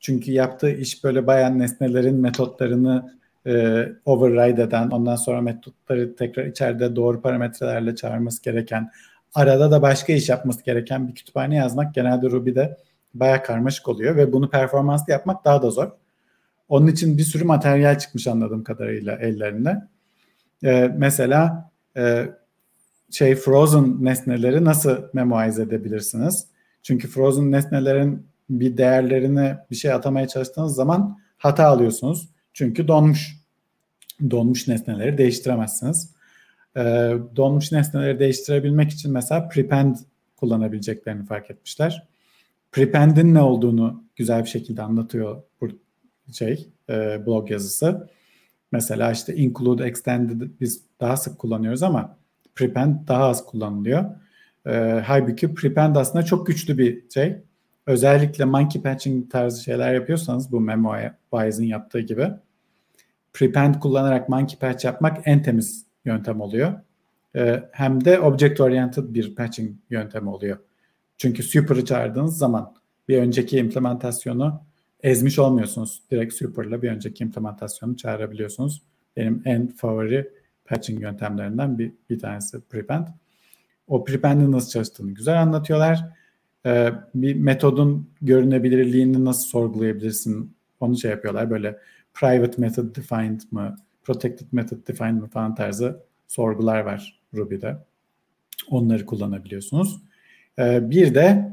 Çünkü 0.00 0.32
yaptığı 0.32 0.70
iş 0.70 1.04
böyle 1.04 1.26
bayağı 1.26 1.58
nesnelerin 1.58 2.16
metotlarını 2.16 3.18
e, 3.46 3.86
override 4.04 4.62
eden, 4.62 4.88
ondan 4.90 5.16
sonra 5.16 5.40
metotları 5.40 6.16
tekrar 6.16 6.46
içeride 6.46 6.96
doğru 6.96 7.22
parametrelerle 7.22 7.96
çağırması 7.96 8.42
gereken, 8.42 8.90
arada 9.34 9.70
da 9.70 9.82
başka 9.82 10.12
iş 10.12 10.28
yapması 10.28 10.64
gereken 10.64 11.08
bir 11.08 11.14
kütüphane 11.14 11.56
yazmak 11.56 11.94
genelde 11.94 12.30
Ruby'de 12.30 12.76
bayağı 13.14 13.42
karmaşık 13.42 13.88
oluyor 13.88 14.16
ve 14.16 14.32
bunu 14.32 14.50
performanslı 14.50 15.12
yapmak 15.12 15.44
daha 15.44 15.62
da 15.62 15.70
zor. 15.70 15.90
Onun 16.68 16.86
için 16.86 17.18
bir 17.18 17.22
sürü 17.22 17.44
materyal 17.44 17.98
çıkmış 17.98 18.26
anladığım 18.26 18.64
kadarıyla 18.64 19.16
ellerinde. 19.16 19.82
Ee, 20.64 20.94
mesela 20.96 21.70
e, 21.96 22.26
şey 23.10 23.34
frozen 23.34 24.04
nesneleri 24.04 24.64
nasıl 24.64 24.96
memoize 25.12 25.62
edebilirsiniz? 25.62 26.46
Çünkü 26.82 27.08
frozen 27.08 27.52
nesnelerin 27.52 28.26
bir 28.50 28.76
değerlerini 28.76 29.56
bir 29.70 29.76
şey 29.76 29.92
atamaya 29.92 30.28
çalıştığınız 30.28 30.74
zaman 30.74 31.18
hata 31.38 31.66
alıyorsunuz. 31.66 32.28
Çünkü 32.52 32.88
donmuş. 32.88 33.44
Donmuş 34.30 34.68
nesneleri 34.68 35.18
değiştiremezsiniz. 35.18 36.10
Ee, 36.76 37.14
donmuş 37.36 37.72
nesneleri 37.72 38.18
değiştirebilmek 38.18 38.90
için 38.90 39.12
mesela 39.12 39.48
prepend 39.48 39.96
kullanabileceklerini 40.36 41.26
fark 41.26 41.50
etmişler. 41.50 42.06
Prepend'in 42.74 43.34
ne 43.34 43.40
olduğunu 43.40 44.04
güzel 44.16 44.42
bir 44.42 44.48
şekilde 44.48 44.82
anlatıyor 44.82 45.42
bu 45.60 45.68
şey 46.32 46.68
e, 46.90 47.26
blog 47.26 47.50
yazısı. 47.50 48.10
Mesela 48.72 49.12
işte 49.12 49.36
include, 49.36 49.84
extended 49.84 50.50
biz 50.60 50.82
daha 51.00 51.16
sık 51.16 51.38
kullanıyoruz 51.38 51.82
ama 51.82 52.16
prepend 52.54 53.08
daha 53.08 53.24
az 53.24 53.46
kullanılıyor. 53.46 54.04
E, 54.66 55.02
halbuki 55.06 55.54
prepend 55.54 55.96
aslında 55.96 56.24
çok 56.24 56.46
güçlü 56.46 56.78
bir 56.78 57.10
şey. 57.10 57.36
Özellikle 57.86 58.44
monkey 58.44 58.82
patching 58.82 59.30
tarzı 59.30 59.62
şeyler 59.62 59.94
yapıyorsanız 59.94 60.52
bu 60.52 60.60
MemoWise'in 60.60 61.66
yaptığı 61.66 62.00
gibi 62.00 62.30
prepend 63.32 63.74
kullanarak 63.74 64.28
monkey 64.28 64.58
patch 64.58 64.84
yapmak 64.84 65.18
en 65.24 65.42
temiz 65.42 65.86
yöntem 66.04 66.40
oluyor. 66.40 66.72
E, 67.36 67.62
hem 67.72 68.04
de 68.04 68.20
object 68.20 68.60
oriented 68.60 69.14
bir 69.14 69.34
patching 69.34 69.76
yöntemi 69.90 70.28
oluyor. 70.28 70.58
Çünkü 71.18 71.42
super'ı 71.42 71.84
çağırdığınız 71.84 72.38
zaman 72.38 72.74
bir 73.08 73.18
önceki 73.18 73.58
implementasyonu 73.58 74.60
ezmiş 75.02 75.38
olmuyorsunuz. 75.38 76.02
Direkt 76.10 76.34
super'la 76.34 76.82
bir 76.82 76.90
önceki 76.90 77.24
implementasyonu 77.24 77.96
çağırabiliyorsunuz. 77.96 78.82
Benim 79.16 79.42
en 79.44 79.68
favori 79.68 80.30
patching 80.64 81.02
yöntemlerinden 81.02 81.78
bir, 81.78 81.92
bir 82.10 82.18
tanesi 82.18 82.60
prepend. 82.60 83.06
O 83.88 84.04
prepend'in 84.04 84.52
nasıl 84.52 84.70
çalıştığını 84.70 85.10
güzel 85.10 85.42
anlatıyorlar. 85.42 86.04
Ee, 86.66 86.92
bir 87.14 87.34
metodun 87.34 88.10
görünebilirliğini 88.20 89.24
nasıl 89.24 89.48
sorgulayabilirsin 89.48 90.56
onu 90.80 90.98
şey 90.98 91.10
yapıyorlar. 91.10 91.50
Böyle 91.50 91.78
private 92.14 92.60
method 92.60 92.96
defined 92.96 93.40
mı, 93.50 93.76
protected 94.02 94.46
method 94.52 94.88
defined 94.88 95.20
mı 95.20 95.28
falan 95.28 95.54
tarzı 95.54 96.02
sorgular 96.28 96.80
var 96.80 97.20
Ruby'de. 97.34 97.76
Onları 98.70 99.06
kullanabiliyorsunuz. 99.06 100.00
Ee, 100.58 100.90
bir 100.90 101.14
de 101.14 101.52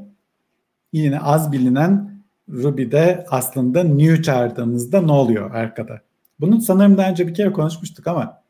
yine 0.92 1.20
az 1.20 1.52
bilinen 1.52 2.22
Ruby'de 2.48 3.26
aslında 3.30 3.84
new 3.84 4.22
çağırdığınızda 4.22 5.00
ne 5.00 5.12
oluyor 5.12 5.50
arkada? 5.50 6.00
Bunu 6.40 6.60
sanırım 6.60 6.96
daha 6.96 7.10
önce 7.10 7.28
bir 7.28 7.34
kere 7.34 7.52
konuşmuştuk 7.52 8.06
ama 8.06 8.42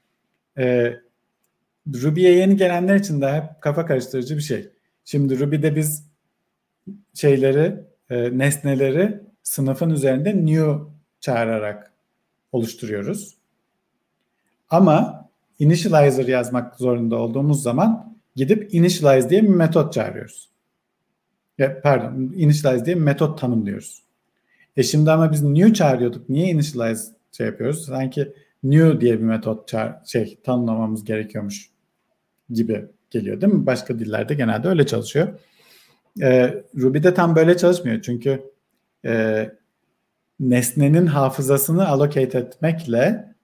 e, 0.59 0.95
Ruby'ye 1.95 2.35
yeni 2.35 2.57
gelenler 2.57 2.97
için 2.97 3.21
de 3.21 3.33
hep 3.33 3.61
kafa 3.61 3.87
karıştırıcı 3.87 4.37
bir 4.37 4.43
şey. 4.43 4.69
Şimdi 5.05 5.41
Ruby'de 5.41 5.77
biz 5.77 6.07
şeyleri, 7.15 7.85
e, 8.11 8.39
nesneleri 8.39 9.21
sınıfın 9.43 9.91
üzerinde 9.91 10.47
new 10.47 10.73
çağırarak 11.21 11.93
oluşturuyoruz. 12.53 13.37
Ama 14.71 15.29
initializer 15.59 16.27
yazmak 16.27 16.77
zorunda 16.77 17.17
olduğumuz 17.17 17.63
zaman 17.63 18.17
gidip 18.37 18.75
initialize 18.75 19.31
diye 19.31 19.43
bir 19.43 19.49
metot 19.49 19.93
çağırıyoruz. 19.93 20.49
Ya, 21.59 21.81
pardon, 21.81 22.33
initialize 22.37 22.85
diye 22.85 22.97
bir 22.97 23.01
metot 23.01 23.41
tanımlıyoruz. 23.41 24.03
E 24.77 24.83
şimdi 24.83 25.11
ama 25.11 25.33
biz 25.33 25.43
new 25.43 25.75
çağırıyorduk. 25.75 26.29
Niye 26.29 26.49
initialize 26.49 27.13
şey 27.33 27.47
yapıyoruz? 27.47 27.85
Sanki 27.85 28.33
new 28.63 29.01
diye 29.01 29.19
bir 29.19 29.25
metot 29.25 29.69
çağır, 29.69 29.93
şey 30.07 30.39
tanımlamamız 30.45 31.05
gerekiyormuş 31.05 31.71
gibi 32.51 32.85
geliyor 33.11 33.41
değil 33.41 33.53
mi? 33.53 33.67
Başka 33.67 33.99
dillerde 33.99 34.35
genelde 34.35 34.69
öyle 34.69 34.87
çalışıyor. 34.87 35.29
E, 36.23 36.55
Ruby'de 36.77 37.15
tam 37.15 37.37
böyle 37.37 37.57
çalışmıyor. 37.57 38.03
Çünkü 38.03 38.43
e, 39.05 39.51
nesnenin 40.41 41.07
hafızasını 41.07 41.89
allocate 41.89 42.39
etmekle 42.39 43.35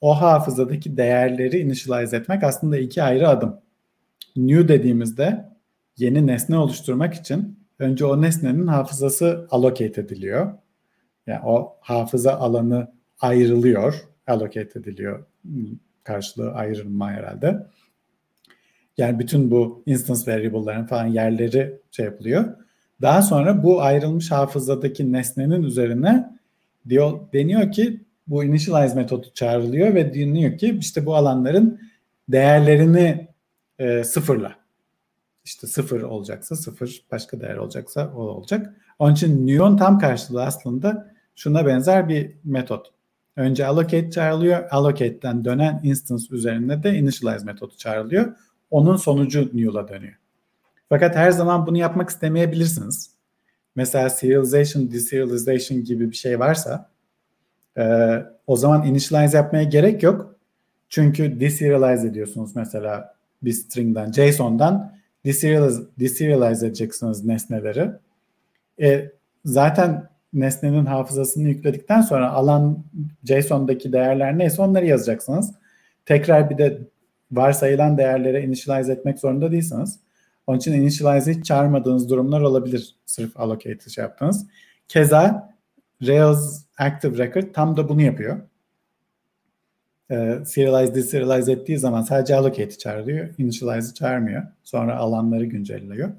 o 0.00 0.20
hafızadaki 0.20 0.96
değerleri 0.96 1.58
initialize 1.58 2.16
etmek 2.16 2.44
aslında 2.44 2.78
iki 2.78 3.02
ayrı 3.02 3.28
adım. 3.28 3.60
New 4.38 4.68
dediğimizde 4.68 5.44
yeni 5.96 6.26
nesne 6.26 6.58
oluşturmak 6.58 7.14
için 7.14 7.58
önce 7.78 8.04
o 8.04 8.22
nesnenin 8.22 8.66
hafızası 8.66 9.46
allocate 9.50 10.00
ediliyor. 10.00 10.52
Yani 11.26 11.40
o 11.44 11.76
hafıza 11.80 12.34
alanı 12.34 12.92
ayrılıyor, 13.20 13.94
allocate 14.26 14.80
ediliyor. 14.80 15.26
Karşılığı 16.04 16.52
ayrılma 16.52 17.10
herhalde. 17.10 17.66
Yani 18.96 19.18
bütün 19.18 19.50
bu 19.50 19.82
instance 19.86 20.32
variable'ların 20.32 20.86
falan 20.86 21.06
yerleri 21.06 21.80
şey 21.90 22.04
yapılıyor. 22.04 22.56
Daha 23.02 23.22
sonra 23.22 23.62
bu 23.62 23.82
ayrılmış 23.82 24.30
hafızadaki 24.30 25.12
nesnenin 25.12 25.62
üzerine 25.62 26.30
diyor, 26.88 27.20
deniyor 27.32 27.72
ki 27.72 28.00
bu 28.26 28.44
initialize 28.44 28.94
metodu 28.94 29.26
çağrılıyor 29.34 29.94
ve 29.94 30.14
deniyor 30.14 30.58
ki 30.58 30.76
işte 30.80 31.06
bu 31.06 31.14
alanların 31.14 31.80
değerlerini 32.28 33.27
e, 33.78 34.04
sıfırla. 34.04 34.56
İşte 35.44 35.66
sıfır 35.66 36.02
olacaksa 36.02 36.56
sıfır, 36.56 37.04
başka 37.12 37.40
değer 37.40 37.56
olacaksa 37.56 38.12
o 38.16 38.20
olacak. 38.20 38.74
Onun 38.98 39.14
için 39.14 39.46
Neon 39.46 39.76
tam 39.76 39.98
karşılığı 39.98 40.44
aslında 40.44 41.14
şuna 41.36 41.66
benzer 41.66 42.08
bir 42.08 42.36
metot. 42.44 42.92
Önce 43.36 43.66
allocate 43.66 44.10
çağrılıyor. 44.10 44.68
Allocate'den 44.70 45.44
dönen 45.44 45.80
instance 45.82 46.24
üzerinde 46.30 46.82
de 46.82 46.94
initialize 46.94 47.44
metodu 47.44 47.76
çağrılıyor. 47.76 48.36
onun 48.70 48.96
sonucu 48.96 49.50
new'la 49.52 49.88
dönüyor. 49.88 50.14
Fakat 50.88 51.16
her 51.16 51.30
zaman 51.30 51.66
bunu 51.66 51.78
yapmak 51.78 52.10
istemeyebilirsiniz. 52.10 53.10
Mesela 53.76 54.10
serialization, 54.10 54.90
deserialization 54.90 55.84
gibi 55.84 56.10
bir 56.10 56.16
şey 56.16 56.38
varsa 56.38 56.90
e, 57.78 58.14
o 58.46 58.56
zaman 58.56 58.86
initialize 58.86 59.36
yapmaya 59.36 59.64
gerek 59.64 60.02
yok. 60.02 60.34
Çünkü 60.88 61.40
deserialize 61.40 62.08
ediyorsunuz 62.08 62.56
mesela 62.56 63.17
bir 63.42 63.52
string'den, 63.52 64.12
JSON'dan 64.12 64.92
deserialize, 65.24 65.82
deserialize 65.98 66.66
edeceksiniz 66.66 67.24
nesneleri. 67.24 67.90
E, 68.80 69.10
zaten 69.44 70.08
nesnenin 70.32 70.86
hafızasını 70.86 71.48
yükledikten 71.48 72.00
sonra 72.00 72.30
alan 72.30 72.84
JSON'daki 73.24 73.92
değerler 73.92 74.38
neyse 74.38 74.62
onları 74.62 74.86
yazacaksınız. 74.86 75.54
Tekrar 76.06 76.50
bir 76.50 76.58
de 76.58 76.78
varsayılan 77.32 77.98
değerlere 77.98 78.42
initialize 78.42 78.92
etmek 78.92 79.18
zorunda 79.18 79.52
değilsiniz. 79.52 79.98
Onun 80.46 80.58
için 80.58 80.72
initialize 80.72 81.34
hiç 81.34 81.44
çağırmadığınız 81.44 82.10
durumlar 82.10 82.40
olabilir. 82.40 82.96
Sırf 83.06 83.40
allocate 83.40 83.90
şey 83.90 84.02
yaptınız. 84.02 84.46
Keza 84.88 85.54
Rails 86.02 86.64
Active 86.78 87.18
Record 87.18 87.52
tam 87.54 87.76
da 87.76 87.88
bunu 87.88 88.02
yapıyor. 88.02 88.38
Ee, 90.10 90.38
serialize, 90.46 90.94
deserialize 90.94 91.52
ettiği 91.52 91.78
zaman 91.78 92.02
sadece 92.02 92.34
allocate'i 92.36 92.78
çağırıyor. 92.78 93.28
Initialize'ı 93.38 93.94
çağırmıyor. 93.94 94.42
Sonra 94.64 94.96
alanları 94.96 95.44
güncelliyor. 95.44 96.10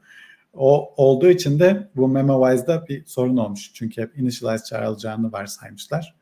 O 0.53 0.93
olduğu 0.97 1.29
için 1.29 1.59
de 1.59 1.89
bu 1.95 2.07
MemoWise'da 2.07 2.87
bir 2.87 3.05
sorun 3.05 3.37
olmuş. 3.37 3.71
Çünkü 3.73 4.01
hep 4.01 4.19
initialize 4.19 4.63
çağrılacağını 4.63 5.31
varsaymışlar. 5.31 6.15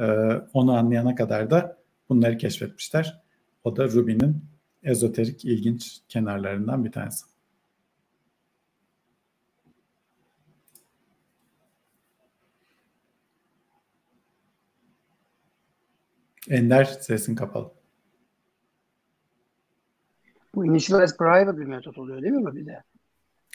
Ee, 0.00 0.04
onu 0.52 0.72
anlayana 0.76 1.14
kadar 1.14 1.50
da 1.50 1.76
bunları 2.08 2.38
keşfetmişler. 2.38 3.22
O 3.64 3.76
da 3.76 3.84
Ruby'nin 3.84 4.44
ezoterik, 4.82 5.44
ilginç 5.44 5.98
kenarlarından 6.08 6.84
bir 6.84 6.92
tanesi. 6.92 7.35
Ender 16.50 16.84
sesin 16.84 17.34
kapalı. 17.34 17.70
Bu 20.54 20.66
initialize 20.66 21.16
private 21.16 21.58
bir 21.58 21.64
metot 21.64 21.98
oluyor 21.98 22.22
değil 22.22 22.34
mi 22.34 22.56
bir 22.56 22.66
de? 22.66 22.82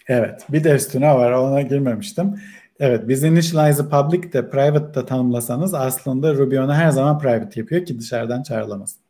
Evet. 0.07 0.45
Bir 0.49 0.63
de 0.63 0.75
üstüne 0.75 1.13
var. 1.13 1.31
Ona 1.31 1.61
girmemiştim. 1.61 2.41
Evet. 2.79 3.07
Biz 3.07 3.23
initialize'ı 3.23 3.89
public 3.89 4.33
de 4.33 4.49
private 4.49 5.01
de 5.01 5.05
tanımlasanız 5.05 5.73
aslında 5.73 6.33
Ruby 6.33 6.59
onu 6.59 6.73
her 6.73 6.89
zaman 6.89 7.19
private 7.19 7.59
yapıyor 7.59 7.85
ki 7.85 7.99
dışarıdan 7.99 8.43
çağrılamasın. 8.43 9.01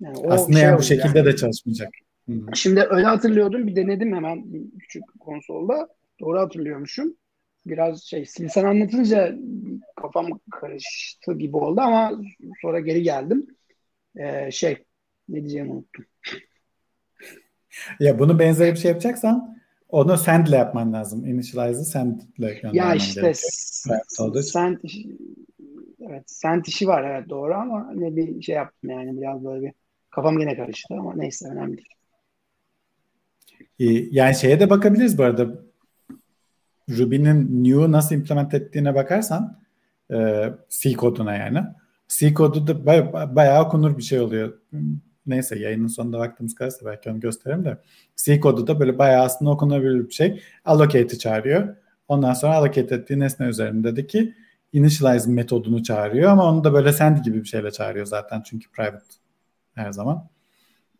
Yani 0.00 0.18
aslında 0.28 0.58
şey 0.58 0.66
yani 0.66 0.78
bu 0.78 0.82
şekilde 0.82 1.18
yani. 1.18 1.26
de 1.26 1.36
çalışmayacak. 1.36 1.88
Hı-hı. 2.28 2.46
Şimdi 2.54 2.80
öyle 2.90 3.06
hatırlıyordum. 3.06 3.66
Bir 3.66 3.76
denedim 3.76 4.16
hemen 4.16 4.44
küçük 4.78 5.02
konsolda. 5.20 5.88
Doğru 6.20 6.38
hatırlıyormuşum. 6.38 7.14
Biraz 7.66 8.02
şey 8.02 8.26
sen 8.26 8.64
anlatınca 8.64 9.36
kafam 9.96 10.26
karıştı 10.50 11.34
gibi 11.34 11.56
oldu 11.56 11.80
ama 11.80 12.12
sonra 12.62 12.80
geri 12.80 13.02
geldim. 13.02 13.46
Ee, 14.16 14.50
şey 14.50 14.84
ne 15.28 15.40
diyeceğimi 15.40 15.72
unuttum. 15.72 16.04
Ya 18.00 18.18
bunu 18.18 18.38
benzer 18.38 18.72
bir 18.74 18.78
şey 18.78 18.90
yapacaksan 18.90 19.58
onu 19.88 20.18
send 20.18 20.46
ile 20.46 20.56
yapman 20.56 20.92
lazım. 20.92 21.26
Initialize'ı 21.26 21.84
send 21.84 22.20
ile 22.38 22.54
göndermen 22.54 22.88
Ya 22.88 22.94
işte 22.94 23.32
send 24.42 24.78
işi, 24.82 25.16
evet 26.00 26.24
send 26.26 26.64
işi 26.64 26.86
var 26.86 27.10
evet 27.10 27.28
doğru 27.28 27.54
ama 27.54 27.92
ne 27.94 28.16
bir 28.16 28.42
şey 28.42 28.54
yaptım 28.54 28.90
yani 28.90 29.20
biraz 29.20 29.44
böyle 29.44 29.66
bir 29.66 29.72
kafam 30.10 30.38
yine 30.38 30.56
karıştı 30.56 30.94
ama 30.94 31.14
neyse 31.14 31.48
önemli 31.48 31.76
değil. 31.76 31.88
Yani 34.10 34.34
şeye 34.34 34.60
de 34.60 34.70
bakabiliriz 34.70 35.18
bu 35.18 35.22
arada. 35.22 35.65
Ruby'nin 36.90 37.64
new'u 37.64 37.92
nasıl 37.92 38.14
implement 38.14 38.54
ettiğine 38.54 38.94
bakarsan 38.94 39.60
e, 40.12 40.48
C 40.68 40.92
koduna 40.92 41.36
yani. 41.36 41.62
C 42.08 42.34
kodu 42.34 42.66
da 42.66 42.86
baya, 42.86 43.36
bayağı 43.36 43.64
okunur 43.64 43.98
bir 43.98 44.02
şey 44.02 44.20
oluyor 44.20 44.58
neyse 45.26 45.58
yayının 45.58 45.86
sonunda 45.86 46.18
vaktimiz 46.18 46.54
kalırsa 46.54 46.86
belki 46.86 47.10
onu 47.10 47.20
gösteririm 47.20 47.64
de 47.64 47.78
C 48.16 48.40
kodu 48.40 48.66
da 48.66 48.80
böyle 48.80 48.98
bayağı 48.98 49.24
aslında 49.24 49.50
okunabilir 49.50 50.08
bir 50.08 50.14
şey. 50.14 50.42
Allocate'i 50.64 51.18
çağırıyor. 51.18 51.76
Ondan 52.08 52.34
sonra 52.34 52.54
allocate 52.54 52.94
ettiği 52.94 53.18
nesne 53.18 53.46
üzerindeki 53.46 54.34
initialize 54.72 55.30
metodunu 55.30 55.82
çağırıyor 55.82 56.30
ama 56.30 56.52
onu 56.52 56.64
da 56.64 56.72
böyle 56.72 56.92
send 56.92 57.24
gibi 57.24 57.40
bir 57.40 57.48
şeyle 57.48 57.70
çağırıyor 57.70 58.06
zaten 58.06 58.42
çünkü 58.42 58.70
private 58.70 59.04
her 59.74 59.92
zaman. 59.92 60.28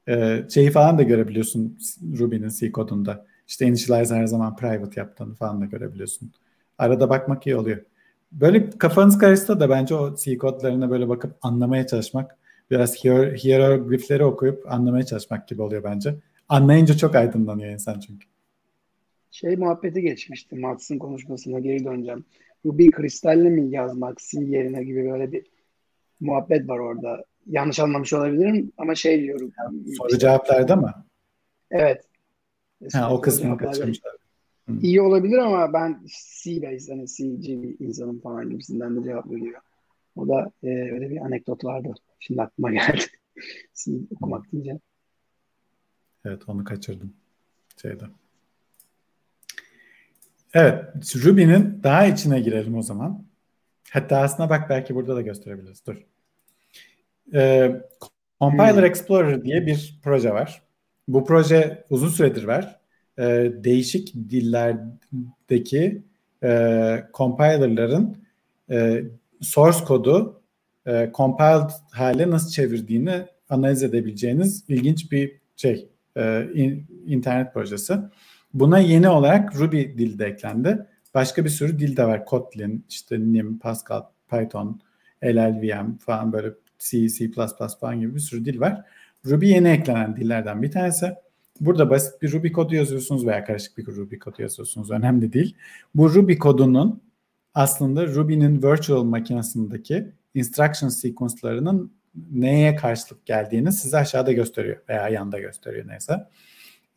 Ee, 0.08 0.44
şeyi 0.54 0.70
falan 0.70 0.98
da 0.98 1.02
görebiliyorsun 1.02 1.78
Ruby'nin 2.18 2.48
C 2.48 2.72
kodunda. 2.72 3.26
İşte 3.48 3.66
initialize 3.66 4.14
her 4.14 4.26
zaman 4.26 4.56
private 4.56 5.00
yaptığını 5.00 5.34
falan 5.34 5.60
da 5.60 5.64
görebiliyorsun. 5.64 6.32
Arada 6.78 7.10
bakmak 7.10 7.46
iyi 7.46 7.56
oluyor. 7.56 7.78
Böyle 8.32 8.70
kafanız 8.70 9.18
karışsa 9.18 9.60
da 9.60 9.70
bence 9.70 9.94
o 9.94 10.16
C 10.16 10.38
kodlarına 10.38 10.90
böyle 10.90 11.08
bakıp 11.08 11.36
anlamaya 11.42 11.86
çalışmak 11.86 12.36
biraz 12.70 13.04
hier 13.04 13.36
hieroglifleri 13.36 14.24
okuyup 14.24 14.72
anlamaya 14.72 15.06
çalışmak 15.06 15.48
gibi 15.48 15.62
oluyor 15.62 15.84
bence. 15.84 16.14
Anlayınca 16.48 16.96
çok 16.96 17.14
aydınlanıyor 17.14 17.72
insan 17.72 18.00
çünkü. 18.00 18.26
Şey 19.30 19.56
muhabbeti 19.56 20.02
geçmişti 20.02 20.56
Mats'ın 20.56 20.98
konuşmasına 20.98 21.58
geri 21.60 21.84
döneceğim. 21.84 22.24
Bu 22.64 22.78
bir 22.78 22.90
kristalle 22.90 23.50
mi 23.50 23.70
yazmak 23.70 24.18
C 24.18 24.40
yerine 24.40 24.84
gibi 24.84 25.10
böyle 25.10 25.32
bir 25.32 25.46
muhabbet 26.20 26.68
var 26.68 26.78
orada. 26.78 27.24
Yanlış 27.46 27.80
anlamış 27.80 28.12
olabilirim 28.12 28.72
ama 28.78 28.94
şey 28.94 29.22
diyorum. 29.22 29.52
Soru 29.98 30.08
işte, 30.08 30.18
cevaplarda 30.18 30.76
mı? 30.76 30.94
Evet. 31.70 32.04
Ha, 32.92 33.14
o 33.14 33.20
kısmını 33.20 33.56
kaçırmışlar. 33.56 34.16
İyi 34.82 35.00
olabilir 35.00 35.38
ama 35.38 35.72
ben 35.72 36.00
C 36.42 36.62
base 36.62 36.92
hani 36.92 37.06
C'ci 37.06 37.62
bir 37.62 37.86
insanım 37.86 38.20
falan 38.20 38.50
gibisinden 38.50 38.96
de 38.96 39.04
cevap 39.04 39.30
veriyor. 39.30 39.60
O 40.16 40.28
da 40.28 40.50
e, 40.62 40.68
öyle 40.68 41.10
bir 41.10 41.20
anekdot 41.20 41.64
vardı. 41.64 41.94
Şimdi 42.20 42.42
aklıma 42.42 42.70
geldi. 42.72 43.04
okumak 44.10 44.52
diyeceğim. 44.52 44.80
Evet 46.24 46.48
onu 46.48 46.64
kaçırdım. 46.64 47.12
Şeyde. 47.82 48.04
Evet 50.54 50.84
Ruby'nin 51.24 51.82
daha 51.82 52.06
içine 52.06 52.40
girelim 52.40 52.76
o 52.76 52.82
zaman. 52.82 53.24
Hatta 53.90 54.18
aslında 54.18 54.50
bak 54.50 54.70
belki 54.70 54.94
burada 54.94 55.16
da 55.16 55.22
gösterebiliriz. 55.22 55.86
Dur. 55.86 56.06
Ee, 57.34 57.82
Compiler 58.40 58.74
hmm. 58.74 58.84
Explorer 58.84 59.44
diye 59.44 59.66
bir 59.66 60.00
proje 60.02 60.34
var. 60.34 60.65
Bu 61.08 61.24
proje 61.24 61.84
uzun 61.90 62.08
süredir 62.08 62.44
var. 62.44 62.80
Ee, 63.18 63.52
değişik 63.64 64.14
dillerdeki 64.14 66.02
e, 66.42 67.04
compilerların 67.14 68.16
e, 68.70 69.04
source 69.40 69.84
kodu 69.84 70.42
e, 70.86 71.10
compiled 71.14 71.70
hale 71.90 72.30
nasıl 72.30 72.50
çevirdiğini 72.50 73.26
analiz 73.50 73.82
edebileceğiniz 73.82 74.64
ilginç 74.68 75.12
bir 75.12 75.40
şey 75.56 75.88
e, 76.16 76.48
in, 76.54 76.86
internet 77.06 77.54
projesi. 77.54 77.94
Buna 78.54 78.78
yeni 78.78 79.08
olarak 79.08 79.56
Ruby 79.56 79.82
dili 79.82 80.18
de 80.18 80.26
eklendi. 80.26 80.86
Başka 81.14 81.44
bir 81.44 81.50
sürü 81.50 81.78
dil 81.78 81.96
de 81.96 82.04
var. 82.04 82.24
Kotlin, 82.24 82.84
işte 82.88 83.20
Nim, 83.20 83.58
Pascal, 83.58 84.02
Python, 84.30 84.80
LLVM 85.24 85.96
falan 85.98 86.32
böyle 86.32 86.52
C, 86.78 87.08
C++ 87.08 87.30
falan 87.80 88.00
gibi 88.00 88.14
bir 88.14 88.20
sürü 88.20 88.44
dil 88.44 88.60
var. 88.60 88.84
Ruby 89.26 89.46
yeni 89.46 89.68
eklenen 89.68 90.16
dillerden 90.16 90.62
bir 90.62 90.70
tanesi. 90.70 91.14
Burada 91.60 91.90
basit 91.90 92.22
bir 92.22 92.32
Ruby 92.32 92.52
kodu 92.52 92.74
yazıyorsunuz 92.74 93.26
veya 93.26 93.44
karışık 93.44 93.78
bir 93.78 93.86
Ruby 93.86 94.16
kodu 94.16 94.42
yazıyorsunuz. 94.42 94.90
Önemli 94.90 95.32
değil. 95.32 95.56
Bu 95.94 96.14
Ruby 96.14 96.34
kodunun 96.34 97.02
aslında 97.54 98.06
Ruby'nin 98.06 98.62
virtual 98.62 99.04
makinesindeki 99.04 100.12
instruction 100.34 100.88
sequence'larının 100.88 101.92
neye 102.32 102.76
karşılık 102.76 103.26
geldiğini 103.26 103.72
size 103.72 103.96
aşağıda 103.96 104.32
gösteriyor 104.32 104.76
veya 104.88 105.08
yanda 105.08 105.38
gösteriyor 105.38 105.88
neyse. 105.88 106.26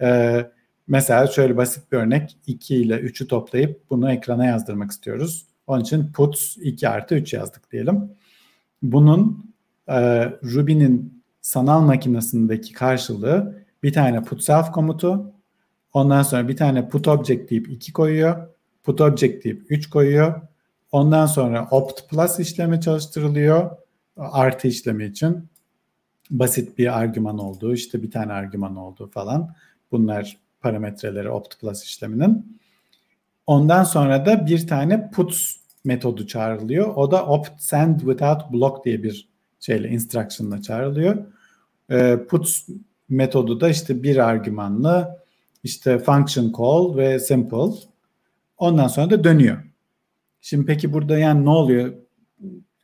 Ee, 0.02 0.46
mesela 0.88 1.28
şöyle 1.28 1.58
basit 1.58 1.92
bir 1.92 1.98
örnek 1.98 2.38
2 2.48 2.76
ile 2.76 2.96
3'ü 2.96 3.28
toplayıp 3.28 3.90
bunu 3.90 4.12
ekrana 4.12 4.46
yazdırmak 4.46 4.92
istiyoruz. 4.92 5.46
Onun 5.68 5.82
için 5.82 6.12
puts 6.12 6.58
2 6.58 6.90
artı 6.90 7.16
3 7.16 7.34
yazdık 7.34 7.72
diyelim. 7.72 8.12
Bunun 8.82 9.54
e, 9.88 9.96
Ruby'nin 10.44 11.19
sanal 11.42 11.82
makinesindeki 11.82 12.74
karşılığı 12.74 13.66
bir 13.84 13.94
tane 13.94 14.24
put 14.24 14.44
self 14.44 14.72
komutu 14.72 15.34
ondan 15.94 16.24
sonra 16.24 16.48
bir 16.48 16.58
tane 16.58 16.90
put 16.90 17.08
object 17.08 17.52
deyip 17.52 17.70
2 17.70 17.94
koyuyor. 17.94 18.48
Put 18.84 19.02
object 19.02 19.44
deyip 19.44 19.66
3 19.70 19.90
koyuyor. 19.90 20.42
Ondan 20.92 21.26
sonra 21.26 21.68
opt 21.72 22.10
plus 22.10 22.40
işlemi 22.40 22.82
çalıştırılıyor. 22.82 23.72
Artı 24.18 24.68
işlemi 24.68 25.06
için 25.06 25.50
basit 26.30 26.78
bir 26.78 27.00
argüman 27.00 27.38
olduğu, 27.38 27.74
işte 27.74 28.04
bir 28.04 28.12
tane 28.12 28.34
argüman 28.34 28.76
olduğu 28.76 29.08
falan. 29.08 29.56
Bunlar 29.92 30.38
parametreleri 30.62 31.30
opt 31.30 31.62
plus 31.62 31.84
işleminin. 31.84 32.60
Ondan 33.48 33.84
sonra 33.84 34.26
da 34.26 34.48
bir 34.48 34.68
tane 34.68 35.12
puts 35.12 35.56
metodu 35.84 36.28
çağrılıyor. 36.28 36.96
O 36.96 37.12
da 37.12 37.26
opt 37.26 37.50
send 37.62 38.00
without 38.00 38.54
block 38.54 38.86
diye 38.86 39.04
bir 39.04 39.29
şeyle 39.60 39.90
instruction'la 39.90 40.62
çağrılıyor. 40.62 41.18
E, 41.90 42.18
puts 42.30 42.70
metodu 43.10 43.62
da 43.62 43.70
işte 43.70 44.04
bir 44.04 44.18
argümanlı 44.18 45.20
işte 45.64 46.00
function 46.00 46.54
call 46.58 46.98
ve 46.98 47.20
simple. 47.20 47.72
Ondan 48.58 48.88
sonra 48.88 49.10
da 49.10 49.24
dönüyor. 49.24 49.58
Şimdi 50.42 50.66
peki 50.66 50.94
burada 50.94 51.18
yani 51.18 51.46
ne 51.46 51.50
oluyor? 51.50 51.94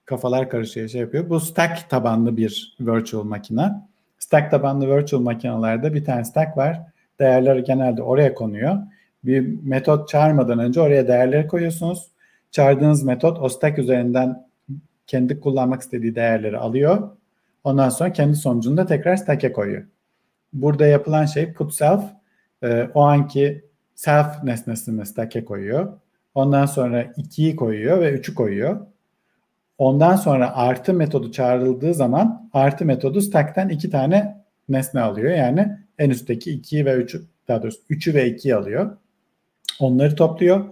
Kafalar 0.05 0.49
karışıyor 0.49 0.88
şey 0.88 1.01
yapıyor. 1.01 1.30
Bu 1.30 1.39
stack 1.39 1.89
tabanlı 1.89 2.38
bir 2.38 2.76
virtual 2.80 3.23
makine. 3.23 3.71
Stack 4.19 4.51
tabanlı 4.51 4.95
virtual 4.95 5.21
makinelerde 5.21 5.93
bir 5.93 6.05
tane 6.05 6.26
stack 6.26 6.57
var. 6.57 6.82
Değerler 7.19 7.57
genelde 7.57 8.01
oraya 8.01 8.34
konuyor. 8.34 8.78
Bir 9.23 9.63
metot 9.63 10.09
çağırmadan 10.09 10.59
önce 10.59 10.82
oraya 10.82 11.07
değerleri 11.07 11.47
koyuyorsunuz. 11.47 12.07
Çağırdığınız 12.51 13.03
metot 13.03 13.39
o 13.41 13.49
stack 13.49 13.80
üzerinden 13.80 14.44
kendi 15.07 15.39
kullanmak 15.39 15.81
istediği 15.81 16.15
değerleri 16.15 16.57
alıyor. 16.57 17.09
Ondan 17.63 17.89
sonra 17.89 18.13
kendi 18.13 18.35
sonucunu 18.35 18.77
da 18.77 18.85
tekrar 18.85 19.15
stack'e 19.15 19.51
koyuyor. 19.51 19.83
Burada 20.53 20.87
yapılan 20.87 21.25
şey 21.25 21.53
put 21.53 21.73
self 21.73 22.03
e, 22.63 22.89
o 22.93 23.01
anki 23.01 23.65
self 23.95 24.43
nesnesini 24.43 25.05
stack'e 25.05 25.45
koyuyor. 25.45 25.93
Ondan 26.35 26.65
sonra 26.65 27.03
2'yi 27.03 27.55
koyuyor 27.55 28.01
ve 28.01 28.13
3'ü 28.13 28.33
koyuyor. 28.33 28.87
Ondan 29.77 30.15
sonra 30.15 30.55
artı 30.55 30.93
metodu 30.93 31.31
çağrıldığı 31.31 31.93
zaman 31.93 32.49
artı 32.53 32.85
metodu 32.85 33.21
stack'ten 33.21 33.69
iki 33.69 33.89
tane 33.89 34.45
nesne 34.69 35.01
alıyor. 35.01 35.31
Yani 35.31 35.77
en 35.99 36.09
üstteki 36.09 36.61
2'yi 36.61 36.85
ve 36.85 36.91
3'ü 36.91 37.21
daha 37.47 37.63
doğrusu 37.63 37.81
3'ü 37.89 38.13
ve 38.13 38.29
2'yi 38.29 38.55
alıyor. 38.55 38.97
Onları 39.79 40.15
topluyor. 40.15 40.65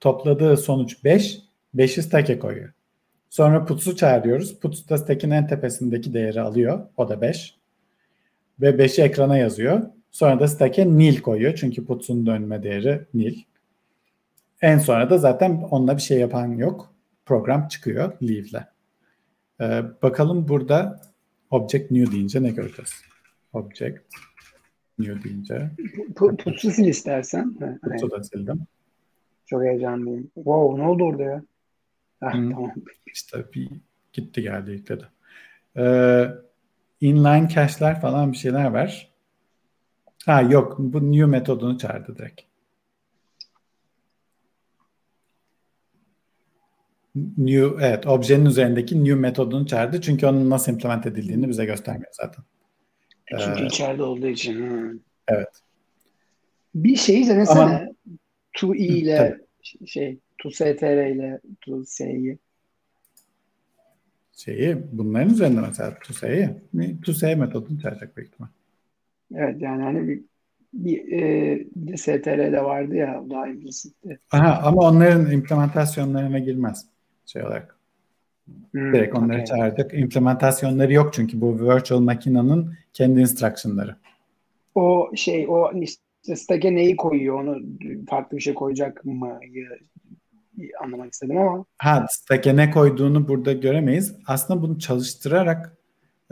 Topladığı 0.00 0.56
sonuç 0.56 1.04
5. 1.04 1.38
5'i 1.76 2.02
stack'e 2.02 2.38
koyuyor. 2.38 2.72
Sonra 3.30 3.64
puts'u 3.64 3.96
çağırıyoruz. 3.96 4.58
Puts 4.60 4.88
da 4.88 4.98
stack'in 4.98 5.30
en 5.30 5.46
tepesindeki 5.46 6.14
değeri 6.14 6.40
alıyor. 6.40 6.86
O 6.96 7.08
da 7.08 7.20
5. 7.20 7.56
Ve 8.60 8.70
5'i 8.70 9.04
ekrana 9.04 9.36
yazıyor. 9.36 9.82
Sonra 10.10 10.40
da 10.40 10.48
stack'e 10.48 10.88
nil 10.88 11.20
koyuyor. 11.20 11.54
Çünkü 11.54 11.86
puts'un 11.86 12.26
dönme 12.26 12.62
değeri 12.62 13.06
nil. 13.14 13.42
En 14.62 14.78
sonra 14.78 15.10
da 15.10 15.18
zaten 15.18 15.62
onunla 15.70 15.96
bir 15.96 16.02
şey 16.02 16.18
yapan 16.18 16.46
yok. 16.46 16.94
Program 17.26 17.68
çıkıyor 17.68 18.12
leave'le. 18.22 18.64
Ee, 19.60 19.82
bakalım 20.02 20.48
burada 20.48 21.00
object 21.50 21.90
new 21.90 22.12
deyince 22.12 22.42
ne 22.42 22.50
göreceğiz? 22.50 22.92
Object 23.52 23.98
new 24.98 25.24
deyince. 25.24 25.70
Puts'u 26.16 26.70
sil 26.74 26.88
istersen. 26.88 27.54
Puts'u 27.82 28.10
da 28.10 28.22
sildim. 28.22 28.60
Çok 29.46 29.62
heyecanlıyım. 29.62 30.30
Wow 30.34 30.82
ne 30.82 30.88
oldu 30.88 31.04
orada 31.04 31.22
ya? 31.22 31.42
Hmm. 32.20 32.50
tamam. 32.50 32.72
İşte 33.06 33.44
bir 33.54 33.68
gitti 34.12 34.42
geldi 34.42 34.70
yükledi. 34.70 35.04
Ee, 35.76 36.26
inline 37.00 37.48
cache'ler 37.48 38.00
falan 38.00 38.32
bir 38.32 38.36
şeyler 38.36 38.66
var. 38.66 39.10
Ha 40.26 40.42
yok 40.42 40.76
bu 40.78 41.12
new 41.12 41.26
metodunu 41.26 41.78
çağırdı 41.78 42.18
direkt. 42.18 42.40
New 47.36 47.86
evet 47.86 48.06
objenin 48.06 48.46
üzerindeki 48.46 49.04
new 49.04 49.14
metodunu 49.14 49.66
çağırdı 49.66 50.00
çünkü 50.00 50.26
onun 50.26 50.50
nasıl 50.50 50.72
implement 50.72 51.06
edildiğini 51.06 51.48
bize 51.48 51.64
göstermiyor 51.64 52.12
zaten. 52.12 52.44
E, 53.32 53.38
çünkü 53.38 53.62
ee, 53.62 53.66
içeride 53.66 54.02
olduğu 54.02 54.26
için. 54.26 54.70
Hı. 54.70 54.98
Evet. 55.28 55.62
Bir 56.74 56.96
şeyi 56.96 57.28
denesene. 57.28 57.60
Ama, 57.60 57.82
to 58.52 58.74
e 58.74 58.78
ile 58.78 59.16
tabii. 59.16 59.86
şey 59.86 60.18
to 60.40 60.50
str 60.50 61.06
ile 61.06 61.40
to 61.60 61.84
s'yi. 61.84 62.38
Şeyi 64.32 64.76
bunların 64.92 65.30
üzerinde 65.30 65.60
mesela 65.60 65.98
to 67.02 67.12
s 67.12 67.34
metodunu 67.34 67.80
çağıracak 67.80 68.16
büyük 68.16 68.28
ihtimal. 68.28 68.48
Evet 69.34 69.62
yani 69.62 69.82
hani 69.82 70.08
bir 70.08 70.20
bir, 70.72 71.12
e, 71.12 71.58
bir 71.76 71.92
de 71.92 71.96
STR'de 71.96 72.64
vardı 72.64 72.94
ya 72.94 73.24
daha 73.30 73.48
implisitti. 73.48 74.18
Aha, 74.30 74.60
ama 74.64 74.82
onların 74.82 75.32
implementasyonlarına 75.32 76.38
girmez 76.38 76.86
şey 77.26 77.42
olarak. 77.42 77.76
Hmm, 78.70 78.92
Direkt 78.92 79.18
onları 79.18 79.32
okay. 79.32 79.44
çağırdık. 79.44 79.94
İmplementasyonları 79.94 80.92
yok 80.92 81.12
çünkü 81.12 81.40
bu 81.40 81.68
virtual 81.68 82.00
makinenin 82.00 82.70
kendi 82.92 83.20
instruction'ları. 83.20 83.96
O 84.74 85.10
şey 85.14 85.46
o 85.48 85.72
işte 85.80 86.36
stack'e 86.36 86.74
neyi 86.74 86.96
koyuyor 86.96 87.40
onu 87.40 87.62
farklı 88.08 88.36
bir 88.36 88.42
şey 88.42 88.54
koyacak 88.54 89.04
mı 89.04 89.38
anlamak 90.82 91.12
istedim 91.12 91.38
ama. 91.38 91.64
Ha 91.78 92.06
stack'e 92.10 92.56
ne 92.56 92.70
koyduğunu 92.70 93.28
burada 93.28 93.52
göremeyiz. 93.52 94.16
Aslında 94.26 94.62
bunu 94.62 94.78
çalıştırarak 94.78 95.76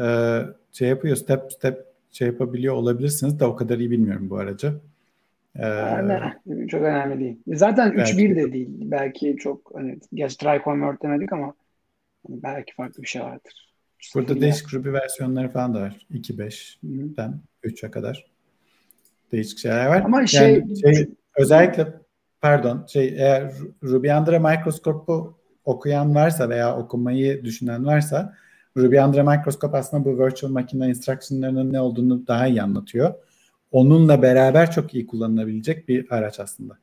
e, 0.00 0.38
şey 0.72 0.88
yapıyor 0.88 1.16
step 1.16 1.52
step 1.52 1.86
şey 2.10 2.28
yapabiliyor 2.28 2.74
olabilirsiniz 2.74 3.40
de 3.40 3.44
o 3.44 3.56
kadar 3.56 3.78
iyi 3.78 3.90
bilmiyorum 3.90 4.30
bu 4.30 4.36
aracı. 4.36 4.74
Ee, 5.56 5.66
yani, 5.66 6.68
çok 6.68 6.82
önemli 6.82 7.20
değil. 7.20 7.38
Zaten 7.46 7.90
3.1 7.90 8.36
de 8.36 8.52
değil. 8.52 8.68
Belki 8.70 9.36
çok 9.36 9.70
hani 9.74 9.98
gerçi 10.14 10.36
try 10.36 10.64
convert 10.64 11.02
demedik 11.02 11.32
ama 11.32 11.54
hani 12.26 12.42
belki 12.42 12.74
farklı 12.74 13.02
bir 13.02 13.08
şey 13.08 13.22
vardır. 13.22 13.68
Burada 14.14 14.28
Sıfır 14.28 14.40
değişik 14.40 14.74
Ruby 14.74 14.92
versiyonları 14.92 15.48
falan 15.48 15.74
da 15.74 15.80
var. 15.80 16.06
2.5'den 16.12 17.40
3'e 17.64 17.90
kadar 17.90 18.26
değişik 19.32 19.58
şeyler 19.58 19.86
var. 19.86 20.00
Ama 20.00 20.16
yani 20.16 20.28
şey, 20.28 20.64
şey 20.80 21.08
özellikle 21.36 21.86
pardon 22.40 22.86
şey 22.86 23.08
eğer 23.08 23.52
Ruby 23.82 24.12
Andra 24.12 24.38
Microscope'u 24.38 25.38
okuyan 25.64 26.14
varsa 26.14 26.48
veya 26.48 26.78
okumayı 26.78 27.44
düşünen 27.44 27.86
varsa 27.86 28.34
Ruby 28.76 29.00
Andra 29.00 29.22
Microscope 29.22 29.76
aslında 29.76 30.04
bu 30.04 30.18
virtual 30.24 30.50
makine 30.50 30.88
instruction'larının 30.88 31.72
ne 31.72 31.80
olduğunu 31.80 32.26
daha 32.26 32.46
iyi 32.46 32.62
anlatıyor 32.62 33.14
onunla 33.72 34.22
beraber 34.22 34.70
çok 34.70 34.94
iyi 34.94 35.06
kullanılabilecek 35.06 35.88
bir 35.88 36.06
araç 36.10 36.40
aslında. 36.40 36.78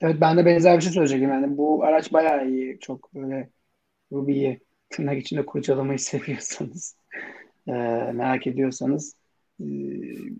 Evet 0.00 0.16
ben 0.20 0.36
de 0.36 0.46
benzer 0.46 0.76
bir 0.76 0.82
şey 0.82 0.92
söyleyecektim. 0.92 1.30
Yani 1.30 1.56
bu 1.56 1.84
araç 1.84 2.12
bayağı 2.12 2.48
iyi. 2.48 2.78
Çok 2.80 3.14
böyle 3.14 3.50
Ruby'yi 4.12 4.60
tırnak 4.90 5.18
içinde 5.18 5.46
kurcalamayı 5.46 5.98
seviyorsanız 5.98 6.96
e, 7.66 7.72
merak 8.12 8.46
ediyorsanız 8.46 9.14
e, 9.60 9.64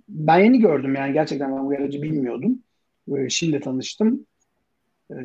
ben 0.08 0.38
yeni 0.38 0.58
gördüm 0.58 0.94
yani 0.94 1.12
gerçekten 1.12 1.56
ben 1.56 1.66
bu 1.66 1.70
aracı 1.70 2.02
bilmiyordum. 2.02 2.62
Böyle 3.08 3.30
şimdi 3.30 3.60
tanıştım. 3.60 4.26
E, 5.10 5.16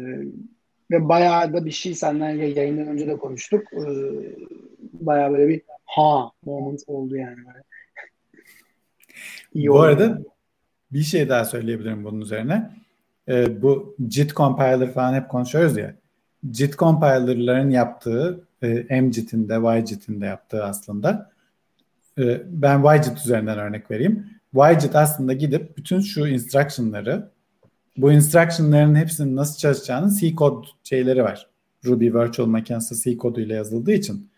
ve 0.92 1.10
bayağı 1.10 1.54
da 1.54 1.66
bir 1.66 1.72
şey 1.72 1.96
senden 1.96 2.30
yayından 2.30 2.88
önce 2.88 3.08
de 3.08 3.18
konuştuk. 3.18 3.74
E, 3.74 3.86
bayağı 4.94 5.32
böyle 5.32 5.48
bir 5.48 5.62
ha 5.86 6.32
moment 6.46 6.84
oldu 6.88 7.18
yani. 7.18 7.38
Böyle. 7.38 7.64
İyi 9.54 9.70
Bu 9.70 9.82
arada 9.82 10.22
bir 10.92 11.04
şey 11.04 11.30
daha 11.30 11.46
söyleyebilirim 11.46 12.04
bunun 12.04 12.22
üzerine. 12.22 12.72
Ee, 13.28 13.62
bu 13.62 13.96
JIT 14.10 14.34
compiler 14.34 14.94
falan 14.94 15.14
hep 15.14 15.30
konuşuyoruz 15.30 15.78
ya. 15.78 15.96
JIT 16.54 16.78
compiler'ların 16.78 17.70
yaptığı 17.70 18.48
e, 18.64 19.02
MJIT'in 19.02 19.50
de 19.50 19.54
YJIT'in 19.54 20.22
de 20.22 20.26
yaptığı 20.26 20.64
aslında. 20.64 21.32
E, 22.18 22.42
ben 22.46 22.96
YJIT 22.96 23.18
üzerinden 23.18 23.60
örnek 23.60 23.92
vereyim. 23.92 24.26
YJIT 24.54 24.96
aslında 24.96 25.34
gidip 25.34 25.78
bütün 25.78 26.00
şu 26.00 26.28
instruction'ları 26.28 27.30
bu 27.98 28.12
instruction'ların 28.12 28.96
hepsinin 28.96 29.36
nasıl 29.36 29.58
çalışacağını 29.58 30.16
C 30.20 30.36
kod 30.36 30.66
şeyleri 30.84 31.24
var. 31.24 31.50
Ruby 31.86 32.14
Virtual 32.14 32.48
Makinesi 32.48 33.04
C 33.04 33.18
koduyla 33.18 33.56
yazıldığı 33.56 33.92
için 33.92 34.30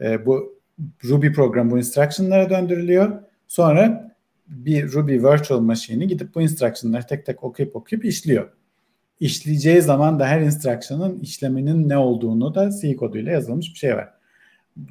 e, 0.00 0.26
bu 0.26 0.58
Ruby 1.04 1.28
program 1.28 1.70
bu 1.70 1.78
instruction'lara 1.78 2.50
döndürülüyor. 2.50 3.22
Sonra 3.48 4.14
bir 4.48 4.92
Ruby 4.92 5.12
Virtual 5.12 5.60
Machine'i 5.60 6.08
gidip 6.08 6.34
bu 6.34 6.42
instruction'ları 6.42 7.06
tek 7.06 7.26
tek 7.26 7.44
okuyup 7.44 7.76
okuyup 7.76 8.04
işliyor. 8.04 8.48
İşleyeceği 9.20 9.82
zaman 9.82 10.20
da 10.20 10.26
her 10.26 10.40
instruction'ın 10.40 11.20
işleminin 11.20 11.88
ne 11.88 11.98
olduğunu 11.98 12.54
da 12.54 12.70
C 12.80 12.96
koduyla 12.96 13.32
yazılmış 13.32 13.72
bir 13.72 13.78
şey 13.78 13.96
var. 13.96 14.08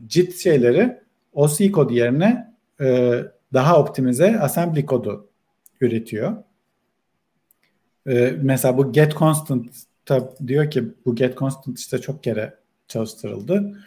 JIT 0.10 0.36
şeyleri 0.36 1.00
o 1.34 1.48
C 1.50 1.72
kodu 1.72 1.94
yerine 1.94 2.54
e, 2.82 3.14
daha 3.54 3.80
optimize 3.80 4.40
assembly 4.40 4.86
kodu 4.86 5.30
üretiyor. 5.82 6.34
E, 8.08 8.36
mesela 8.42 8.78
bu 8.78 8.92
get 8.92 9.14
constant 9.16 9.66
diyor 10.48 10.72
ki 10.72 10.84
bu 11.06 11.16
get 11.16 11.38
constant 11.38 11.80
işte 11.80 11.98
çok 11.98 12.24
kere 12.24 12.54
çalıştırıldı. 12.88 13.78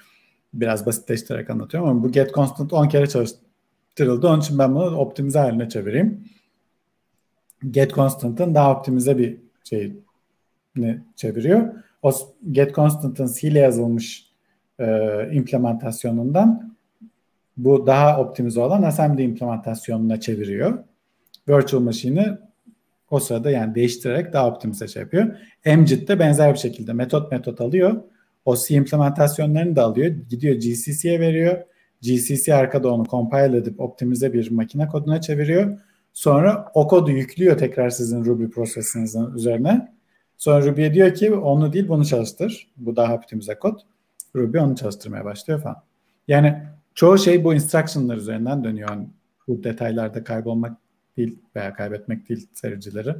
Biraz 0.54 0.86
basitleştirerek 0.86 1.50
anlatıyorum 1.50 1.90
ama 1.90 2.02
bu 2.02 2.12
get 2.12 2.34
constant 2.34 2.72
10 2.72 2.88
kere 2.88 3.06
çalıştı 3.06 3.46
arttırıldı. 3.96 4.28
Onun 4.28 4.40
için 4.40 4.58
ben 4.58 4.74
bunu 4.74 4.96
optimize 4.96 5.38
haline 5.38 5.68
çevireyim. 5.68 6.24
Get 7.70 7.94
Constant'ın 7.94 8.54
daha 8.54 8.78
optimize 8.78 9.18
bir 9.18 9.36
şey 9.64 9.92
ne 10.76 11.02
çeviriyor. 11.16 11.72
O 12.02 12.12
Get 12.52 12.74
Constant'ın 12.74 13.32
C 13.32 13.48
ile 13.48 13.58
yazılmış 13.58 14.30
e, 14.78 15.28
implementasyonundan 15.32 16.76
bu 17.56 17.86
daha 17.86 18.20
optimize 18.20 18.60
olan 18.60 18.82
assembly 18.82 19.24
implementasyonuna 19.24 20.20
çeviriyor. 20.20 20.84
Virtual 21.48 21.80
Machine'i 21.80 22.38
o 23.10 23.20
sırada 23.20 23.50
yani 23.50 23.74
değiştirerek 23.74 24.32
daha 24.32 24.48
optimize 24.48 24.88
şey 24.88 25.02
yapıyor. 25.02 25.36
MJIT 25.66 26.08
de 26.08 26.18
benzer 26.18 26.52
bir 26.52 26.58
şekilde 26.58 26.92
metot 26.92 27.32
metot 27.32 27.60
alıyor. 27.60 28.02
O 28.44 28.56
C 28.56 28.74
implementasyonlarını 28.74 29.76
da 29.76 29.84
alıyor. 29.84 30.14
Gidiyor 30.28 30.54
GCC'ye 30.54 31.20
veriyor. 31.20 31.62
GCC 32.02 32.54
arkada 32.54 32.92
onu 32.92 33.04
compile 33.04 33.56
edip 33.56 33.80
optimize 33.80 34.32
bir 34.32 34.50
makine 34.50 34.88
koduna 34.88 35.20
çeviriyor. 35.20 35.78
Sonra 36.12 36.70
o 36.74 36.88
kodu 36.88 37.10
yüklüyor 37.10 37.58
tekrar 37.58 37.90
sizin 37.90 38.24
Ruby 38.24 38.44
prosesinizin 38.44 39.34
üzerine. 39.34 39.92
Sonra 40.38 40.66
Ruby'ye 40.66 40.94
diyor 40.94 41.14
ki 41.14 41.34
onu 41.34 41.72
değil 41.72 41.88
bunu 41.88 42.04
çalıştır. 42.04 42.72
Bu 42.76 42.96
daha 42.96 43.14
optimize 43.14 43.54
kod. 43.54 43.80
Ruby 44.36 44.58
onu 44.58 44.76
çalıştırmaya 44.76 45.24
başlıyor 45.24 45.62
falan. 45.62 45.82
Yani 46.28 46.62
çoğu 46.94 47.18
şey 47.18 47.44
bu 47.44 47.54
instruction'lar 47.54 48.16
üzerinden 48.16 48.64
dönüyor. 48.64 48.90
Yani 48.90 49.06
bu 49.48 49.64
detaylarda 49.64 50.24
kaybolmak 50.24 50.76
değil 51.16 51.38
veya 51.56 51.74
kaybetmek 51.74 52.28
değil 52.28 52.48
sericileri 52.54 53.14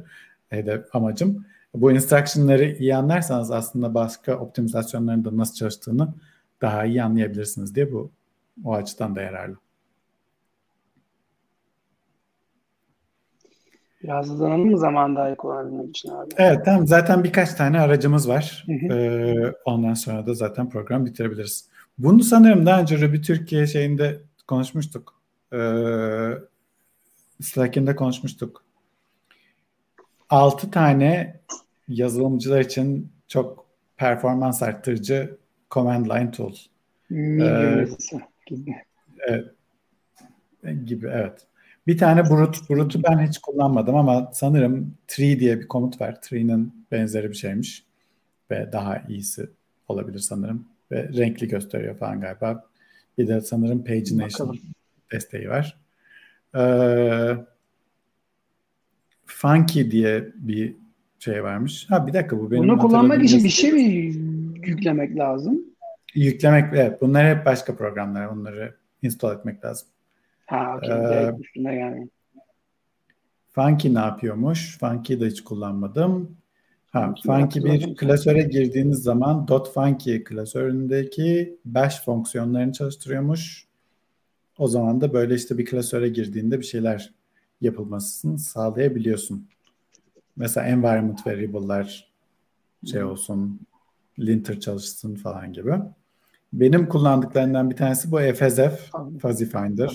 hedef 0.49 0.95
amacım. 0.95 1.45
Bu 1.73 1.91
instruction'ları 1.91 2.65
iyi 2.65 2.95
anlarsanız 2.95 3.51
aslında 3.51 3.93
başka 3.93 4.37
optimizasyonların 4.37 5.25
da 5.25 5.37
nasıl 5.37 5.55
çalıştığını 5.55 6.13
daha 6.61 6.85
iyi 6.85 7.03
anlayabilirsiniz 7.03 7.75
diye 7.75 7.91
bu 7.91 8.11
o 8.63 8.73
açıdan 8.73 9.15
da 9.15 9.21
yararlı. 9.21 9.55
Biraz 14.03 14.29
hızlanalım 14.29 14.71
mı 14.71 14.77
zaman 14.77 15.15
daha 15.15 15.29
iyi 15.29 15.35
kullanabilmek 15.35 15.89
için 15.89 16.09
abi? 16.09 16.29
Evet 16.37 16.65
tamam 16.65 16.87
zaten 16.87 17.23
birkaç 17.23 17.53
tane 17.53 17.79
aracımız 17.79 18.29
var. 18.29 18.65
Ee, 18.91 19.53
ondan 19.65 19.93
sonra 19.93 20.27
da 20.27 20.33
zaten 20.33 20.69
program 20.69 21.05
bitirebiliriz. 21.05 21.69
Bunu 21.97 22.23
sanırım 22.23 22.65
daha 22.65 22.81
önce 22.81 23.01
Ruby 23.01 23.21
Türkiye 23.21 23.67
şeyinde 23.67 24.19
konuşmuştuk. 24.47 25.13
Ee, 25.53 25.57
Slack'inde 27.41 27.95
konuşmuştuk. 27.95 28.63
6 30.29 30.71
tane 30.71 31.39
yazılımcılar 31.87 32.61
için 32.61 33.11
çok 33.27 33.65
performans 33.97 34.63
arttırıcı 34.63 35.37
command 35.71 36.05
line 36.05 36.31
tool. 36.31 36.55
Ee, 37.11 37.87
gibi. 38.45 38.75
Evet. 39.27 39.45
Gibi 40.85 41.07
evet. 41.07 41.47
Bir 41.87 41.97
tane 41.97 42.29
Brut. 42.29 42.69
Brut'u 42.69 43.03
ben 43.03 43.27
hiç 43.27 43.37
kullanmadım 43.37 43.95
ama 43.95 44.31
sanırım 44.33 44.97
Tree 45.07 45.39
diye 45.39 45.59
bir 45.59 45.67
komut 45.67 46.01
var. 46.01 46.21
Tree'nin 46.21 46.85
benzeri 46.91 47.29
bir 47.29 47.35
şeymiş. 47.35 47.83
Ve 48.51 48.69
daha 48.71 48.97
iyisi 49.09 49.49
olabilir 49.87 50.19
sanırım. 50.19 50.67
Ve 50.91 51.09
renkli 51.13 51.47
gösteriyor 51.47 51.97
falan 51.97 52.21
galiba. 52.21 52.63
Bir 53.17 53.27
de 53.27 53.41
sanırım 53.41 53.83
pagination 53.83 54.57
desteği 55.11 55.49
var. 55.49 55.77
Ee, 56.55 57.37
Funky 59.25 59.91
diye 59.91 60.31
bir 60.35 60.75
şey 61.19 61.43
varmış. 61.43 61.85
Ha 61.89 62.07
bir 62.07 62.13
dakika 62.13 62.39
bu 62.39 62.51
benim 62.51 62.63
Bunu 62.63 62.77
kullanmak 62.77 63.23
için 63.23 63.43
bir 63.43 63.49
şey 63.49 63.71
mi 63.71 63.81
yüklemek 64.67 65.17
lazım? 65.17 65.61
Yüklemek 66.15 66.73
evet. 66.73 67.01
Bunlar 67.01 67.37
hep 67.37 67.45
başka 67.45 67.75
programlar. 67.75 68.25
Onları 68.25 68.75
install 69.01 69.37
etmek 69.37 69.65
lazım. 69.65 69.87
Ha 70.45 70.73
okey. 70.77 70.91
Ee, 70.91 71.33
üstüne 71.39 71.75
yani. 71.75 72.09
Funky 73.51 73.93
ne 73.93 73.99
yapıyormuş? 73.99 74.77
Funky'yi 74.79 75.19
de 75.19 75.27
hiç 75.27 75.43
kullanmadım. 75.43 76.37
Ha, 76.91 77.15
Funky 77.25 77.65
bir 77.65 77.95
klasöre 77.95 78.41
girdiğiniz 78.41 79.03
zaman 79.03 79.45
.funky 79.73 80.23
klasöründeki 80.23 81.59
bash 81.65 82.05
fonksiyonlarını 82.05 82.73
çalıştırıyormuş. 82.73 83.66
O 84.57 84.67
zaman 84.67 85.01
da 85.01 85.13
böyle 85.13 85.35
işte 85.35 85.57
bir 85.57 85.65
klasöre 85.65 86.09
girdiğinde 86.09 86.59
bir 86.59 86.65
şeyler 86.65 87.13
yapılmasını 87.61 88.39
sağlayabiliyorsun. 88.39 89.47
Mesela 90.35 90.67
environment 90.67 91.27
variable'lar 91.27 92.11
şey 92.91 93.03
olsun, 93.03 93.59
linter 94.19 94.59
çalışsın 94.59 95.15
falan 95.15 95.53
gibi. 95.53 95.73
Benim 96.53 96.89
kullandıklarından 96.89 97.69
bir 97.69 97.75
tanesi 97.75 98.11
bu 98.11 98.17
FSF, 98.17 98.91
Fuzzy 99.21 99.45
Finder. 99.45 99.87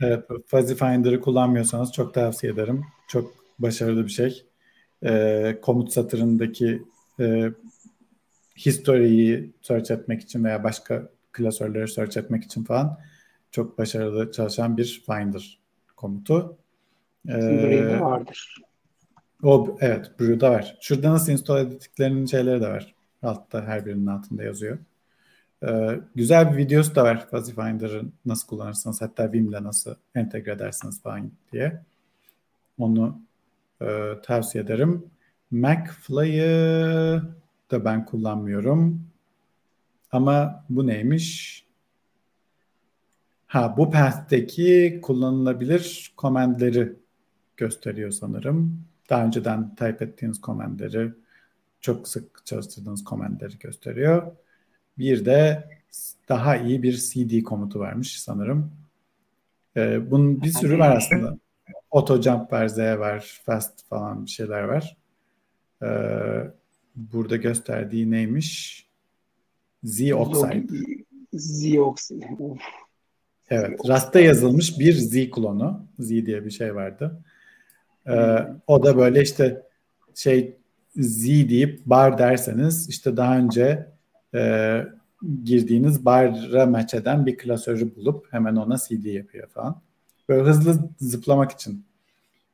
Evet, 0.00 0.24
Fuzzy 0.46 0.74
Finder'ı 0.74 1.20
kullanmıyorsanız 1.20 1.92
çok 1.92 2.14
tavsiye 2.14 2.52
ederim. 2.52 2.84
Çok 3.08 3.34
başarılı 3.58 4.04
bir 4.04 4.10
şey. 4.10 4.44
Ee, 5.04 5.58
komut 5.62 5.92
satırındaki 5.92 6.82
e, 7.20 7.50
history'yi 8.56 9.52
search 9.62 9.90
etmek 9.90 10.22
için 10.22 10.44
veya 10.44 10.64
başka 10.64 11.08
klasörleri 11.32 11.88
search 11.88 12.16
etmek 12.16 12.44
için 12.44 12.64
falan 12.64 12.98
çok 13.50 13.78
başarılı 13.78 14.32
çalışan 14.32 14.76
bir 14.76 15.02
Finder 15.06 15.58
komutu. 15.96 16.56
Ee, 17.28 18.00
vardır. 18.00 18.56
O 19.42 19.76
evet 19.80 20.20
Brew'da 20.20 20.50
var. 20.50 20.78
Şurada 20.80 21.12
nasıl 21.12 21.32
install 21.32 21.66
ettiklerinin 21.66 22.26
şeyleri 22.26 22.60
de 22.60 22.68
var. 22.68 22.94
Altta 23.22 23.62
her 23.62 23.86
birinin 23.86 24.06
altında 24.06 24.42
yazıyor. 24.42 24.78
Ee, 25.66 26.00
güzel 26.14 26.52
bir 26.52 26.56
videosu 26.56 26.94
da 26.94 27.04
var 27.04 27.28
Fuzzy 27.30 27.52
Finder'ı 27.52 28.02
nasıl 28.26 28.48
kullanırsınız 28.48 29.02
hatta 29.02 29.32
Vim'le 29.32 29.64
nasıl 29.64 29.94
entegre 30.14 30.52
edersiniz 30.52 31.02
falan 31.02 31.30
diye. 31.52 31.82
Onu 32.78 33.20
e, 33.82 34.12
tavsiye 34.22 34.64
ederim. 34.64 35.04
MacFly'ı 35.50 37.22
da 37.70 37.84
ben 37.84 38.04
kullanmıyorum. 38.04 39.11
Ama 40.12 40.64
bu 40.68 40.86
neymiş? 40.86 41.62
Ha 43.46 43.74
bu 43.76 43.90
path'teki 43.90 45.00
kullanılabilir 45.02 46.12
commandleri 46.18 46.92
gösteriyor 47.56 48.10
sanırım. 48.10 48.84
Daha 49.10 49.24
önceden 49.24 49.74
type 49.74 50.04
ettiğiniz 50.04 50.40
commandleri 50.40 51.12
çok 51.80 52.08
sık 52.08 52.46
çalıştırdığınız 52.46 53.04
commandleri 53.04 53.58
gösteriyor. 53.58 54.32
Bir 54.98 55.24
de 55.24 55.68
daha 56.28 56.56
iyi 56.56 56.82
bir 56.82 56.96
cd 56.96 57.42
komutu 57.42 57.78
varmış 57.78 58.20
sanırım. 58.20 58.72
Ee, 59.76 60.10
bunun 60.10 60.42
bir 60.42 60.50
sürü 60.50 60.78
var 60.78 60.96
aslında. 60.96 61.38
Auto 61.90 62.22
jump 62.22 62.52
var, 62.52 62.68
Z 62.68 62.78
var, 62.78 63.40
fast 63.44 63.88
falan 63.88 64.24
bir 64.24 64.30
şeyler 64.30 64.62
var. 64.62 64.96
Ee, 65.82 66.50
burada 66.96 67.36
gösterdiği 67.36 68.10
neymiş? 68.10 68.82
Z-Oxide. 69.84 70.66
Z-Oxide. 71.32 72.26
Evet. 73.50 73.80
Rust'ta 73.88 74.20
yazılmış 74.20 74.78
bir 74.78 74.92
Z 74.92 75.30
klonu. 75.30 75.86
Z 75.98 76.08
diye 76.08 76.44
bir 76.44 76.50
şey 76.50 76.74
vardı. 76.74 77.22
Ee, 78.06 78.38
o 78.66 78.82
da 78.82 78.96
böyle 78.96 79.22
işte 79.22 79.62
şey 80.14 80.56
Z 80.96 81.26
deyip 81.26 81.86
bar 81.86 82.18
derseniz 82.18 82.88
işte 82.88 83.16
daha 83.16 83.38
önce 83.38 83.86
e, 84.34 84.82
girdiğiniz 85.44 86.04
bar'a 86.04 86.66
match 86.66 86.94
eden 86.94 87.26
bir 87.26 87.38
klasörü 87.38 87.96
bulup 87.96 88.32
hemen 88.32 88.56
ona 88.56 88.76
CD 88.76 89.04
yapıyor 89.04 89.48
falan. 89.48 89.80
Böyle 90.28 90.42
hızlı 90.42 90.88
zıplamak 90.98 91.50
için. 91.50 91.84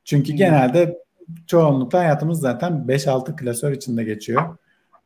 Çünkü 0.04 0.30
hmm. 0.30 0.36
genelde 0.36 0.98
çoğunlukla 1.46 1.98
hayatımız 1.98 2.40
zaten 2.40 2.72
5-6 2.72 3.36
klasör 3.36 3.72
içinde 3.72 4.04
geçiyor. 4.04 4.56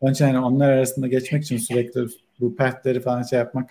Onun 0.02 0.12
için 0.12 0.26
yani 0.26 0.38
onlar 0.38 0.70
arasında 0.70 1.06
geçmek 1.06 1.42
için 1.42 1.56
sürekli 1.56 2.06
bu 2.40 2.56
path'leri 2.56 3.00
falan 3.00 3.22
şey 3.22 3.38
yapmak 3.38 3.70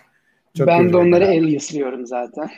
çok 0.54 0.66
Ben 0.66 0.92
de 0.92 0.96
onları 0.96 1.24
el 1.24 1.44
aliaslıyorum 1.44 2.06
zaten. 2.06 2.50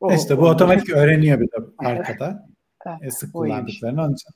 O, 0.00 0.12
işte 0.12 0.38
bu 0.38 0.48
otomatik 0.48 0.90
öğreniyor 0.90 1.40
bir 1.40 1.46
de 1.46 1.56
arkada. 1.78 2.48
e, 3.02 3.10
sık 3.10 3.32
kullandıklarını 3.32 4.02
onun 4.02 4.12
için 4.12 4.30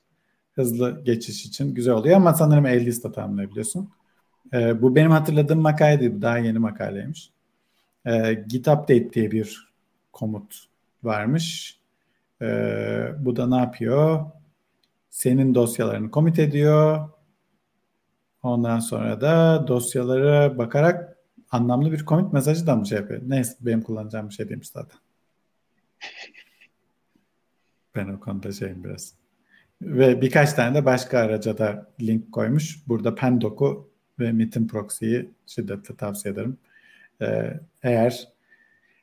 hızlı 0.53 1.05
geçiş 1.05 1.47
için 1.47 1.75
güzel 1.75 1.95
oluyor 1.95 2.17
ama 2.17 2.35
sanırım 2.35 2.67
el 2.67 2.87
liste 2.87 3.13
tamamlayabiliyorsun. 3.13 3.91
E, 4.53 4.83
bu 4.83 4.95
benim 4.95 5.11
hatırladığım 5.11 5.61
makale 5.61 6.01
değil. 6.01 6.23
Daha 6.23 6.39
yeni 6.39 6.59
makaleymiş. 6.59 7.31
E, 8.07 8.35
git 8.49 8.69
update 8.69 9.13
diye 9.13 9.31
bir 9.31 9.73
komut 10.13 10.65
varmış. 11.03 11.79
E, 12.43 12.47
bu 13.19 13.37
da 13.37 13.47
ne 13.47 13.57
yapıyor? 13.57 14.25
Senin 15.11 15.55
dosyalarını 15.55 16.11
komit 16.11 16.39
ediyor. 16.39 17.09
Ondan 18.45 18.79
sonra 18.79 19.21
da 19.21 19.65
dosyalara 19.69 20.59
bakarak 20.59 21.17
anlamlı 21.51 21.93
bir 21.93 22.05
komit 22.05 22.33
mesajı 22.33 22.67
da 22.67 22.77
mı 22.77 22.87
şey 22.87 22.99
yapıyor? 22.99 23.23
Neyse 23.27 23.55
benim 23.61 23.83
kullanacağım 23.83 24.29
bir 24.29 24.35
şey 24.35 24.49
değilmiş 24.49 24.69
zaten. 24.69 24.99
Ben 27.95 28.09
o 28.09 28.21
konuda 28.21 28.53
şeyim 28.53 28.85
biraz. 28.85 29.15
Ve 29.83 30.21
birkaç 30.21 30.53
tane 30.53 30.75
de 30.75 30.85
başka 30.85 31.19
araca 31.19 31.59
da 31.59 31.91
link 32.01 32.33
koymuş. 32.33 32.89
Burada 32.89 33.15
Pendoc'u 33.15 33.91
ve 34.19 34.33
Metin 34.33 34.67
Proxy'yi 34.67 35.31
şiddetle 35.47 35.97
tavsiye 35.97 36.35
ederim. 36.35 36.59
Ee, 37.23 37.61
eğer 37.83 38.29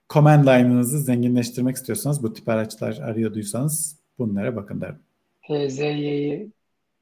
command 0.09 0.47
line'ınızı 0.47 0.99
zenginleştirmek 0.99 1.75
istiyorsanız 1.75 2.23
bu 2.23 2.33
tip 2.33 2.49
araçlar 2.49 2.97
arıyorduysanız 2.97 3.99
bunlara 4.19 4.55
bakın 4.55 4.81
derim. 4.81 4.99
HZY'yi 5.41 6.51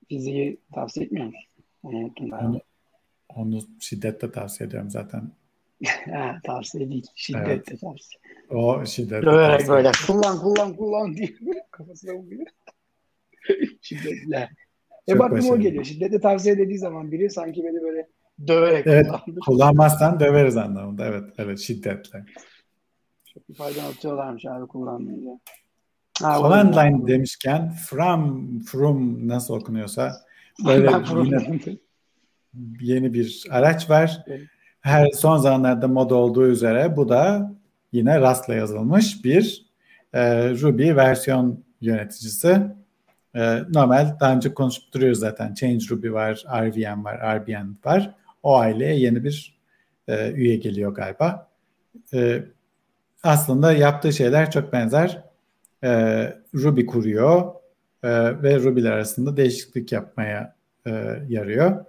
fiziği 0.10 0.58
tavsiye 0.74 1.06
etmiyor 1.06 1.26
musun? 1.26 1.49
Unuttum 1.84 2.32
Onu, 2.32 2.62
onu 3.36 3.60
şiddetle 3.80 4.32
tavsiye 4.32 4.68
ediyorum 4.68 4.90
zaten. 4.90 5.32
ha, 6.14 6.40
tavsiye 6.44 6.90
değil. 6.90 7.08
Şiddetle 7.16 7.52
evet. 7.52 7.82
tavsiye. 7.82 8.22
O 8.50 8.86
şiddetle 8.86 9.26
Döverek 9.26 9.60
tavsiye. 9.60 9.78
böyle 9.78 9.92
kullan 10.08 10.40
kullan 10.40 10.76
kullan 10.76 11.18
diye 11.18 11.30
kafasına 11.72 12.14
vuruyor. 12.14 12.48
şiddetle. 13.82 14.50
Hep 15.06 15.22
aklıma 15.22 15.54
o 15.54 15.60
geliyor. 15.60 15.84
Şiddetle 15.84 16.20
tavsiye 16.20 16.58
dediği 16.58 16.78
zaman 16.78 17.12
biri 17.12 17.30
sanki 17.30 17.64
beni 17.64 17.82
böyle 17.82 18.08
Döverek 18.48 18.88
evet, 18.88 19.08
kullandır. 19.08 19.40
Kullanmazsan 19.46 20.20
döveriz 20.20 20.58
anlamında. 20.58 21.06
Evet, 21.06 21.24
evet 21.38 21.60
şiddetle. 21.60 22.26
Çok 23.34 23.50
bir 23.50 23.54
fayda 23.54 23.84
atıyorlarmış 23.84 24.46
abi 24.46 24.68
kullanmayınca. 24.68 25.40
Command 26.20 26.74
line 26.74 27.08
demişken 27.08 27.72
from, 27.90 28.60
from 28.60 29.28
nasıl 29.28 29.54
okunuyorsa 29.54 30.16
böyle 30.66 30.92
yine 31.24 31.48
yeni 32.82 33.14
bir 33.14 33.46
araç 33.52 33.90
var. 33.90 34.24
Her 34.82 35.08
son 35.12 35.38
zamanlarda 35.38 35.88
moda 35.88 36.16
olduğu 36.16 36.48
üzere 36.48 36.96
bu 36.96 37.10
da 37.10 37.52
yine 37.92 38.22
Rust'la 38.22 38.54
yazılmış 38.54 39.26
bir 39.26 39.66
e, 40.14 40.50
Ruby 40.50 40.96
versiyon 40.96 41.64
yöneticisi. 41.82 42.62
E, 43.36 43.60
normal 43.74 44.20
daha 44.20 44.36
önce 44.36 44.54
konuşup 44.54 44.94
duruyoruz 44.94 45.20
zaten. 45.20 45.54
Change 45.54 45.86
Ruby 45.90 46.12
var, 46.12 46.44
RVM 46.48 47.04
var, 47.04 47.40
RBN 47.40 47.76
var. 47.86 48.16
O 48.44 48.58
aileye 48.58 49.00
yeni 49.00 49.24
bir 49.24 49.60
e, 50.08 50.32
üye 50.32 50.56
geliyor 50.56 50.96
galiba. 50.96 51.50
E, 52.14 52.44
aslında 53.24 53.74
yaptığı 53.74 54.14
şeyler 54.14 54.52
çok 54.52 54.74
benzer. 54.74 55.24
E, 55.84 55.90
Ruby 56.56 56.86
kuruyor 56.86 57.59
e, 58.04 58.10
ve 58.44 58.60
Ruby'ler 58.60 58.92
arasında 58.92 59.38
değişiklik 59.38 59.92
yapmaya 59.92 60.56
e, 60.88 60.92
yarıyor. 61.30 61.86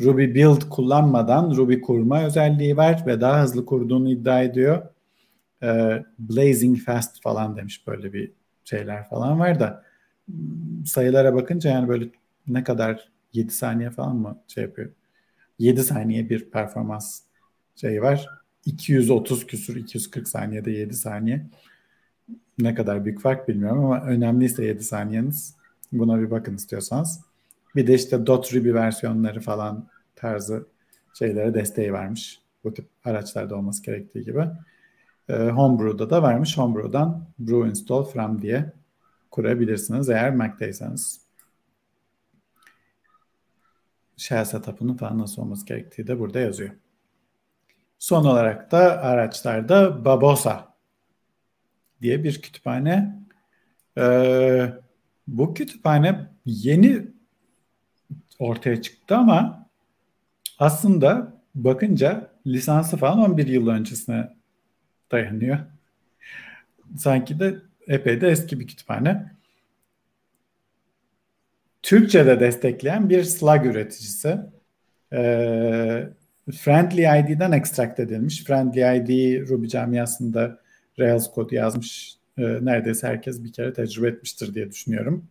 Ruby 0.00 0.24
build 0.24 0.68
kullanmadan 0.70 1.56
Ruby 1.56 1.80
kurma 1.80 2.24
özelliği 2.24 2.76
var 2.76 3.02
ve 3.06 3.20
daha 3.20 3.42
hızlı 3.42 3.66
kurduğunu 3.66 4.10
iddia 4.10 4.42
ediyor. 4.42 4.82
E, 5.62 6.02
blazing 6.18 6.78
fast 6.78 7.22
falan 7.22 7.56
demiş 7.56 7.86
böyle 7.86 8.12
bir 8.12 8.32
şeyler 8.64 9.08
falan 9.08 9.40
var 9.40 9.60
da 9.60 9.84
sayılara 10.86 11.34
bakınca 11.34 11.70
yani 11.70 11.88
böyle 11.88 12.08
ne 12.46 12.64
kadar 12.64 13.08
7 13.32 13.52
saniye 13.52 13.90
falan 13.90 14.16
mı 14.16 14.38
şey 14.48 14.64
yapıyor? 14.64 14.90
7 15.58 15.82
saniye 15.82 16.30
bir 16.30 16.50
performans 16.50 17.20
şey 17.76 18.02
var. 18.02 18.28
230 18.64 19.46
küsur 19.46 19.76
240 19.76 20.28
saniyede 20.28 20.70
7 20.70 20.94
saniye. 20.94 21.46
Ne 22.60 22.74
kadar 22.74 23.04
büyük 23.04 23.20
fark 23.20 23.48
bilmiyorum 23.48 23.84
ama 23.84 24.04
önemliyse 24.04 24.64
7 24.64 24.84
saniyeniz 24.84 25.54
buna 25.92 26.20
bir 26.20 26.30
bakın 26.30 26.56
istiyorsanız. 26.56 27.20
Bir 27.76 27.86
de 27.86 27.94
işte 27.94 28.18
.ruby 28.18 28.74
versiyonları 28.74 29.40
falan 29.40 29.88
tarzı 30.16 30.66
şeylere 31.18 31.54
desteği 31.54 31.92
vermiş. 31.92 32.40
Bu 32.64 32.74
tip 32.74 32.88
araçlarda 33.04 33.56
olması 33.56 33.82
gerektiği 33.82 34.24
gibi. 34.24 34.46
Ee, 35.28 35.34
Homebrew'da 35.34 36.10
da 36.10 36.22
vermiş. 36.22 36.58
Homebrew'dan 36.58 37.26
brew 37.38 37.68
install 37.68 38.04
from 38.04 38.42
diye 38.42 38.72
kurabilirsiniz 39.30 40.08
eğer 40.08 40.34
Mac'teyseniz. 40.34 41.20
Shell 44.16 44.44
setup'ının 44.44 44.96
falan 44.96 45.18
nasıl 45.18 45.42
olması 45.42 45.66
gerektiği 45.66 46.06
de 46.06 46.18
burada 46.18 46.40
yazıyor. 46.40 46.70
Son 47.98 48.24
olarak 48.24 48.72
da 48.72 49.02
araçlarda 49.02 50.04
Babosa 50.04 50.69
diye 52.02 52.24
bir 52.24 52.42
kütüphane. 52.42 53.20
Ee, 53.98 54.72
bu 55.26 55.54
kütüphane 55.54 56.26
yeni 56.46 57.02
ortaya 58.38 58.82
çıktı 58.82 59.16
ama 59.16 59.68
aslında 60.58 61.40
bakınca 61.54 62.30
lisansı 62.46 62.96
falan 62.96 63.18
11 63.18 63.46
yıl 63.46 63.68
öncesine 63.68 64.28
dayanıyor. 65.12 65.58
Sanki 66.96 67.40
de 67.40 67.54
epey 67.86 68.20
de 68.20 68.28
eski 68.28 68.60
bir 68.60 68.66
kütüphane. 68.66 69.32
Türkçe'de 71.82 72.40
destekleyen 72.40 73.10
bir 73.10 73.24
slug 73.24 73.66
üreticisi. 73.66 74.38
Ee, 75.12 76.08
Friendly 76.58 77.02
ID'den 77.02 77.52
extract 77.52 78.00
edilmiş. 78.00 78.44
Friendly 78.44 78.80
ID 78.80 79.40
Ruby 79.48 79.66
camiasında 79.66 80.59
Rails 81.00 81.30
kodu 81.30 81.54
yazmış. 81.54 82.14
Ee, 82.38 82.42
neredeyse 82.42 83.06
herkes 83.06 83.44
bir 83.44 83.52
kere 83.52 83.72
tecrübe 83.72 84.08
etmiştir 84.08 84.54
diye 84.54 84.70
düşünüyorum. 84.70 85.24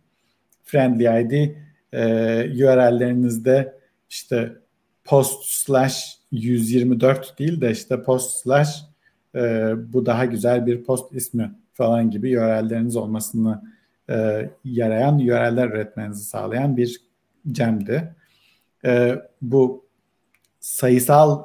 Friendly 0.64 1.22
ID 1.22 1.54
e, 1.92 2.04
URL'lerinizde 2.64 3.74
işte 4.10 4.52
post 5.04 5.44
slash 5.44 6.18
124 6.32 7.38
değil 7.38 7.60
de 7.60 7.70
işte 7.70 8.02
post 8.02 8.42
slash 8.42 8.84
e, 9.34 9.72
bu 9.92 10.06
daha 10.06 10.24
güzel 10.24 10.66
bir 10.66 10.84
post 10.84 11.12
ismi 11.14 11.54
falan 11.72 12.10
gibi 12.10 12.38
URL'leriniz 12.38 12.96
olmasını 12.96 13.62
e, 14.10 14.50
yarayan 14.64 15.18
URL'ler 15.18 15.68
üretmenizi 15.68 16.24
sağlayan 16.24 16.76
bir 16.76 17.00
cemdi. 17.52 18.14
E, 18.84 19.16
bu 19.42 19.84
sayısal 20.60 21.44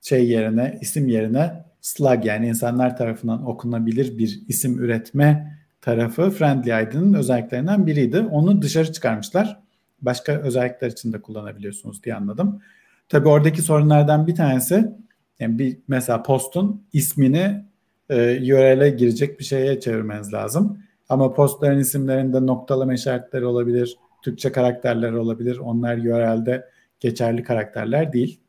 şey 0.00 0.28
yerine, 0.28 0.78
isim 0.80 1.08
yerine 1.08 1.64
slug 1.80 2.24
yani 2.24 2.48
insanlar 2.48 2.96
tarafından 2.96 3.46
okunabilir 3.46 4.18
bir 4.18 4.40
isim 4.48 4.78
üretme 4.78 5.56
tarafı 5.80 6.30
Friendly 6.30 6.82
ID'nin 6.82 7.14
özelliklerinden 7.14 7.86
biriydi. 7.86 8.20
Onu 8.20 8.62
dışarı 8.62 8.92
çıkarmışlar. 8.92 9.60
Başka 10.02 10.32
özellikler 10.32 10.90
için 10.90 11.12
de 11.12 11.20
kullanabiliyorsunuz 11.20 12.02
diye 12.02 12.14
anladım. 12.14 12.62
Tabi 13.08 13.28
oradaki 13.28 13.62
sorunlardan 13.62 14.26
bir 14.26 14.34
tanesi 14.34 14.94
yani 15.40 15.58
bir 15.58 15.78
mesela 15.88 16.22
postun 16.22 16.84
ismini 16.92 17.64
e, 18.10 18.54
URL'e 18.54 18.90
girecek 18.90 19.38
bir 19.38 19.44
şeye 19.44 19.80
çevirmeniz 19.80 20.32
lazım. 20.32 20.78
Ama 21.08 21.34
postların 21.34 21.78
isimlerinde 21.78 22.46
noktalama 22.46 22.94
işaretleri 22.94 23.44
olabilir, 23.44 23.96
Türkçe 24.22 24.52
karakterler 24.52 25.12
olabilir. 25.12 25.56
Onlar 25.56 25.98
URL'de 25.98 26.68
geçerli 27.00 27.42
karakterler 27.42 28.12
değil. 28.12 28.40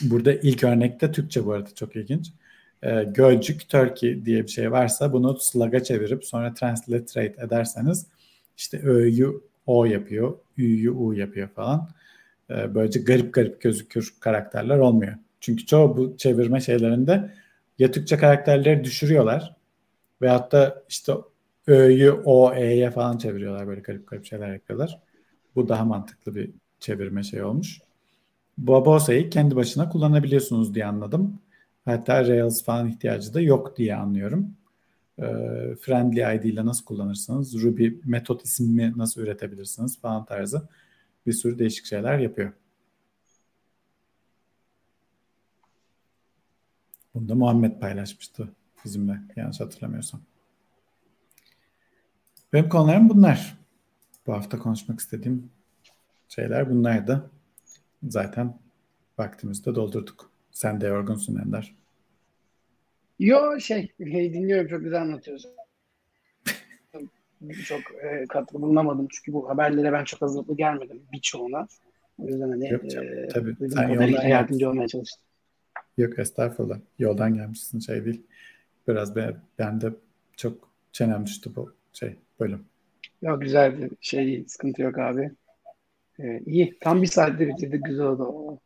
Burada 0.00 0.32
ilk 0.32 0.64
örnekte 0.64 1.12
Türkçe 1.12 1.46
bu 1.46 1.52
arada 1.52 1.68
çok 1.74 1.96
ilginç. 1.96 2.32
E, 2.84 3.04
Gölcük, 3.04 3.68
Turkey 3.68 4.26
diye 4.26 4.42
bir 4.42 4.48
şey 4.48 4.72
varsa 4.72 5.12
bunu 5.12 5.38
slug'a 5.38 5.82
çevirip 5.82 6.24
sonra 6.24 6.54
transliterate 6.54 7.42
ederseniz 7.46 8.06
işte 8.56 8.80
Ö'yü 8.84 9.40
O 9.66 9.84
yapıyor, 9.84 10.38
Ü'yü 10.58 10.90
U 10.90 11.14
yapıyor 11.14 11.48
falan. 11.48 11.88
E, 12.50 12.74
böylece 12.74 13.00
garip 13.00 13.34
garip 13.34 13.60
gözükür 13.60 14.14
karakterler 14.20 14.78
olmuyor. 14.78 15.14
Çünkü 15.40 15.66
çoğu 15.66 15.96
bu 15.96 16.16
çevirme 16.16 16.60
şeylerinde 16.60 17.34
ya 17.78 17.90
Türkçe 17.90 18.16
karakterleri 18.16 18.84
düşürüyorlar 18.84 19.56
veyahut 20.22 20.52
da 20.52 20.84
işte 20.88 21.12
Ö'yü 21.66 22.12
O, 22.12 22.54
E'ye 22.54 22.90
falan 22.90 23.18
çeviriyorlar. 23.18 23.66
Böyle 23.66 23.80
garip 23.80 24.08
garip 24.08 24.26
şeyler 24.26 24.52
yapıyorlar. 24.52 25.00
Bu 25.56 25.68
daha 25.68 25.84
mantıklı 25.84 26.34
bir 26.34 26.50
çevirme 26.80 27.22
şey 27.22 27.42
olmuş. 27.42 27.80
Babosa'yı 28.58 29.30
kendi 29.30 29.56
başına 29.56 29.88
kullanabiliyorsunuz 29.88 30.74
diye 30.74 30.86
anladım. 30.86 31.40
Hatta 31.84 32.28
Rails 32.28 32.64
falan 32.64 32.88
ihtiyacı 32.88 33.34
da 33.34 33.40
yok 33.40 33.76
diye 33.76 33.96
anlıyorum. 33.96 34.56
E, 35.18 35.24
friendly 35.80 36.36
ID 36.36 36.44
ile 36.44 36.66
nasıl 36.66 36.84
kullanırsınız, 36.84 37.62
Ruby 37.62 37.88
metot 38.04 38.44
ismi 38.44 38.92
nasıl 38.96 39.20
üretebilirsiniz 39.20 40.00
falan 40.00 40.24
tarzı 40.24 40.68
bir 41.26 41.32
sürü 41.32 41.58
değişik 41.58 41.86
şeyler 41.86 42.18
yapıyor. 42.18 42.52
Bunu 47.14 47.28
da 47.28 47.34
Muhammed 47.34 47.80
paylaşmıştı 47.80 48.48
bizimle 48.84 49.20
yanlış 49.36 49.60
hatırlamıyorsam. 49.60 50.20
Benim 52.52 52.68
konularım 52.68 53.08
bunlar. 53.08 53.58
Bu 54.26 54.32
hafta 54.32 54.58
konuşmak 54.58 55.00
istediğim 55.00 55.50
şeyler 56.28 56.70
bunlardı. 56.70 57.30
Zaten 58.08 58.58
vaktimizi 59.18 59.64
de 59.64 59.74
doldurduk. 59.74 60.33
Sen 60.54 60.80
de 60.80 60.86
yorgunsun 60.86 61.36
Ender. 61.36 61.74
Yo 63.18 63.60
şey, 63.60 63.92
dinliyorum 63.98 64.68
çok 64.68 64.84
güzel 64.84 65.02
anlatıyorsun. 65.02 65.50
çok 67.64 67.80
e, 67.80 68.24
katkı 68.28 68.62
bulunamadım 68.62 69.08
çünkü 69.10 69.32
bu 69.32 69.48
haberlere 69.48 69.92
ben 69.92 70.04
çok 70.04 70.22
hazırlıklı 70.22 70.56
gelmedim 70.56 71.02
birçoğuna. 71.12 71.68
O 72.18 72.26
yüzden 72.26 72.48
hani 72.48 72.68
Yok, 72.68 72.94
e, 72.94 73.28
tabii. 73.28 73.56
Sen 73.70 73.88
yoldan 73.88 74.28
yardımcı 74.28 74.70
olmaya 74.70 74.88
çalıştım. 74.88 75.22
Yok 75.96 76.18
estağfurullah. 76.18 76.78
Yoldan 76.98 77.34
gelmişsin 77.34 77.78
şey 77.78 78.04
değil. 78.04 78.22
Biraz 78.88 79.16
ben, 79.16 79.36
ben 79.58 79.80
de 79.80 79.90
çok 80.36 80.68
çenem 80.92 81.26
düştü 81.26 81.50
bu 81.56 81.74
şey 81.92 82.16
bölüm. 82.40 82.64
Ya 83.22 83.34
güzel 83.34 83.78
bir 83.78 83.90
şey 84.00 84.44
sıkıntı 84.48 84.82
yok 84.82 84.98
abi. 84.98 85.30
Ee, 86.20 86.40
iyi. 86.46 86.78
Tam 86.80 87.02
bir 87.02 87.06
saatte 87.06 87.48
bitirdik. 87.48 87.84
Güzel 87.84 88.06
oldu. 88.06 88.60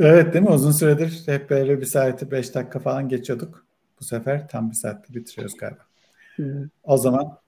Evet 0.00 0.34
değil 0.34 0.44
mi? 0.44 0.50
Uzun 0.50 0.70
süredir 0.70 1.22
hep 1.26 1.50
böyle 1.50 1.80
bir 1.80 1.86
saati 1.86 2.30
beş 2.30 2.54
dakika 2.54 2.78
falan 2.78 3.08
geçiyorduk. 3.08 3.66
Bu 4.00 4.04
sefer 4.04 4.48
tam 4.48 4.70
bir 4.70 4.76
saatte 4.76 5.14
bitiriyoruz 5.14 5.56
galiba. 5.56 5.82
Hı. 6.36 6.68
O 6.84 6.96
zaman 6.96 7.38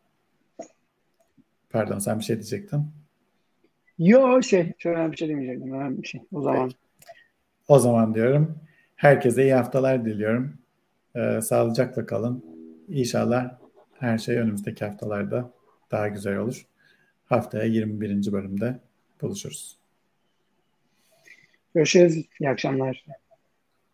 pardon 1.71 1.99
sen 1.99 2.19
bir 2.19 2.25
şey 2.25 2.37
diyecektin. 2.37 2.87
Yo 3.99 4.43
şey 4.43 4.73
şöyle 4.79 5.13
bir 5.13 5.17
şey 5.17 5.29
demeyecektim. 5.29 5.73
Önemli 5.73 6.03
bir 6.03 6.09
şey. 6.09 6.21
O 6.33 6.43
zaman. 6.43 6.65
Peki. 6.69 6.77
O 7.69 7.79
zaman 7.79 8.15
diyorum. 8.15 8.59
Herkese 8.97 9.43
iyi 9.43 9.55
haftalar 9.55 10.05
diliyorum. 10.05 10.59
Ee, 11.17 11.41
sağlıcakla 11.43 12.07
kalın. 12.07 12.45
İnşallah 12.89 13.59
her 13.99 14.19
şey 14.19 14.37
önümüzdeki 14.37 14.85
haftalarda 14.85 15.51
daha 15.91 16.09
güzel 16.09 16.37
olur. 16.37 16.67
Haftaya 17.25 17.65
21. 17.65 18.33
bölümde 18.33 18.81
buluşuruz. 19.23 19.79
Görüşürüz. 21.75 22.27
İyi 22.41 22.51
akşamlar. 22.51 23.05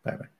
Bay 0.04 0.18
bay. 0.18 0.39